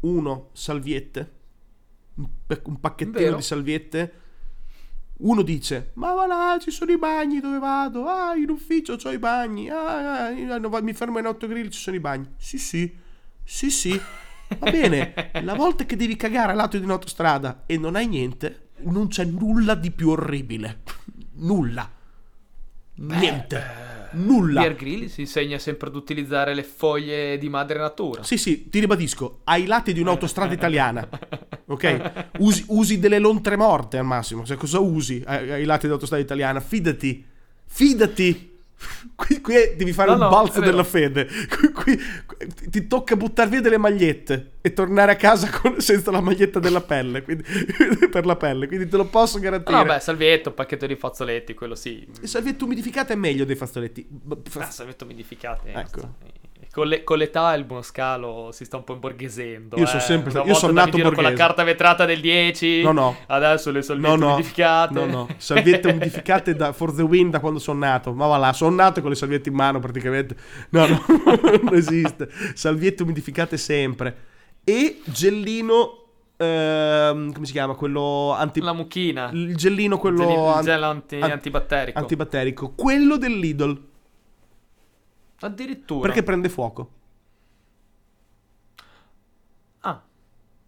Uno, 0.00 0.50
salviette. 0.52 1.32
Un, 2.18 2.28
pa- 2.46 2.60
un 2.64 2.80
pacchettino 2.80 3.18
Vero. 3.18 3.36
di 3.36 3.42
salviette. 3.42 4.12
Uno 5.18 5.42
dice, 5.42 5.90
ma 5.94 6.12
va 6.12 6.26
là, 6.26 6.58
ci 6.60 6.70
sono 6.70 6.92
i 6.92 6.98
bagni 6.98 7.40
dove 7.40 7.58
vado? 7.58 8.06
Ah, 8.06 8.36
in 8.36 8.50
ufficio 8.50 8.96
ho 9.02 9.10
i 9.10 9.18
bagni. 9.18 9.68
Ah, 9.68 10.26
ah, 10.28 10.58
va- 10.68 10.80
mi 10.80 10.92
fermo 10.92 11.18
in 11.18 11.26
autogrill, 11.26 11.68
ci 11.70 11.80
sono 11.80 11.96
i 11.96 12.00
bagni. 12.00 12.28
Sì, 12.36 12.56
sì, 12.58 12.96
sì, 13.42 13.70
sì. 13.70 14.00
Va 14.58 14.70
bene, 14.70 15.30
la 15.42 15.54
volta 15.54 15.84
che 15.84 15.96
devi 15.96 16.14
cagare 16.16 16.52
a 16.52 16.54
lato 16.54 16.78
di 16.78 16.84
un'autostrada 16.84 17.64
e 17.66 17.76
non 17.78 17.96
hai 17.96 18.06
niente, 18.06 18.68
non 18.82 19.08
c'è 19.08 19.24
nulla 19.24 19.74
di 19.74 19.90
più 19.90 20.10
orribile. 20.10 20.82
Nulla. 21.34 21.90
Niente. 22.94 23.87
Nulla. 24.12 24.60
Bear 24.60 24.74
Grill 24.74 25.06
si 25.08 25.22
insegna 25.22 25.58
sempre 25.58 25.88
ad 25.88 25.94
utilizzare 25.96 26.54
le 26.54 26.62
foglie 26.62 27.38
di 27.38 27.48
madre 27.48 27.78
natura. 27.78 28.22
Sì, 28.22 28.36
sì, 28.36 28.68
ti 28.68 28.80
ribadisco, 28.80 29.40
ai 29.44 29.66
lati 29.66 29.92
di 29.92 30.00
un'autostrada 30.00 30.54
italiana, 30.54 31.06
ok? 31.66 32.28
Usi, 32.38 32.64
usi 32.68 32.98
delle 32.98 33.18
lontre 33.18 33.56
morte 33.56 33.98
al 33.98 34.04
massimo, 34.04 34.44
cioè 34.44 34.56
cosa 34.56 34.78
usi 34.78 35.22
ai, 35.26 35.50
ai 35.50 35.64
lati 35.64 35.82
dell'autostrada 35.82 36.22
italiana? 36.22 36.60
Fidati, 36.60 37.24
fidati! 37.64 38.56
Qui, 39.16 39.40
qui 39.40 39.54
devi 39.76 39.92
fare 39.92 40.10
No, 40.10 40.14
un 40.14 40.20
no, 40.22 40.28
balzo 40.28 40.60
della 40.60 40.84
fede. 40.84 41.26
Qui, 41.26 41.72
qui- 41.72 42.00
ti 42.70 42.86
tocca 42.86 43.16
buttare 43.16 43.50
via 43.50 43.60
delle 43.60 43.76
magliette 43.78 44.52
e 44.60 44.72
tornare 44.72 45.12
a 45.12 45.16
casa 45.16 45.50
con- 45.50 45.80
senza 45.80 46.10
la 46.12 46.20
maglietta 46.20 46.60
della 46.60 46.80
pelle, 46.80 47.22
quindi, 47.22 47.42
per 48.10 48.24
la 48.24 48.36
pelle, 48.36 48.68
quindi 48.68 48.88
te 48.88 48.96
lo 48.96 49.06
posso 49.06 49.40
garantire. 49.40 49.76
No, 49.76 49.84
beh, 49.84 49.98
salvietto, 49.98 50.52
pacchetto 50.52 50.86
di 50.86 50.94
fazzoletti, 50.94 51.54
quello 51.54 51.74
sì. 51.74 52.06
Le 52.20 52.26
salviette 52.28 52.62
umidificate 52.64 53.14
è 53.14 53.16
meglio 53.16 53.44
dei 53.44 53.56
fazzoletti. 53.56 54.06
Ah, 54.58 54.70
salvietto 54.70 55.04
umidificate. 55.04 55.72
Ecco. 55.72 56.14
Con, 56.78 56.88
le- 56.88 57.02
con 57.04 57.18
l'età 57.18 57.54
il 57.54 57.64
buon 57.64 57.82
scalo 57.82 58.50
si 58.52 58.64
sta 58.64 58.76
un 58.76 58.84
po' 58.84 58.92
imborghesendo. 58.92 59.76
Io 59.76 59.82
eh. 59.82 59.86
sono 59.86 60.00
sempre 60.00 60.30
Una 60.38 60.44
io 60.48 60.54
sono 60.54 60.72
nato 60.72 60.90
giro 60.96 61.10
con 61.10 61.22
la 61.22 61.30
borghese. 61.30 61.42
carta 61.42 61.64
vetrata 61.64 62.04
del 62.04 62.20
10. 62.20 62.82
No, 62.82 62.92
no. 62.92 63.16
Adesso 63.26 63.70
le 63.70 63.82
salviette 63.82 64.16
No, 64.16 64.24
no, 64.26 64.32
umidificate. 64.34 64.94
no, 64.94 65.06
no, 65.06 65.28
salviette 65.36 65.88
umidificate 65.90 66.54
da 66.54 66.72
For 66.72 66.94
the 66.94 67.02
Win 67.02 67.30
da 67.30 67.40
quando 67.40 67.58
sono 67.58 67.80
nato. 67.80 68.12
Ma 68.12 68.26
va 68.26 68.36
là, 68.36 68.52
sono 68.52 68.74
nato 68.76 69.00
con 69.00 69.10
le 69.10 69.16
salviette 69.16 69.48
in 69.48 69.54
mano 69.56 69.80
praticamente. 69.80 70.36
No, 70.70 70.86
no, 70.86 71.02
non 71.62 71.74
esiste. 71.74 72.28
Salviette 72.54 73.02
umidificate 73.02 73.56
sempre. 73.56 74.16
E 74.62 75.00
gellino, 75.04 76.04
ehm, 76.36 77.32
come 77.32 77.46
si 77.46 77.52
chiama? 77.52 77.74
Quello 77.74 78.32
anti... 78.36 78.60
La 78.60 78.72
mucchina. 78.72 79.30
Il 79.32 79.56
gellino, 79.56 79.98
quello 79.98 80.56
Il 80.58 80.64
gel- 80.64 80.82
anti- 80.82 81.16
an- 81.20 81.30
antibatterico. 81.32 81.98
antibatterico. 81.98 82.72
Quello 82.76 83.16
del 83.16 83.38
Lidl, 83.38 83.80
Addirittura. 85.40 86.06
perché 86.06 86.22
prende 86.22 86.48
fuoco. 86.48 86.90
Ah, 89.80 90.02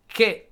che 0.06 0.50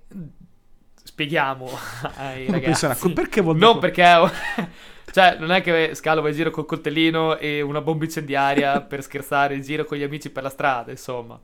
spieghiamo 1.03 1.69
ai 2.17 2.43
Uno 2.43 2.53
ragazzi. 2.53 2.65
penserà, 2.87 2.97
"Co- 2.97 3.13
perché 3.13 3.41
vuol 3.41 3.57
Non 3.57 3.79
dire- 3.79 3.91
perché 3.93 4.33
cioè, 5.13 5.37
non 5.39 5.51
è 5.53 5.63
che 5.63 5.95
Scalo 5.95 6.21
va 6.21 6.29
in 6.29 6.35
giro 6.35 6.51
col 6.51 6.67
coltellino 6.67 7.37
e 7.39 7.61
una 7.61 7.81
bomba 7.81 8.05
incendiaria 8.05 8.81
per 8.83 9.03
scherzare 9.03 9.55
in 9.55 9.63
giro 9.63 9.85
con 9.85 9.97
gli 9.99 10.03
amici 10.03 10.31
per 10.31 10.43
la 10.43 10.51
strada, 10.51 10.91
insomma. 10.91 11.41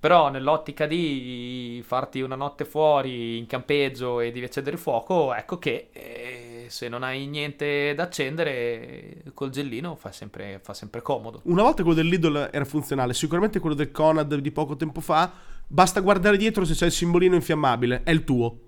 Però 0.00 0.30
nell'ottica 0.30 0.86
di 0.86 1.82
farti 1.84 2.20
una 2.20 2.36
notte 2.36 2.64
fuori 2.64 3.36
in 3.36 3.46
campeggio 3.46 4.20
e 4.20 4.30
devi 4.30 4.44
accendere 4.46 4.76
il 4.76 4.80
fuoco, 4.82 5.34
ecco 5.34 5.58
che 5.58 5.88
eh, 5.92 6.27
se 6.68 6.88
non 6.88 7.02
hai 7.02 7.26
niente 7.26 7.94
da 7.94 8.04
accendere 8.04 9.22
col 9.34 9.50
gellino 9.50 9.96
fa 9.96 10.12
sempre, 10.12 10.60
fa 10.62 10.74
sempre 10.74 11.02
comodo. 11.02 11.40
Una 11.44 11.62
volta 11.62 11.82
quello 11.82 11.96
del 11.96 12.08
Lidl 12.08 12.50
era 12.52 12.64
funzionale, 12.64 13.14
sicuramente 13.14 13.58
quello 13.58 13.74
del 13.74 13.90
Conad 13.90 14.34
di 14.34 14.50
poco 14.50 14.76
tempo 14.76 15.00
fa. 15.00 15.32
Basta 15.66 16.00
guardare 16.00 16.36
dietro 16.36 16.64
se 16.64 16.74
c'è 16.74 16.86
il 16.86 16.92
simbolino 16.92 17.34
infiammabile, 17.34 18.02
è 18.04 18.10
il 18.10 18.24
tuo. 18.24 18.58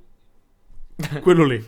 Quello 1.22 1.44
lì. 1.44 1.64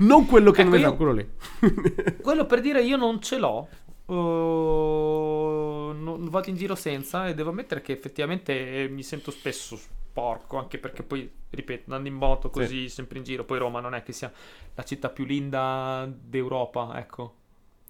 non 0.00 0.26
quello 0.26 0.50
che 0.50 0.62
Ecco, 0.62 0.70
non 0.70 0.78
è 0.78 0.82
io- 0.82 0.96
quello 0.96 1.12
lì. 1.12 1.28
Quello 2.20 2.44
per 2.44 2.60
dire 2.60 2.82
io 2.82 2.96
non 2.96 3.22
ce 3.22 3.38
l'ho. 3.38 3.68
Uh, 4.06 5.92
non 5.92 6.26
vado 6.28 6.48
in 6.48 6.56
giro 6.56 6.74
senza 6.74 7.28
e 7.28 7.34
devo 7.34 7.50
ammettere 7.50 7.82
che 7.82 7.92
effettivamente 7.92 8.88
mi 8.90 9.02
sento 9.02 9.30
spesso 9.30 9.78
sporco, 10.18 10.58
anche 10.58 10.78
perché 10.78 11.02
poi, 11.04 11.30
ripeto, 11.50 11.84
andando 11.84 12.08
in 12.08 12.14
moto 12.14 12.50
così 12.50 12.88
sempre 12.88 13.18
in 13.18 13.24
giro, 13.24 13.44
poi 13.44 13.58
Roma 13.58 13.80
non 13.80 13.94
è 13.94 14.02
che 14.02 14.12
sia 14.12 14.32
la 14.74 14.82
città 14.82 15.08
più 15.10 15.24
linda 15.24 16.08
d'Europa, 16.12 16.92
ecco. 16.98 17.34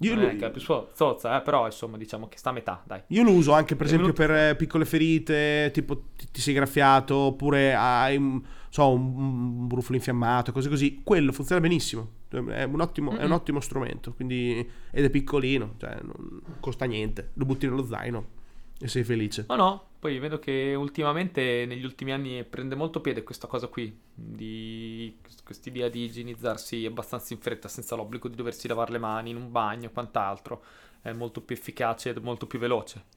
Io 0.01 0.15
non 0.15 0.25
lo, 0.25 0.31
è 0.31 0.37
che 0.37 0.47
è 0.47 0.51
più 0.53 0.61
so- 0.61 0.91
zozza, 0.95 1.37
eh, 1.37 1.43
però 1.43 1.67
insomma 1.67 1.97
diciamo 1.97 2.29
che 2.29 2.39
sta 2.39 2.51
a 2.51 2.53
metà, 2.53 2.81
dai. 2.87 3.03
io 3.09 3.25
lo 3.25 3.33
uso 3.33 3.53
anche 3.53 3.75
per 3.75 3.87
È 3.87 3.89
esempio 3.89 4.13
venuto- 4.13 4.27
per 4.33 4.51
eh, 4.51 4.55
piccole 4.55 4.85
ferite, 4.85 5.71
tipo 5.73 6.03
ti, 6.17 6.29
ti 6.31 6.41
sei 6.41 6.55
graffiato 6.55 7.17
oppure 7.17 7.75
hai 7.75 8.17
un, 8.17 8.41
so, 8.69 8.93
un, 8.93 9.17
un 9.17 9.67
brufolo 9.67 9.97
infiammato, 9.97 10.53
cose 10.53 10.69
così. 10.69 11.01
Quello 11.03 11.33
funziona 11.33 11.61
benissimo. 11.61 12.11
È 12.29 12.63
un 12.63 12.81
ottimo, 12.81 13.17
è 13.17 13.25
un 13.25 13.33
ottimo 13.33 13.59
strumento. 13.59 14.13
Quindi, 14.13 14.65
ed 14.93 15.05
è 15.05 15.11
piccolino, 15.11 15.75
cioè 15.79 15.97
non 16.03 16.43
costa 16.61 16.85
niente. 16.85 17.31
Lo 17.35 17.45
butti 17.45 17.67
nello 17.67 17.85
zaino 17.85 18.37
e 18.79 18.89
sei 18.89 19.05
felice. 19.05 19.47
No, 19.49 19.57
no, 19.57 19.89
poi 19.99 20.19
vedo 20.19 20.39
che 20.39 20.75
ultimamente, 20.77 21.65
negli 21.67 21.85
ultimi 21.85 22.13
anni, 22.13 22.45
prende 22.45 22.75
molto 22.75 23.01
piede 23.01 23.23
questa 23.23 23.47
cosa 23.47 23.67
qui, 23.67 23.97
di 24.15 25.17
quest'idea 25.45 25.89
di 25.89 26.05
igienizzarsi 26.05 26.85
abbastanza 26.87 27.35
in 27.35 27.41
fretta, 27.41 27.69
senza 27.69 27.97
l'obbligo 27.97 28.29
di 28.29 28.37
doversi 28.37 28.69
lavare 28.69 28.93
le 28.93 28.99
mani 28.99 29.31
in 29.31 29.37
un 29.37 29.51
bagno 29.51 29.87
e 29.87 29.91
quant'altro. 29.93 30.63
È 31.01 31.13
molto 31.13 31.41
più 31.41 31.57
efficace 31.57 32.11
ed 32.11 32.19
molto 32.19 32.47
più 32.47 32.59
veloce. 32.59 33.17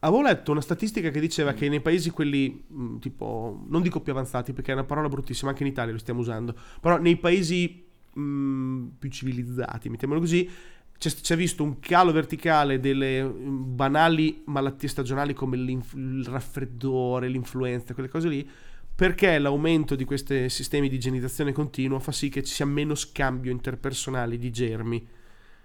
Avevo 0.00 0.22
letto 0.22 0.52
una 0.52 0.60
statistica 0.60 1.10
che 1.10 1.20
diceva 1.20 1.52
che 1.52 1.68
nei 1.68 1.80
paesi 1.80 2.10
quelli 2.10 2.64
mh, 2.66 2.98
tipo, 2.98 3.64
non 3.66 3.82
dico 3.82 4.00
più 4.00 4.12
avanzati 4.12 4.52
perché 4.52 4.70
è 4.70 4.74
una 4.74 4.84
parola 4.84 5.08
bruttissima, 5.08 5.50
anche 5.50 5.62
in 5.62 5.68
Italia 5.68 5.92
lo 5.92 5.98
stiamo 5.98 6.20
usando, 6.20 6.54
però 6.80 6.98
nei 6.98 7.16
paesi 7.16 7.84
mh, 8.12 8.86
più 8.98 9.10
civilizzati, 9.10 9.88
mettiamolo 9.88 10.20
così, 10.20 10.48
c'è, 10.98 11.10
c'è 11.10 11.36
visto 11.36 11.62
un 11.62 11.78
calo 11.78 12.12
verticale 12.12 12.80
delle 12.80 13.22
mh, 13.22 13.74
banali 13.76 14.42
malattie 14.46 14.88
stagionali 14.88 15.32
come 15.34 15.56
il 15.56 16.24
raffreddore, 16.26 17.28
l'influenza, 17.28 17.94
quelle 17.94 18.08
cose 18.08 18.28
lì, 18.28 18.48
perché 18.94 19.38
l'aumento 19.38 19.94
di 19.94 20.04
questi 20.04 20.48
sistemi 20.48 20.88
di 20.88 20.96
igienizzazione 20.96 21.52
continua 21.52 22.00
fa 22.00 22.10
sì 22.12 22.28
che 22.28 22.42
ci 22.42 22.52
sia 22.52 22.66
meno 22.66 22.94
scambio 22.96 23.52
interpersonale 23.52 24.36
di 24.38 24.50
germi. 24.50 25.06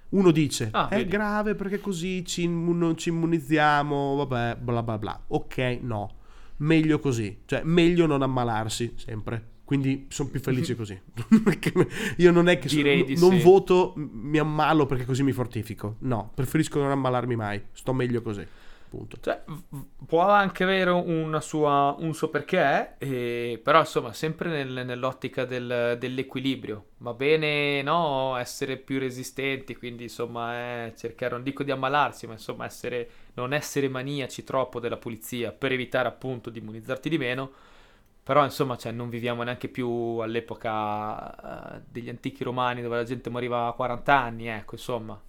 Uno 0.10 0.30
dice, 0.30 0.70
Ah, 0.72 0.90
è 0.90 0.98
vedi. 0.98 1.10
grave 1.10 1.56
perché 1.56 1.80
così 1.80 2.24
ci 2.24 2.44
immu- 2.44 2.78
non 2.78 2.96
ci 2.96 3.10
immunizziamo, 3.10 4.16
vabbè, 4.24 4.58
bla 4.62 4.84
bla 4.84 4.98
bla. 5.00 5.24
Ok, 5.30 5.80
no. 5.82 6.18
Meglio 6.58 7.00
così. 7.00 7.40
Cioè, 7.46 7.62
meglio 7.64 8.06
non 8.06 8.22
ammalarsi, 8.22 8.94
sempre. 8.96 9.50
Quindi 9.66 10.08
sono 10.10 10.30
più 10.30 10.40
felice 10.40 10.76
così. 10.76 11.00
Perché 11.44 11.72
Io 12.18 12.32
non 12.32 12.48
è 12.50 12.60
che 12.60 12.68
so- 12.70 12.82
di 12.82 13.16
non 13.18 13.32
sì. 13.38 13.42
voto, 13.42 13.94
mi 13.96 14.38
ammalo 14.38 14.86
perché 14.86 15.06
così 15.06 15.24
mi 15.24 15.32
fortifico. 15.32 15.96
No, 16.00 16.32
preferisco 16.34 16.80
non 16.80 16.92
ammalarmi 16.92 17.36
mai. 17.36 17.62
Sto 17.72 17.94
meglio 17.94 18.22
così. 18.22 18.46
Punto. 18.90 19.18
Cioè, 19.20 19.42
può 20.06 20.22
anche 20.30 20.64
avere 20.64 20.92
una 20.92 21.42
sua, 21.42 21.96
un 21.98 22.14
suo 22.14 22.28
perché, 22.30 22.94
e- 23.00 23.60
però 23.64 23.80
insomma, 23.80 24.14
sempre 24.14 24.50
nel- 24.50 24.86
nell'ottica 24.86 25.46
del- 25.46 25.96
dell'equilibrio. 26.00 26.90
Va 26.98 27.14
bene, 27.14 27.82
no, 27.82 28.36
essere 28.38 28.78
più 28.78 29.00
resistenti, 29.00 29.76
quindi 29.76 30.04
insomma, 30.04 30.86
eh, 30.86 30.94
cercare, 30.96 31.34
non 31.34 31.42
dico 31.42 31.64
di 31.64 31.72
ammalarsi, 31.72 32.28
ma 32.28 32.34
insomma, 32.34 32.66
essere, 32.66 33.10
non 33.34 33.54
essere 33.54 33.90
maniaci 33.90 34.44
troppo 34.44 34.80
della 34.80 34.98
pulizia 34.98 35.52
per 35.52 35.72
evitare 35.72 36.08
appunto 36.08 36.52
di 36.52 36.60
immunizzarti 36.60 37.10
di 37.10 37.18
meno. 37.18 37.52
Però 38.24 38.44
insomma, 38.44 38.78
cioè, 38.78 38.92
non 38.94 39.10
viviamo 39.10 39.44
neanche 39.44 39.68
più 39.68 39.88
all'epoca 39.90 41.76
eh, 41.78 41.82
degli 41.90 42.10
antichi 42.10 42.44
romani 42.44 42.82
dove 42.82 42.96
la 42.96 43.04
gente 43.04 43.30
moriva 43.30 43.68
a 43.68 43.74
40 43.74 44.18
anni, 44.18 44.48
ecco, 44.48 44.76
insomma. 44.76 45.22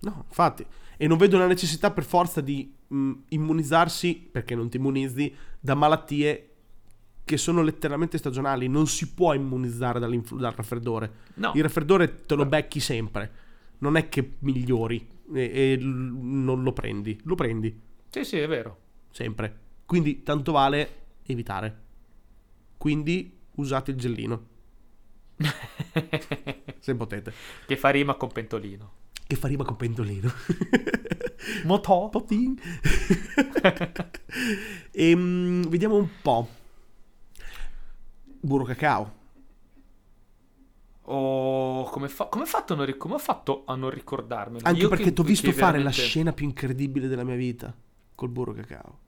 No, 0.00 0.24
infatti. 0.28 0.66
E 0.96 1.06
non 1.06 1.16
vedo 1.16 1.38
la 1.38 1.46
necessità 1.46 1.90
per 1.90 2.04
forza 2.04 2.40
di 2.40 2.72
mh, 2.88 3.12
immunizzarsi, 3.28 4.28
perché 4.30 4.54
non 4.54 4.68
ti 4.68 4.76
immunizzi, 4.76 5.34
da 5.60 5.74
malattie 5.74 6.48
che 7.24 7.36
sono 7.36 7.62
letteralmente 7.62 8.18
stagionali, 8.18 8.66
non 8.68 8.86
si 8.88 9.12
può 9.14 9.32
immunizzare 9.32 10.00
dal 10.00 10.20
raffreddore. 10.54 11.12
No, 11.34 11.52
Il 11.54 11.62
raffreddore 11.62 12.26
te 12.26 12.34
lo 12.34 12.46
becchi 12.46 12.80
sempre, 12.80 13.30
non 13.78 13.96
è 13.96 14.08
che 14.08 14.34
migliori 14.40 15.08
e, 15.32 15.50
e 15.72 15.76
l- 15.80 15.84
non 15.84 16.62
lo 16.62 16.72
prendi, 16.72 17.18
lo 17.24 17.34
prendi 17.36 17.80
sì, 18.10 18.24
sì, 18.24 18.38
è 18.38 18.46
vero. 18.46 18.78
sempre. 19.10 19.58
Quindi 19.86 20.22
tanto 20.22 20.52
vale 20.52 20.96
evitare. 21.26 21.80
Quindi 22.82 23.38
usate 23.54 23.92
il 23.92 23.96
gellino, 23.96 24.46
se 26.80 26.96
potete. 26.96 27.32
che 27.64 27.76
fa 27.76 27.90
rima 27.90 28.16
con 28.16 28.32
pentolino. 28.32 28.92
E 29.28 29.36
fa 29.36 29.46
rima 29.46 29.62
con 29.62 29.76
pendolino. 29.76 30.28
Motò. 31.64 32.08
Potin. 32.08 32.58
Ehm, 34.90 35.68
vediamo 35.68 35.94
un 35.96 36.08
po'. 36.22 36.48
Burro 38.40 38.64
cacao. 38.64 39.14
Oh, 41.02 41.84
come, 41.84 42.08
fa- 42.08 42.26
come, 42.26 42.46
fatto 42.46 42.74
non 42.74 42.84
ric- 42.86 42.96
come 42.98 43.14
ho 43.14 43.18
fatto 43.18 43.62
a 43.66 43.76
non 43.76 43.90
ricordarmelo? 43.90 44.66
Anche 44.66 44.80
Io 44.80 44.88
perché 44.88 45.04
che- 45.04 45.12
ti 45.12 45.20
ho 45.20 45.24
visto 45.24 45.46
che 45.46 45.52
fare 45.52 45.78
la 45.78 45.84
veramente- 45.84 46.00
scena 46.02 46.32
più 46.32 46.46
incredibile 46.46 47.06
della 47.06 47.22
mia 47.24 47.36
vita 47.36 47.72
col 48.16 48.28
burro 48.28 48.52
cacao. 48.52 48.98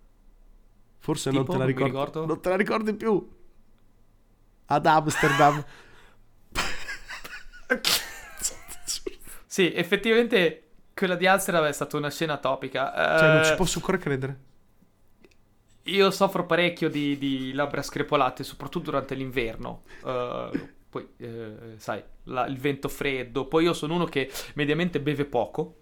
Forse 0.99 1.31
non 1.33 1.41
Tipo? 1.41 1.53
te 1.53 1.59
la 1.59 1.65
Non 1.65 1.73
mi 1.75 1.79
ricordi. 1.83 1.97
ricordo. 1.99 2.27
Non 2.27 2.41
te 2.41 2.49
la 2.51 2.57
ricordi 2.57 2.95
più. 2.95 3.29
Ad 4.67 4.87
Amsterdam. 4.87 5.65
Sì, 9.47 9.73
effettivamente 9.73 10.61
quella 10.95 11.15
di 11.17 11.27
Amsterdam 11.27 11.65
è 11.67 11.73
stata 11.73 11.97
una 11.97 12.11
scena 12.11 12.39
topica. 12.39 12.93
cioè, 13.19 13.29
non 13.29 13.41
Eh, 13.41 13.45
ci 13.45 13.55
posso 13.55 13.79
ancora 13.79 13.99
credere. 13.99 14.39
Io 15.87 16.11
soffro 16.11 16.47
parecchio 16.47 16.89
di, 16.89 17.19
di 17.19 17.53
labbra 17.53 17.83
screpolate, 17.83 18.43
soprattutto 18.43 18.87
durante 18.87 19.15
l'inverno. 19.15 19.83
Eh, 20.05 20.51
poi, 20.89 21.09
eh, 21.19 21.75
sai, 21.77 22.03
la- 22.25 22.47
il 22.47 22.59
vento 22.59 22.89
freddo. 22.89 23.47
Poi 23.47 23.65
io 23.65 23.75
sono 23.75 23.95
uno 23.95 24.07
che 24.07 24.31
mediamente 24.55 24.99
beve 25.01 25.27
poco. 25.27 25.81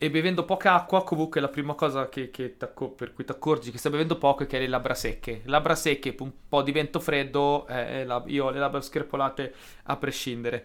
E 0.00 0.10
bevendo 0.10 0.44
poca 0.44 0.74
acqua, 0.74 1.02
comunque 1.02 1.40
la 1.40 1.48
prima 1.48 1.74
cosa 1.74 2.08
che, 2.08 2.30
che 2.30 2.50
per 2.50 3.12
cui 3.12 3.24
ti 3.24 3.32
accorgi 3.32 3.72
che 3.72 3.78
stai 3.78 3.90
bevendo 3.90 4.16
poco 4.16 4.44
è 4.44 4.46
che 4.46 4.54
hai 4.56 4.62
le 4.62 4.68
labbra 4.68 4.94
secche. 4.94 5.42
Labbra 5.46 5.74
secche, 5.74 6.14
un 6.20 6.30
po' 6.48 6.62
di 6.62 6.70
vento 6.70 7.00
freddo, 7.00 7.66
eh, 7.66 8.04
la- 8.04 8.22
io 8.26 8.44
ho 8.46 8.50
le 8.50 8.60
labbra 8.60 8.80
screpolate 8.80 9.52
a 9.84 9.96
prescindere. 9.96 10.64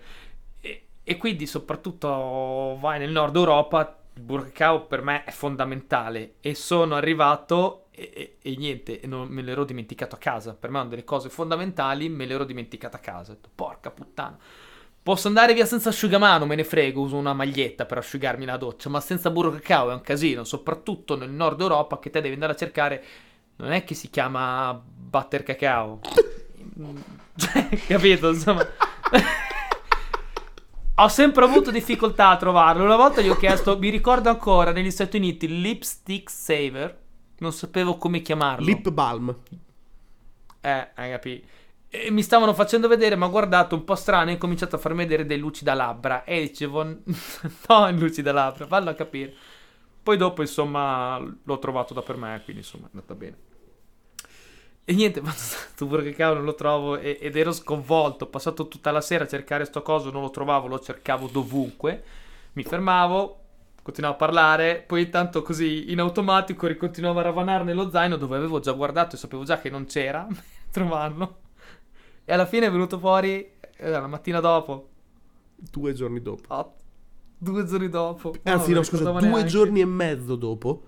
E, 0.62 0.86
e 1.04 1.18
quindi, 1.18 1.48
soprattutto, 1.48 2.78
vai 2.80 3.00
nel 3.00 3.10
nord 3.12 3.36
Europa, 3.36 3.98
il 4.14 4.22
burro 4.22 4.44
cacao 4.44 4.86
per 4.86 5.02
me 5.02 5.24
è 5.24 5.32
fondamentale. 5.32 6.36
E 6.40 6.54
sono 6.54 6.94
arrivato 6.96 7.88
e, 7.90 8.12
e- 8.14 8.52
e 8.52 8.56
niente, 8.56 9.02
non- 9.06 9.28
me 9.30 9.42
l'ero 9.42 9.64
dimenticato 9.64 10.14
a 10.14 10.20
casa. 10.20 10.54
Per 10.54 10.70
me 10.70 10.78
è 10.78 10.82
una 10.82 10.90
delle 10.92 11.04
cose 11.04 11.30
fondamentali, 11.30 12.08
me 12.08 12.26
l'ero 12.28 12.44
dimenticato 12.44 12.98
a 12.98 13.00
casa. 13.00 13.36
Porca 13.56 13.90
puttana. 13.90 14.38
Posso 15.04 15.28
andare 15.28 15.54
via 15.54 15.66
senza 15.66 15.89
asciugamano, 15.89 16.45
me 16.45 16.56
ne 16.56 16.64
frego, 16.64 17.01
uso 17.01 17.18
una 17.18 17.34
maglietta 17.34 17.86
per 17.86 17.97
asciugarmi 17.97 18.45
la 18.45 18.56
doccia, 18.56 18.88
ma 18.88 19.01
senza 19.01 19.30
burro 19.30 19.51
cacao 19.51 19.91
è 19.91 19.93
un 19.93 19.99
casino, 19.99 20.45
soprattutto 20.45 21.18
nel 21.18 21.30
nord 21.30 21.60
Europa 21.60 21.99
che 21.99 22.10
te 22.10 22.22
devi 22.22 22.36
andare 22.36 22.54
a 22.54 22.56
cercare. 22.56 23.04
Non 23.58 23.74
è 23.74 23.84
che 23.84 23.95
si 23.95 24.10
chiama 24.10 24.82
butter 24.82 25.43
cacao. 25.43 25.99
Cioè, 27.36 27.68
capito, 27.88 28.30
insomma. 28.30 28.64
Ho 30.95 31.08
sempre 31.08 31.43
avuto 31.43 31.72
difficoltà 31.72 32.30
a 32.30 32.38
trovarlo. 32.38 32.84
Una 32.84 32.95
volta 32.95 33.22
gli 33.22 33.30
ho 33.30 33.36
chiesto, 33.36 33.78
mi 33.80 33.89
ricordo 33.89 34.30
ancora, 34.30 34.72
negli 34.72 34.91
Stati 34.91 35.18
Uniti, 35.18 35.60
lipstick 35.60 36.30
saver. 36.30 36.99
Non 37.39 37.51
sapevo 37.51 37.97
come 37.97 38.22
chiamarlo. 38.22 38.64
Lip 38.64 38.89
balm. 38.91 39.36
Eh, 40.62 40.88
hai 40.93 41.10
capito. 41.10 41.47
E 41.96 42.10
mi 42.10 42.24
stavano 42.24 42.56
facendo 42.56 42.88
vedere, 42.88 43.16
ma 43.16 43.28
ho 43.28 43.30
guardato 43.30 43.76
un 43.76 43.84
po' 43.84 43.94
strano 43.94 44.32
e 44.32 44.34
ho 44.34 44.38
cominciato 44.38 44.76
a 44.78 44.80
farmi 44.80 45.04
vedere 45.04 45.28
dei 45.28 45.38
lucida 45.38 45.76
labbra. 45.76 46.24
E 46.24 46.41
dicevo, 46.41 46.84
no, 47.68 47.91
lucida 47.91 48.32
labbra, 48.32 48.66
fallo 48.66 48.89
a 48.89 48.96
capire. 48.96 49.32
Poi 50.02 50.18
dopo, 50.18 50.41
insomma, 50.41 51.20
l'ho 51.20 51.60
trovato 51.60 51.94
da 51.94 52.02
per 52.02 52.18
me, 52.18 52.41
quindi 52.44 52.64
insomma 52.64 52.88
è 52.88 52.89
andata 52.94 53.14
bene. 53.14 53.38
E 54.86 54.94
niente, 54.94 55.22
ma 55.22 55.32
sto 55.32 55.86
burro 55.86 56.04
cacao 56.04 56.34
non 56.34 56.44
lo 56.44 56.56
trovo 56.56 56.98
e- 56.98 57.18
ed 57.22 57.36
ero 57.38 57.52
sconvolto. 57.54 58.26
Ho 58.26 58.28
passato 58.28 58.68
tutta 58.68 58.91
la 58.91 59.00
sera 59.02 59.24
a 59.24 59.28
cercare 59.28 59.64
sto 59.66 59.82
coso, 59.82 60.10
non 60.12 60.22
lo 60.24 60.30
trovavo, 60.30 60.68
lo 60.68 60.80
cercavo 60.80 61.28
dovunque. 61.28 62.04
Mi 62.54 62.64
fermavo, 62.64 63.39
continuavo 63.84 64.16
a 64.16 64.18
parlare, 64.18 64.84
poi 64.86 65.04
intanto 65.04 65.41
così 65.41 65.91
in 65.91 66.00
automatico 66.00 66.68
ricontinuavo 66.68 67.20
a 67.20 67.22
ravanare 67.22 67.64
nello 67.64 67.89
zaino 67.89 68.18
dove 68.18 68.36
avevo 68.36 68.60
già 68.60 68.72
guardato 68.74 69.16
e 69.16 69.20
sapevo 69.20 69.44
già 69.46 69.60
che 69.60 69.70
non 69.70 69.86
c'era, 69.86 70.28
trovarlo. 70.72 71.43
E 72.26 72.34
alla 72.34 72.46
fine 72.46 72.68
è 72.68 72.72
venuto 72.72 72.98
fuori 73.00 73.52
eh, 73.78 73.90
la 73.90 74.08
mattina 74.08 74.40
dopo, 74.40 74.90
Due 75.56 75.94
giorni 75.94 76.22
dopo. 76.22 76.54
ah, 76.54 76.70
due 77.38 77.66
giorni 77.66 77.90
dopo. 77.90 78.34
Anzi, 78.44 78.68
me 78.70 78.74
no, 78.74 78.80
lo 78.80 78.84
scusa, 78.86 79.12
due 79.12 79.22
neanche. 79.22 79.46
giorni 79.48 79.80
e 79.82 79.86
mezzo 79.86 80.36
dopo. 80.36 80.88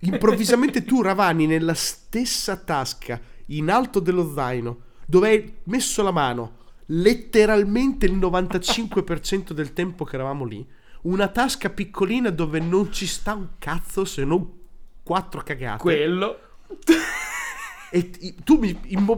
Improvvisamente 0.00 0.84
tu 0.84 1.00
ravani 1.02 1.46
nella 1.46 1.74
stessa 1.74 2.56
tasca, 2.56 3.20
in 3.46 3.70
alto 3.70 4.00
dello 4.00 4.32
zaino, 4.32 4.80
dove 5.06 5.28
hai 5.28 5.54
messo 5.64 6.02
la 6.02 6.10
mano, 6.10 6.58
letteralmente 6.86 8.06
il 8.06 8.16
95% 8.18 9.52
del 9.52 9.72
tempo 9.72 10.04
che 10.04 10.14
eravamo 10.16 10.44
lì, 10.44 10.66
una 11.02 11.28
tasca 11.28 11.70
piccolina 11.70 12.30
dove 12.30 12.58
non 12.60 12.92
ci 12.92 13.06
sta 13.06 13.34
un 13.34 13.48
cazzo 13.58 14.04
se 14.04 14.24
non 14.24 14.50
quattro 15.02 15.42
cagate. 15.42 15.82
Quello. 15.82 16.38
E 17.90 18.10
tu 18.44 18.60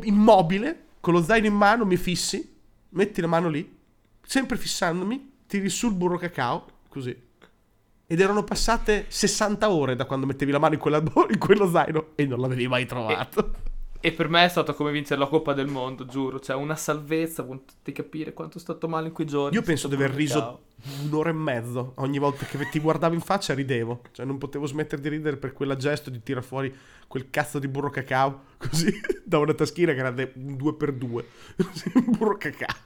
immobile, 0.03 0.86
con 1.07 1.15
lo 1.15 1.23
zaino 1.23 1.47
in 1.47 1.55
mano, 1.55 1.85
mi 1.85 1.97
fissi, 1.97 2.53
metti 2.89 3.21
la 3.21 3.29
mano 3.29 3.49
lì, 3.49 3.79
sempre 4.23 4.57
fissandomi, 4.57 5.35
tiri 5.47 5.69
sul 5.69 5.95
burro 5.95 6.19
cacao, 6.19 6.67
così. 6.89 7.17
Ed 8.09 8.21
erano 8.21 8.43
passate 8.43 9.05
60 9.07 9.71
ore 9.71 9.95
da 9.95 10.05
quando 10.05 10.27
mettevi 10.27 10.51
la 10.51 10.59
mano 10.59 10.75
in, 10.75 10.81
quella- 10.81 11.01
in 11.31 11.39
quello 11.39 11.71
zaino 11.71 12.07
e 12.17 12.27
non 12.27 12.41
l'avevi 12.41 12.67
mai 12.67 12.87
trovato. 12.87 13.53
E 14.01 14.13
per 14.13 14.29
me 14.29 14.45
è 14.45 14.49
stato 14.49 14.75
come 14.75 14.91
vincere 14.91 15.19
la 15.21 15.27
Coppa 15.27 15.53
del 15.53 15.69
Mondo, 15.69 16.07
giuro. 16.07 16.41
Cioè, 16.41 16.57
una 16.57 16.77
salvezza, 16.77 17.47
di 17.83 17.93
capire 17.93 18.33
quanto 18.33 18.59
è 18.59 18.61
stato 18.61 18.89
male 18.89 19.07
in 19.07 19.13
quei 19.13 19.27
giorni. 19.27 19.57
Io 19.57 19.63
penso 19.63 19.87
di 19.89 19.95
aver 19.95 20.11
riso 20.11 20.63
un'ora 21.05 21.31
e 21.31 21.35
mezzo. 21.35 21.93
Ogni 21.97 22.19
volta 22.19 22.45
che 22.47 22.69
ti 22.69 22.81
guardavo 22.81 23.15
in 23.15 23.21
faccia 23.21 23.55
ridevo. 23.55 24.03
Cioè 24.13 24.27
non 24.27 24.39
potevo 24.39 24.67
smettere 24.67 25.01
di 25.01 25.09
ridere 25.09 25.37
per 25.37 25.53
quella 25.53 25.77
gesto 25.77 26.11
di 26.11 26.23
tirar 26.23 26.43
fuori 26.43 26.73
quel 27.07 27.31
cazzo 27.31 27.59
di 27.59 27.69
burro 27.69 27.91
cacao 27.91 28.45
così 28.59 28.93
da 29.25 29.39
una 29.39 29.55
taschina 29.55 29.93
che 29.93 29.99
era 29.99 30.11
de- 30.11 30.33
un 30.37 30.55
2x2. 30.55 31.25
un 31.95 32.05
burro 32.17 32.37
cacao. 32.37 32.85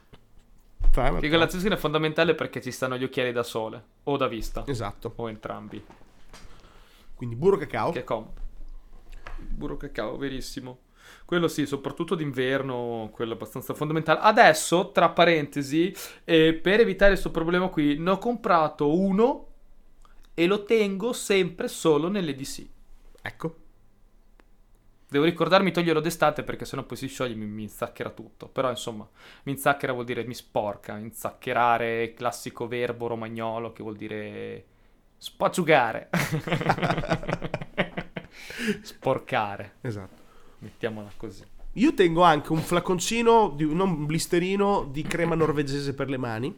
Tra 0.91 1.15
Che 1.15 1.29
quella 1.29 1.47
taschina 1.47 1.75
è 1.75 1.77
fondamentale 1.77 2.35
perché 2.35 2.61
ci 2.61 2.71
stanno 2.71 2.97
gli 2.97 3.03
occhiali 3.03 3.31
da 3.31 3.43
sole 3.43 3.83
o 4.03 4.17
da 4.17 4.27
vista. 4.27 4.63
Esatto. 4.67 5.13
O 5.15 5.29
entrambi. 5.29 5.81
Quindi 7.15 7.35
burro 7.35 7.57
cacao. 7.57 7.91
Che 7.91 8.03
comodo. 8.03 8.33
Burro 9.37 9.77
cacao, 9.77 10.17
verissimo. 10.17 10.79
Quello 11.23 11.47
sì, 11.47 11.65
soprattutto 11.65 12.15
d'inverno, 12.15 13.09
quello 13.13 13.31
è 13.31 13.35
abbastanza 13.35 13.73
fondamentale. 13.73 14.19
Adesso, 14.19 14.91
tra 14.91 15.09
parentesi, 15.09 15.95
eh, 16.25 16.53
per 16.53 16.81
evitare 16.81 17.11
questo 17.11 17.31
problema 17.31 17.69
qui, 17.69 17.97
ne 17.97 18.09
ho 18.09 18.17
comprato 18.17 18.93
uno 18.93 19.47
e 20.33 20.45
lo 20.45 20.63
tengo 20.63 21.13
sempre 21.13 21.67
solo 21.69 22.09
nell'EDC. 22.09 22.67
Ecco. 23.21 23.55
Devo 25.11 25.25
ricordarmi 25.25 25.73
toglierlo 25.73 25.99
d'estate 25.99 26.41
perché 26.41 26.63
sennò 26.63 26.83
poi 26.83 26.95
si 26.95 27.07
scioglie 27.07 27.33
e 27.33 27.35
mi, 27.35 27.45
mi 27.45 27.63
inzacchera 27.63 28.11
tutto. 28.11 28.47
Però 28.47 28.69
insomma, 28.69 29.05
mi 29.43 29.51
inzacchera 29.51 29.91
vuol 29.91 30.05
dire 30.05 30.23
mi 30.23 30.33
sporca. 30.33 30.95
Inzaccherare, 30.95 32.13
classico 32.13 32.65
verbo 32.65 33.07
romagnolo 33.07 33.73
che 33.73 33.83
vuol 33.83 33.97
dire 33.97 34.65
spacciugare. 35.17 36.09
Sporcare, 38.83 39.73
Esatto. 39.81 40.21
mettiamola 40.59 41.11
così. 41.17 41.43
Io 41.73 41.93
tengo 41.93 42.21
anche 42.21 42.53
un 42.53 42.59
flaconcino, 42.59 43.49
di, 43.49 43.65
non 43.65 43.89
un 43.89 44.05
blisterino 44.05 44.87
di 44.89 45.03
crema 45.03 45.35
norvegese 45.35 45.93
per 45.93 46.09
le 46.09 46.17
mani. 46.17 46.57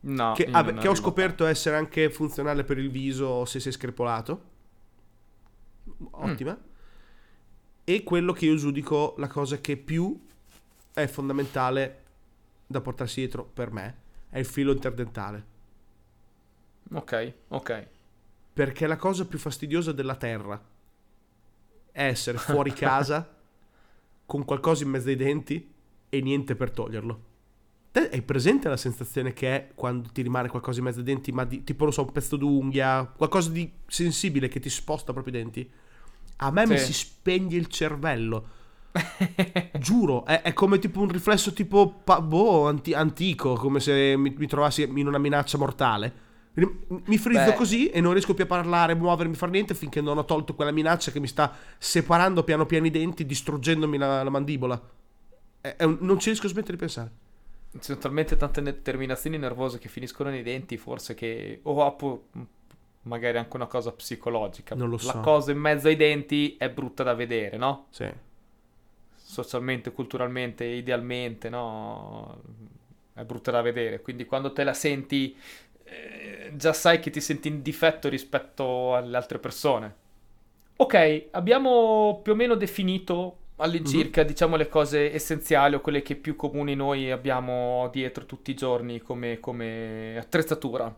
No, 0.00 0.32
Che, 0.32 0.48
ah, 0.50 0.64
che 0.72 0.88
ho 0.88 0.94
scoperto 0.94 1.44
essere 1.44 1.76
anche 1.76 2.10
funzionale 2.10 2.64
per 2.64 2.78
il 2.78 2.90
viso 2.90 3.44
se 3.44 3.60
sei 3.60 3.72
screpolato. 3.72 4.42
Ottima. 6.12 6.58
E 7.84 8.02
quello 8.02 8.32
che 8.32 8.46
io 8.46 8.56
giudico 8.56 9.14
la 9.18 9.28
cosa 9.28 9.58
che 9.58 9.76
più 9.76 10.18
è 10.92 11.06
fondamentale 11.06 12.02
da 12.66 12.80
portarsi 12.80 13.20
dietro 13.20 13.44
per 13.44 13.70
me 13.70 14.02
è 14.30 14.38
il 14.38 14.46
filo 14.46 14.72
interdentale. 14.72 15.52
Ok, 16.92 17.32
ok. 17.48 17.86
Perché 18.52 18.86
la 18.86 18.96
cosa 18.96 19.26
più 19.26 19.38
fastidiosa 19.38 19.92
della 19.92 20.16
terra 20.16 20.60
è 21.92 22.04
essere 22.04 22.38
fuori 22.38 22.72
casa 22.74 23.32
con 24.26 24.44
qualcosa 24.44 24.84
in 24.84 24.90
mezzo 24.90 25.08
ai 25.08 25.16
denti 25.16 25.72
e 26.08 26.20
niente 26.20 26.56
per 26.56 26.70
toglierlo. 26.70 27.32
Te 27.92 28.10
hai 28.10 28.22
presente 28.22 28.68
la 28.68 28.76
sensazione 28.76 29.32
che 29.32 29.54
è 29.54 29.70
quando 29.74 30.08
ti 30.08 30.22
rimane 30.22 30.48
qualcosa 30.48 30.78
in 30.78 30.84
mezzo 30.86 30.98
ai 30.98 31.04
denti, 31.04 31.30
ma 31.30 31.44
di, 31.44 31.62
tipo, 31.62 31.84
non 31.84 31.92
so, 31.92 32.02
un 32.02 32.10
pezzo 32.10 32.36
d'unghia, 32.36 33.04
qualcosa 33.04 33.50
di 33.50 33.70
sensibile 33.86 34.48
che 34.48 34.58
ti 34.58 34.68
sposta 34.68 35.12
proprio 35.12 35.34
i 35.34 35.36
denti? 35.36 35.70
A 36.36 36.50
me 36.50 36.66
mi 36.66 36.78
Sì. 36.78 36.86
si 36.86 36.92
spegne 36.92 37.56
il 37.56 37.66
cervello. 37.68 38.48
Giuro, 39.78 40.24
è, 40.24 40.42
è 40.42 40.52
come 40.52 40.78
tipo 40.78 41.00
un 41.00 41.08
riflesso 41.08 41.52
tipo 41.52 42.02
boh, 42.04 42.66
anti- 42.68 42.92
antico, 42.94 43.54
come 43.54 43.80
se 43.80 44.16
mi, 44.16 44.34
mi 44.36 44.46
trovassi 44.46 44.82
in 44.82 45.06
una 45.06 45.18
minaccia 45.18 45.58
mortale. 45.58 46.22
Mi 46.54 47.18
frizzo 47.18 47.46
Beh. 47.50 47.54
così 47.54 47.88
e 47.88 48.00
non 48.00 48.12
riesco 48.12 48.32
più 48.32 48.44
a 48.44 48.46
parlare, 48.46 48.94
muovermi, 48.94 49.34
fare 49.34 49.50
niente 49.50 49.74
finché 49.74 50.00
non 50.00 50.18
ho 50.18 50.24
tolto 50.24 50.54
quella 50.54 50.70
minaccia 50.70 51.10
che 51.10 51.18
mi 51.18 51.26
sta 51.26 51.52
separando 51.78 52.44
piano 52.44 52.64
piano 52.64 52.86
i 52.86 52.90
denti, 52.90 53.26
distruggendomi 53.26 53.98
la, 53.98 54.22
la 54.22 54.30
mandibola. 54.30 54.80
È- 55.60 55.74
è 55.76 55.82
un- 55.82 55.98
non 56.00 56.20
ci 56.20 56.26
riesco 56.28 56.46
a 56.46 56.50
smettere 56.50 56.72
di 56.74 56.78
pensare. 56.78 57.10
Ci 57.72 57.78
sono 57.80 57.98
talmente 57.98 58.36
tante 58.36 58.82
terminazioni 58.82 59.36
nervose 59.36 59.78
che 59.80 59.88
finiscono 59.88 60.30
nei 60.30 60.44
denti, 60.44 60.76
forse 60.76 61.14
che... 61.14 61.58
O 61.64 61.84
appo- 61.84 62.28
magari 63.04 63.38
anche 63.38 63.56
una 63.56 63.66
cosa 63.66 63.92
psicologica. 63.92 64.74
Non 64.74 64.88
lo 64.88 64.98
La 65.02 65.12
so. 65.12 65.20
cosa 65.20 65.52
in 65.52 65.58
mezzo 65.58 65.88
ai 65.88 65.96
denti 65.96 66.56
è 66.58 66.68
brutta 66.70 67.02
da 67.02 67.14
vedere, 67.14 67.56
no? 67.56 67.86
Sì. 67.90 68.08
Socialmente, 69.16 69.92
culturalmente, 69.92 70.64
idealmente, 70.64 71.48
no? 71.48 72.40
È 73.14 73.22
brutta 73.24 73.50
da 73.50 73.62
vedere. 73.62 74.00
Quindi 74.00 74.24
quando 74.26 74.52
te 74.52 74.64
la 74.64 74.74
senti, 74.74 75.36
eh, 75.84 76.52
già 76.54 76.72
sai 76.72 77.00
che 77.00 77.10
ti 77.10 77.20
senti 77.20 77.48
in 77.48 77.62
difetto 77.62 78.08
rispetto 78.08 78.94
alle 78.94 79.16
altre 79.16 79.38
persone. 79.38 80.02
Ok, 80.76 81.28
abbiamo 81.32 82.20
più 82.22 82.32
o 82.32 82.34
meno 82.34 82.54
definito 82.56 83.38
all'incirca, 83.56 84.24
diciamo, 84.24 84.56
le 84.56 84.68
cose 84.68 85.12
essenziali 85.12 85.76
o 85.76 85.80
quelle 85.80 86.02
che 86.02 86.16
più 86.16 86.34
comuni 86.36 86.74
noi 86.74 87.10
abbiamo 87.12 87.88
dietro 87.92 88.26
tutti 88.26 88.50
i 88.50 88.54
giorni 88.54 89.00
come, 89.00 89.38
come 89.38 90.16
attrezzatura. 90.18 90.92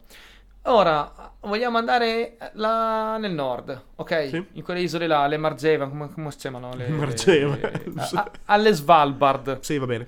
Ora, 0.69 1.33
vogliamo 1.43 1.79
andare 1.79 2.37
là 2.55 3.17
nel 3.19 3.33
nord, 3.33 3.83
ok? 3.97 4.29
Sì. 4.29 4.47
In 4.55 4.63
quelle 4.65 4.81
isole 4.81 5.07
là, 5.07 5.27
le 5.29 5.37
Margeva, 5.37 5.89
come, 5.89 6.13
come 6.13 6.31
si 6.33 6.39
chiamano? 6.39 6.75
Le, 6.75 6.89
Margeva, 6.91 7.57
le- 7.57 7.93
so. 8.01 8.17
a- 8.19 8.31
alle 8.47 8.73
Svalbard, 8.73 9.61
Sì, 9.61 9.79
va 9.79 9.87
bene. 9.87 10.07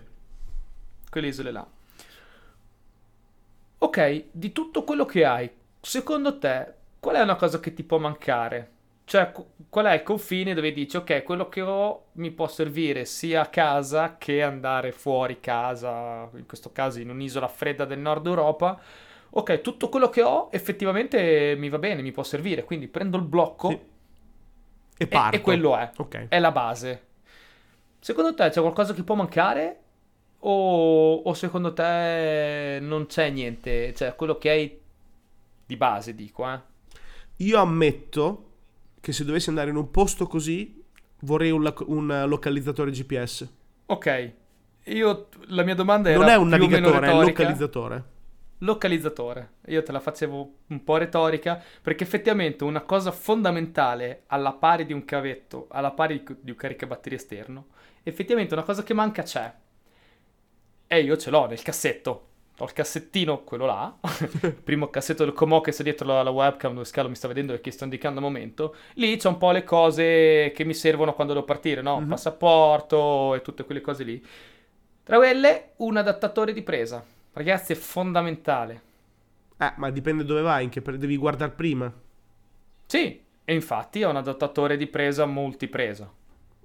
quelle 1.11 1.29
isole 1.29 1.51
là. 1.53 1.67
Ok, 3.81 4.25
di 4.33 4.51
tutto 4.53 4.83
quello 4.83 5.05
che 5.07 5.25
hai, 5.25 5.49
secondo 5.81 6.39
te, 6.39 6.75
qual 6.99 7.15
è 7.17 7.21
una 7.21 7.37
cosa 7.37 7.61
che 7.61 7.73
ti 7.75 7.85
può 7.85 7.99
mancare? 7.99 8.71
Cioè, 9.05 9.31
qu- 9.31 9.47
qual 9.69 9.87
è 9.87 9.95
il 9.95 10.03
confine 10.03 10.53
dove 10.53 10.73
dici, 10.73 10.97
ok, 10.97 11.23
quello 11.23 11.49
che 11.49 11.61
ho 11.63 12.07
mi 12.15 12.31
può 12.33 12.49
servire 12.49 13.05
sia 13.05 13.43
a 13.43 13.47
casa 13.47 14.17
che 14.19 14.43
andare 14.43 14.91
fuori 14.91 15.39
casa, 15.41 16.29
in 16.35 16.45
questo 16.47 16.73
caso 16.73 16.99
in 17.01 17.09
un'isola 17.11 17.47
fredda 17.49 17.85
del 17.85 18.01
nord 18.01 18.27
Europa. 18.27 18.79
Ok, 19.31 19.61
tutto 19.61 19.89
quello 19.89 20.09
che 20.09 20.23
ho 20.23 20.49
effettivamente 20.51 21.55
mi 21.59 21.69
va 21.69 21.79
bene, 21.79 22.03
mi 22.03 22.13
può 22.13 22.23
servire, 22.23 22.65
quindi 22.65 22.89
prendo 22.89 23.17
il 23.17 23.25
blocco 23.25 23.69
Sì. 23.69 23.79
E 25.01 25.07
parto. 25.07 25.37
e 25.37 25.41
quello 25.41 25.77
è, 25.77 25.91
Ok. 25.97 26.27
è 26.29 26.39
la 26.39 26.51
base. 26.51 27.03
Secondo 28.01 28.35
te 28.35 28.49
c'è 28.49 28.61
qualcosa 28.61 28.95
che 28.95 29.03
può 29.03 29.15
mancare? 29.15 29.81
O, 30.41 31.15
o 31.17 31.35
secondo 31.35 31.73
te 31.73 32.79
non 32.81 33.07
c'è 33.07 33.29
niente? 33.31 33.93
Cioè, 33.95 34.15
quello 34.15 34.39
che 34.39 34.51
hai 34.51 34.81
di 35.67 35.77
base, 35.77 36.15
dico, 36.15 36.49
eh. 36.51 36.59
Io 37.37 37.59
ammetto 37.61 38.45
che 39.01 39.13
se 39.13 39.25
dovessi 39.25 39.49
andare 39.51 39.71
in 39.71 39.77
un 39.77 39.91
posto 39.91 40.27
così 40.27 40.83
vorrei 41.21 41.51
un, 41.51 41.73
un 41.87 42.25
localizzatore 42.27 42.91
GPS. 42.91 43.49
Ok, 43.87 44.33
io 44.85 45.29
la 45.47 45.63
mia 45.63 45.75
domanda 45.75 46.09
era 46.11 46.19
Non 46.19 46.29
è 46.29 46.37
un 46.37 46.49
navigatore, 46.49 47.07
è 47.09 47.13
un 47.13 47.25
localizzatore. 47.25 48.05
Localizzatore. 48.59 49.51
Io 49.67 49.83
te 49.83 49.93
la 49.93 50.01
facevo 50.01 50.53
un 50.69 50.83
po' 50.83 50.97
retorica, 50.97 51.63
perché 51.81 52.05
effettivamente 52.05 52.65
una 52.65 52.81
cosa 52.81 53.13
fondamentale 53.13 54.23
alla 54.27 54.53
pari 54.53 54.85
di 54.85 54.93
un 54.93 55.05
cavetto, 55.05 55.67
alla 55.71 55.93
pari 55.93 56.25
di 56.41 56.51
un 56.51 56.57
caricabatterie 56.57 57.19
esterno, 57.19 57.67
effettivamente 58.03 58.55
una 58.55 58.65
cosa 58.65 58.83
che 58.83 58.95
manca 58.95 59.23
c'è. 59.23 59.53
E 60.87 61.01
io 61.01 61.17
ce 61.17 61.31
l'ho 61.31 61.47
nel 61.47 61.63
cassetto. 61.63 62.25
Ho 62.61 62.65
il 62.65 62.73
cassettino, 62.73 63.45
quello 63.45 63.67
là, 63.67 63.97
primo 64.65 64.91
cassetto 64.91 65.23
del 65.23 65.33
Comò 65.33 65.61
che 65.61 65.71
sta 65.71 65.85
dietro 65.85 66.21
la, 66.21 66.29
webcam 66.29 66.73
dove 66.73 66.85
Scalo 66.85 67.09
mi 67.09 67.15
sta 67.15 67.29
vedendo 67.29 67.53
e 67.53 67.61
che 67.61 67.71
sto 67.71 67.85
indicando 67.85 68.19
al 68.19 68.25
momento. 68.25 68.75
Lì 68.95 69.17
c'è 69.17 69.29
un 69.29 69.37
po' 69.37 69.53
le 69.53 69.63
cose 69.63 70.51
che 70.53 70.65
mi 70.65 70.75
servono 70.75 71.15
quando 71.15 71.35
devo 71.35 71.45
partire, 71.45 71.83
no? 71.83 72.01
Mhm. 72.01 72.09
Passaporto 72.09 73.37
e 73.37 73.43
tutte 73.43 73.65
quelle 73.65 73.81
cose 73.81 74.03
lì. 74.03 74.25
Tra 75.05 75.19
quelle, 75.19 75.75
un 75.77 75.97
adattatore 75.99 76.53
di 76.53 76.63
presa. 76.63 77.05
Ragazzi, 77.39 77.73
è 77.73 77.77
fondamentale. 77.77 78.83
Eh, 79.59 79.73
ma 79.77 79.91
dipende 79.91 80.25
dove 80.25 80.41
vai, 80.41 80.65
in 80.65 80.71
che 80.71 80.83
per- 80.83 80.97
devi 80.97 81.17
guardare 81.17 81.53
prima. 81.53 81.93
Sì, 82.87 83.23
e 83.45 83.55
infatti 83.55 84.01
è 84.01 84.07
un 84.07 84.17
adattatore 84.17 84.77
di 84.77 84.89
presa 84.89 85.25
multipresa. 85.25 86.11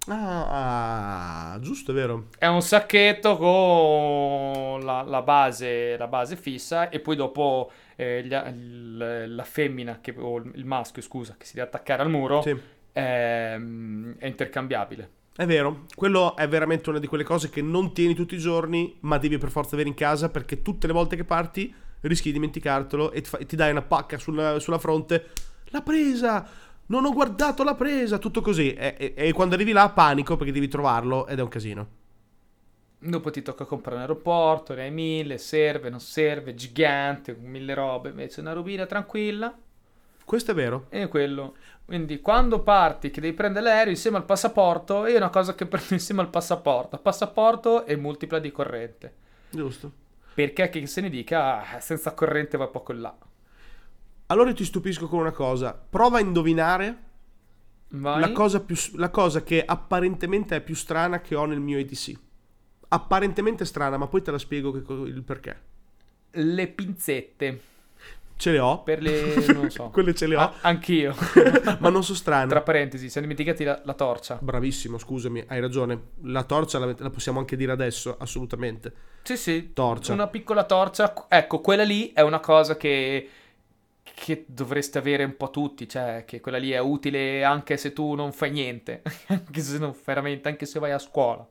Ah, 0.07 1.55
giusto, 1.61 1.91
è 1.91 1.93
vero. 1.93 2.29
È 2.39 2.47
un 2.47 2.61
sacchetto 2.63 3.37
con 3.37 4.83
la, 4.83 5.03
la 5.03 5.21
base, 5.21 5.95
la 5.95 6.07
base 6.07 6.35
fissa 6.35 6.89
e 6.89 6.99
poi 6.99 7.15
dopo 7.15 7.71
eh, 7.95 8.23
gli- 8.25 8.33
il- 8.33 9.25
la 9.35 9.43
femmina, 9.43 9.99
che, 10.01 10.13
o 10.17 10.37
il 10.37 10.65
maschio, 10.65 11.03
scusa, 11.03 11.35
che 11.37 11.45
si 11.45 11.53
deve 11.53 11.67
attaccare 11.67 12.01
al 12.01 12.09
muro, 12.09 12.41
Sì. 12.41 12.59
è, 12.91 13.55
è 14.17 14.25
intercambiabile. 14.25 15.09
È 15.35 15.47
vero, 15.47 15.85
quello 15.95 16.35
è 16.35 16.47
veramente 16.47 16.91
una 16.91 16.99
di 16.99 17.07
quelle 17.07 17.23
cose 17.23 17.49
che 17.49 17.63
non 17.63 17.91
tieni 17.91 18.13
tutti 18.13 18.35
i 18.35 18.39
giorni, 18.39 18.97
ma 18.99 19.17
devi 19.17 19.39
per 19.39 19.49
forza 19.49 19.73
avere 19.73 19.89
in 19.89 19.95
casa 19.95 20.29
perché 20.29 20.61
tutte 20.61 20.85
le 20.85 20.93
volte 20.93 21.15
che 21.15 21.23
parti 21.23 21.73
rischi 22.01 22.27
di 22.27 22.33
dimenticartelo 22.33 23.11
e 23.11 23.21
ti, 23.21 23.29
fa- 23.29 23.37
e 23.39 23.45
ti 23.47 23.55
dai 23.55 23.71
una 23.71 23.81
pacca 23.81 24.19
sulla, 24.19 24.59
sulla 24.59 24.77
fronte. 24.77 25.29
La 25.69 25.81
presa! 25.81 26.47
Non 26.85 27.05
ho 27.05 27.13
guardato 27.13 27.63
la 27.63 27.73
presa! 27.73 28.19
Tutto 28.19 28.41
così. 28.41 28.73
E, 28.73 28.95
e- 28.95 29.13
e 29.15 29.31
quando 29.31 29.55
arrivi 29.55 29.71
là 29.71 29.89
panico 29.89 30.35
perché 30.37 30.51
devi 30.51 30.67
trovarlo 30.67 31.25
ed 31.25 31.39
è 31.39 31.41
un 31.41 31.47
casino. 31.47 31.87
Dopo 32.99 33.31
ti 33.31 33.41
tocca 33.41 33.65
comprare 33.65 33.95
un 33.95 34.01
aeroporto, 34.03 34.75
ne 34.75 34.83
hai 34.83 34.91
mille, 34.91 35.39
serve, 35.39 35.89
non 35.89 35.99
serve, 35.99 36.53
gigante, 36.53 37.35
mille 37.35 37.73
robe, 37.73 38.09
invece 38.09 38.39
una 38.39 38.53
robina 38.53 38.85
tranquilla. 38.85 39.51
Questo 40.23 40.51
è 40.51 40.53
vero. 40.53 40.85
E 40.89 41.07
quello. 41.07 41.55
Quindi 41.93 42.21
quando 42.21 42.63
parti 42.63 43.11
che 43.11 43.21
devi 43.21 43.35
prendere 43.35 43.65
l'aereo 43.65 43.91
insieme 43.91 44.17
al 44.17 44.25
passaporto, 44.25 45.05
io 45.05 45.13
è 45.13 45.17
una 45.17 45.29
cosa 45.29 45.53
che 45.53 45.67
prendo 45.69 45.93
insieme 45.93 46.21
al 46.21 46.29
passaporto. 46.31 46.97
Passaporto 46.97 47.85
e 47.85 47.95
multipla 47.95 48.39
di 48.39 48.51
corrente. 48.51 49.13
Giusto. 49.51 49.91
Perché 50.33 50.69
che 50.69 50.87
se 50.87 51.01
ne 51.01 51.11
dica, 51.11 51.59
ah, 51.59 51.79
senza 51.79 52.15
corrente 52.15 52.57
va 52.57 52.65
poco 52.65 52.93
in 52.93 53.01
là. 53.01 53.15
Allora 54.25 54.49
io 54.49 54.55
ti 54.55 54.65
stupisco 54.65 55.07
con 55.07 55.19
una 55.19 55.33
cosa. 55.33 55.71
Prova 55.87 56.17
a 56.17 56.21
indovinare 56.21 56.97
la 57.89 58.31
cosa, 58.31 58.59
più, 58.59 58.75
la 58.95 59.11
cosa 59.11 59.43
che 59.43 59.63
apparentemente 59.63 60.55
è 60.55 60.61
più 60.61 60.73
strana 60.73 61.21
che 61.21 61.35
ho 61.35 61.45
nel 61.45 61.59
mio 61.59 61.77
ETC. 61.77 62.11
Apparentemente 62.87 63.65
strana, 63.65 63.97
ma 63.97 64.07
poi 64.07 64.23
te 64.23 64.31
la 64.31 64.39
spiego 64.39 64.71
che 64.71 64.79
il 64.79 65.21
perché. 65.21 65.61
Le 66.31 66.67
pinzette. 66.69 67.61
Ce 68.43 68.51
le 68.51 68.59
ho. 68.59 68.83
Per 68.83 69.01
le... 69.01 69.35
non 69.53 69.69
so. 69.69 69.87
Quelle 69.93 70.13
ce 70.13 70.27
le 70.27 70.35
ho. 70.35 70.39
Ah, 70.41 70.53
anch'io. 70.63 71.15
ma 71.79 71.87
non 71.87 72.03
sono 72.03 72.17
strane. 72.17 72.49
Tra 72.49 72.59
parentesi, 72.59 73.09
siamo 73.09 73.25
dimenticati 73.25 73.63
la, 73.63 73.79
la 73.85 73.93
torcia. 73.93 74.37
Bravissimo, 74.41 74.97
scusami, 74.97 75.45
hai 75.47 75.61
ragione. 75.61 76.07
La 76.23 76.43
torcia 76.43 76.77
la, 76.77 76.93
la 76.97 77.09
possiamo 77.09 77.39
anche 77.39 77.55
dire 77.55 77.71
adesso, 77.71 78.17
assolutamente. 78.19 78.91
Sì, 79.21 79.37
sì. 79.37 79.71
Torcia. 79.71 80.11
Una 80.11 80.27
piccola 80.27 80.65
torcia. 80.65 81.25
Ecco, 81.29 81.61
quella 81.61 81.83
lì 81.83 82.11
è 82.11 82.19
una 82.19 82.41
cosa 82.41 82.75
che, 82.75 83.29
che 84.13 84.43
dovreste 84.45 84.97
avere 84.97 85.23
un 85.23 85.37
po' 85.37 85.49
tutti. 85.49 85.87
Cioè, 85.87 86.25
che 86.27 86.41
quella 86.41 86.57
lì 86.57 86.71
è 86.71 86.79
utile 86.79 87.45
anche 87.45 87.77
se 87.77 87.93
tu 87.93 88.13
non 88.13 88.33
fai 88.33 88.51
niente. 88.51 89.03
anche 89.27 89.61
se 89.61 89.77
non 89.77 89.95
veramente, 90.03 90.49
anche 90.49 90.65
se 90.65 90.79
vai 90.79 90.91
a 90.91 90.99
scuola. 90.99 91.47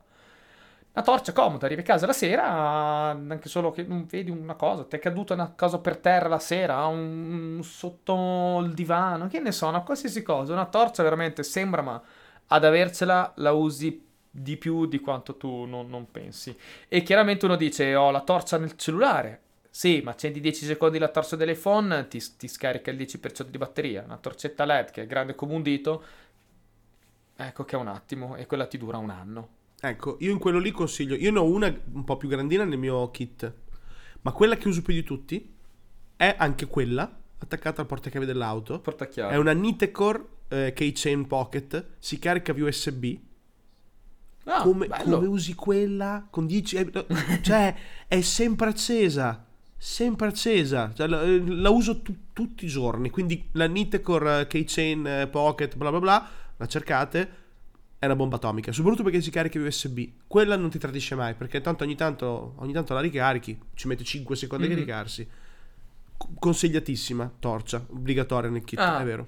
Una 0.95 1.03
torcia 1.03 1.33
comoda, 1.33 1.65
arrivi 1.65 1.81
a 1.81 1.83
casa 1.83 2.05
la 2.05 2.13
sera, 2.13 2.47
anche 2.47 3.49
solo 3.49 3.71
che 3.71 3.81
non 3.81 4.05
vedi 4.05 4.29
una 4.29 4.53
cosa, 4.53 4.83
ti 4.83 4.95
è 4.95 4.99
caduta 4.99 5.33
una 5.33 5.51
cosa 5.57 5.79
per 5.79 5.97
terra 5.97 6.27
la 6.27 6.37
sera, 6.37 6.85
un, 6.85 7.59
sotto 7.63 8.61
il 8.63 8.75
divano, 8.75 9.25
che 9.27 9.39
ne 9.39 9.51
so, 9.51 9.67
una 9.67 9.81
qualsiasi 9.81 10.21
cosa. 10.21 10.53
Una 10.53 10.67
torcia 10.67 11.01
veramente 11.01 11.41
sembra, 11.41 11.81
ma 11.81 11.99
ad 12.45 12.63
avercela 12.63 13.33
la 13.37 13.53
usi 13.53 14.05
di 14.29 14.55
più 14.57 14.85
di 14.85 14.99
quanto 14.99 15.35
tu 15.35 15.65
non, 15.65 15.89
non 15.89 16.11
pensi. 16.11 16.55
E 16.87 17.01
chiaramente 17.01 17.45
uno 17.45 17.55
dice: 17.55 17.95
Ho 17.95 18.11
la 18.11 18.21
torcia 18.21 18.59
nel 18.59 18.75
cellulare. 18.77 19.41
Sì, 19.71 20.01
ma 20.03 20.11
accendi 20.11 20.39
10 20.39 20.65
secondi 20.65 20.99
la 20.99 21.07
torcia 21.09 21.35
dell'iPhone, 21.35 22.07
ti, 22.07 22.21
ti 22.37 22.47
scarica 22.47 22.91
il 22.91 22.97
10% 22.97 23.49
di 23.49 23.57
batteria. 23.57 24.03
Una 24.03 24.17
torcetta 24.17 24.63
LED 24.65 24.91
che 24.91 25.01
è 25.01 25.07
grande 25.07 25.33
come 25.33 25.55
un 25.55 25.63
dito, 25.63 26.03
ecco 27.35 27.63
che 27.63 27.75
è 27.75 27.79
un 27.79 27.87
attimo, 27.87 28.35
e 28.35 28.45
quella 28.45 28.67
ti 28.67 28.77
dura 28.77 28.97
un 28.97 29.09
anno. 29.09 29.61
Ecco, 29.85 30.15
io 30.21 30.31
in 30.31 30.39
quello 30.39 30.59
lì 30.59 30.71
consiglio. 30.71 31.13
Io 31.15 31.29
ne 31.29 31.39
ho 31.39 31.43
una 31.43 31.67
un 31.91 32.05
po' 32.05 32.15
più 32.15 32.29
grandina 32.29 32.63
nel 32.63 32.77
mio 32.77 33.11
kit. 33.11 33.53
Ma 34.21 34.31
quella 34.31 34.55
che 34.55 34.69
uso 34.69 34.81
più 34.81 34.93
di 34.93 35.03
tutti 35.03 35.53
è 36.15 36.35
anche 36.37 36.67
quella 36.67 37.19
attaccata 37.37 37.81
al 37.81 37.87
portachiavi 37.87 38.25
dell'auto. 38.25 38.79
Portachiavi. 38.79 39.33
È 39.33 39.37
una 39.37 39.51
Nitecore 39.51 40.25
eh, 40.47 40.71
Keychain 40.73 41.27
Pocket. 41.27 41.85
Si 41.99 42.17
carica 42.17 42.53
via 42.53 42.63
USB. 42.63 43.13
Ah, 44.45 44.61
come, 44.61 44.87
bello. 44.87 45.15
come 45.17 45.27
usi 45.27 45.53
quella? 45.53 46.27
Con 46.29 46.45
10. 46.45 46.75
eh, 46.77 46.89
no, 46.89 47.05
cioè, 47.43 47.75
è 48.07 48.21
sempre 48.21 48.69
accesa. 48.69 49.45
Sempre 49.75 50.27
accesa. 50.27 50.93
Cioè, 50.93 51.07
la, 51.07 51.25
la 51.25 51.69
uso 51.71 52.01
tu- 52.01 52.15
tutti 52.31 52.63
i 52.63 52.69
giorni. 52.69 53.09
Quindi 53.09 53.49
la 53.51 53.65
Nitecore 53.65 54.39
eh, 54.39 54.47
Keychain 54.47 55.05
eh, 55.05 55.27
Pocket, 55.27 55.75
bla 55.75 55.89
bla 55.89 55.99
bla. 55.99 56.29
la 56.55 56.65
cercate, 56.67 57.29
è 58.03 58.05
una 58.05 58.15
bomba 58.17 58.35
atomica, 58.35 58.73
soprattutto 58.73 59.03
perché 59.03 59.21
si 59.21 59.31
carica 59.31 59.57
USB. 59.59 59.99
Quella 60.27 60.57
non 60.57 60.69
ti 60.69 60.77
tradisce 60.77 61.15
mai, 61.15 61.35
perché 61.35 61.61
tanto 61.61 61.85
ogni 61.85 61.95
tanto, 61.95 62.53
ogni 62.57 62.73
tanto 62.73 62.93
la 62.93 62.99
ricarichi, 62.99 63.57
ci 63.75 63.87
mette 63.87 64.03
5 64.03 64.35
secondi 64.35 64.65
a 64.65 64.67
Mhm. 64.67 64.75
caricarsi. 64.75 65.27
Consigliatissima, 66.39 67.31
torcia, 67.39 67.83
obbligatoria 67.89 68.49
nel 68.49 68.63
kit, 68.63 68.79
Ah. 68.79 68.99
è 69.01 69.03
vero. 69.05 69.27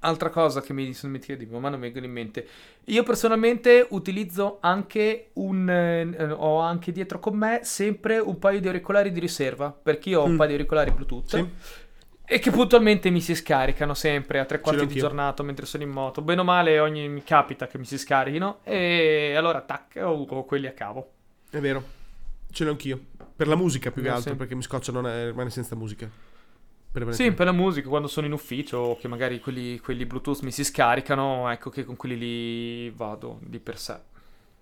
Altra 0.00 0.28
cosa 0.28 0.60
che 0.60 0.72
mi 0.74 0.92
sono 0.92 1.12
dimenticato 1.12 1.42
di 1.44 1.58
ma 1.58 1.68
non 1.70 1.78
mi 1.78 1.86
vengono 1.86 2.04
in 2.04 2.12
mente. 2.12 2.46
Io 2.86 3.02
personalmente 3.04 3.86
utilizzo 3.90 4.58
anche 4.60 5.30
un. 5.34 5.66
eh, 5.68 6.30
ho 6.30 6.58
anche 6.58 6.92
dietro 6.92 7.18
con 7.20 7.36
me 7.36 7.60
sempre 7.62 8.18
un 8.18 8.38
paio 8.38 8.60
di 8.60 8.66
auricolari 8.66 9.10
di 9.12 9.20
riserva. 9.20 9.70
Perché 9.70 10.10
io 10.10 10.20
ho 10.20 10.24
un 10.24 10.32
Mm. 10.32 10.36
paio 10.36 10.48
di 10.48 10.54
auricolari 10.56 10.90
Bluetooth. 10.90 11.28
Sì. 11.28 11.48
E 12.26 12.38
che 12.38 12.50
puntualmente 12.50 13.10
mi 13.10 13.20
si 13.20 13.34
scaricano 13.34 13.92
sempre 13.92 14.38
a 14.38 14.46
tre 14.46 14.60
quarti 14.60 14.86
di 14.86 14.94
giornata 14.94 15.42
mentre 15.42 15.66
sono 15.66 15.82
in 15.82 15.90
moto. 15.90 16.22
Bene 16.22 16.40
o 16.40 16.44
male, 16.44 16.80
ogni, 16.80 17.06
mi 17.08 17.22
capita 17.22 17.66
che 17.66 17.76
mi 17.76 17.84
si 17.84 17.98
scarichino. 17.98 18.60
E 18.64 19.34
allora, 19.36 19.60
tac, 19.60 19.96
ho, 20.02 20.24
ho 20.26 20.44
quelli 20.44 20.66
a 20.66 20.72
cavo. 20.72 21.10
È 21.50 21.58
vero, 21.60 21.84
ce 22.50 22.64
l'ho 22.64 22.70
anch'io. 22.70 22.98
Per 23.36 23.46
la 23.46 23.56
musica 23.56 23.90
più 23.90 24.00
che 24.00 24.08
Eh, 24.08 24.12
altro, 24.12 24.30
sì. 24.32 24.36
perché 24.36 24.54
mi 24.54 24.62
scoccia 24.62 24.90
non 24.90 25.06
è- 25.06 25.26
rimanere 25.26 25.50
senza 25.50 25.76
musica. 25.76 26.08
Sì, 27.10 27.32
per 27.32 27.46
la 27.46 27.52
musica, 27.52 27.88
quando 27.88 28.06
sono 28.08 28.26
in 28.26 28.32
ufficio, 28.32 28.78
o 28.78 28.96
che 28.96 29.08
magari 29.08 29.40
quelli, 29.40 29.78
quelli 29.80 30.06
Bluetooth 30.06 30.42
mi 30.42 30.52
si 30.52 30.62
scaricano, 30.64 31.50
ecco 31.50 31.68
che 31.68 31.84
con 31.84 31.96
quelli 31.96 32.16
lì 32.16 32.90
vado 32.90 33.38
di 33.42 33.58
per 33.58 33.78
sé. 33.78 33.98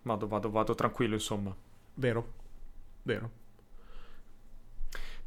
Vado, 0.03 0.27
vado, 0.27 0.51
vado 0.51 0.75
tranquillo, 0.75 1.15
insomma. 1.15 1.55
Vero, 1.95 2.33
vero. 3.03 3.31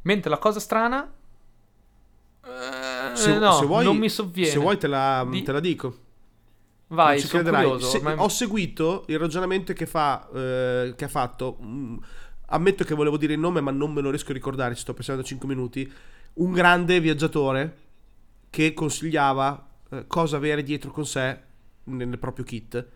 Mentre 0.02 0.28
la 0.28 0.38
cosa 0.38 0.60
strana... 0.60 1.14
eh, 2.46 3.16
Se, 3.16 3.38
no, 3.38 3.52
se 3.52 3.66
vuoi, 3.66 3.84
non 3.84 3.96
mi 3.96 4.08
sovviene. 4.08 4.50
Se 4.50 4.58
vuoi 4.58 4.78
te 4.78 4.86
la, 4.86 5.26
Di- 5.28 5.42
te 5.42 5.52
la 5.52 5.60
dico. 5.60 5.98
Vai, 6.88 7.18
ci 7.20 7.26
crederai. 7.26 7.64
curioso. 7.64 7.88
Se- 7.90 7.96
ormai- 7.98 8.14
Ho 8.18 8.28
seguito 8.28 9.04
il 9.08 9.18
ragionamento 9.18 9.72
che 9.72 9.86
fa, 9.86 10.28
eh, 10.32 10.94
che 10.96 11.04
ha 11.04 11.08
fatto. 11.08 11.58
mm, 11.60 11.96
ammetto 12.48 12.84
che 12.84 12.94
volevo 12.94 13.16
dire 13.16 13.32
il 13.32 13.40
nome, 13.40 13.60
ma 13.60 13.72
non 13.72 13.92
me 13.92 14.00
lo 14.00 14.10
riesco 14.10 14.30
a 14.30 14.34
ricordare. 14.34 14.74
Ci 14.74 14.82
sto 14.82 14.94
pensando 14.94 15.22
da 15.22 15.26
5 15.26 15.48
minuti. 15.48 15.90
Un 16.34 16.52
grande 16.52 17.00
viaggiatore 17.00 17.76
che 18.50 18.72
consigliava 18.74 19.68
eh, 19.90 20.04
cosa 20.06 20.36
avere 20.36 20.62
dietro 20.62 20.90
con 20.90 21.04
sé 21.06 21.38
nel 21.84 22.18
proprio 22.18 22.44
kit. 22.44 22.86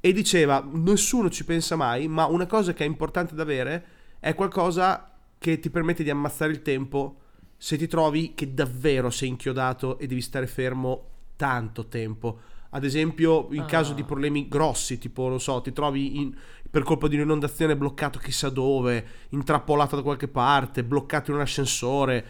E 0.00 0.12
diceva: 0.12 0.64
Nessuno 0.70 1.28
ci 1.30 1.44
pensa 1.44 1.74
mai, 1.74 2.06
ma 2.06 2.26
una 2.26 2.46
cosa 2.46 2.72
che 2.74 2.84
è 2.84 2.86
importante 2.86 3.34
da 3.34 3.42
avere 3.42 3.84
è 4.20 4.34
qualcosa 4.34 5.10
che 5.38 5.58
ti 5.58 5.68
permette 5.70 6.04
di 6.04 6.10
ammazzare 6.10 6.52
il 6.52 6.62
tempo 6.62 7.20
se 7.56 7.76
ti 7.76 7.86
trovi 7.86 8.34
che 8.34 8.52
davvero 8.54 9.10
sei 9.10 9.28
inchiodato 9.28 9.98
e 9.98 10.06
devi 10.06 10.20
stare 10.20 10.46
fermo 10.46 11.08
tanto 11.36 11.86
tempo. 11.86 12.38
Ad 12.70 12.84
esempio, 12.84 13.48
in 13.52 13.60
Ah. 13.62 13.64
caso 13.66 13.92
di 13.94 14.02
problemi 14.04 14.48
grossi, 14.48 14.98
tipo, 14.98 15.28
non 15.28 15.40
so, 15.40 15.60
ti 15.62 15.72
trovi 15.72 16.18
in- 16.20 16.34
per 16.70 16.82
colpa 16.82 17.08
di 17.08 17.14
un'inondazione 17.16 17.76
bloccato 17.76 18.18
chissà 18.18 18.48
dove, 18.50 19.06
intrappolato 19.30 19.96
da 19.96 20.02
qualche 20.02 20.28
parte, 20.28 20.84
bloccato 20.84 21.30
in 21.30 21.36
un 21.36 21.42
ascensore, 21.42 22.26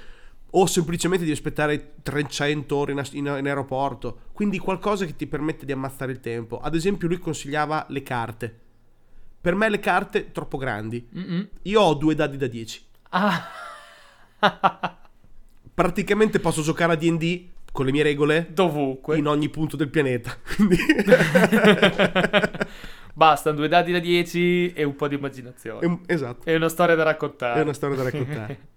o 0.50 0.66
semplicemente 0.66 1.24
devi 1.24 1.36
aspettare 1.36 1.94
300 2.02 2.76
ore 2.76 2.92
in, 2.92 2.98
as- 2.98 3.12
in- 3.12 3.26
in 3.38 3.46
aeroporto. 3.46 4.20
Quindi 4.32 4.58
qualcosa 4.58 5.04
che 5.04 5.16
ti 5.16 5.26
permette 5.26 5.66
di 5.66 5.72
ammazzare 5.72 6.12
il 6.12 6.20
tempo. 6.20 6.60
Ad 6.60 6.74
esempio, 6.76 7.08
lui 7.08 7.18
consigliava 7.18 7.84
le 7.88 8.02
carte. 8.02 8.60
Per 9.40 9.54
me 9.54 9.68
le 9.68 9.80
carte 9.80 10.30
troppo 10.32 10.56
grandi. 10.58 11.06
Mm-mm. 11.16 11.48
Io 11.62 11.80
ho 11.80 11.94
due 11.94 12.14
dadi 12.14 12.36
da 12.36 12.46
10. 12.46 12.82
Ah. 13.10 13.48
Praticamente 15.76 16.40
posso 16.40 16.62
giocare 16.62 16.94
a 16.94 16.96
D&D 16.96 17.48
con 17.70 17.84
le 17.84 17.92
mie 17.92 18.02
regole 18.02 18.46
Dovunque. 18.50 19.18
in 19.18 19.26
ogni 19.26 19.50
punto 19.50 19.76
del 19.76 19.90
pianeta. 19.90 20.34
Quindi 20.56 20.78
Basta, 23.12 23.52
due 23.52 23.68
dadi 23.68 23.92
da 23.92 23.98
10 23.98 24.72
e 24.72 24.84
un 24.84 24.96
po' 24.96 25.06
di 25.06 25.16
immaginazione. 25.16 26.00
è 26.06 26.14
esatto. 26.14 26.48
E 26.48 26.56
una 26.56 26.70
storia 26.70 26.94
da 26.94 27.02
raccontare. 27.02 27.60
È 27.60 27.62
una 27.62 27.74
storia 27.74 27.94
da 27.94 28.04
raccontare. 28.04 28.58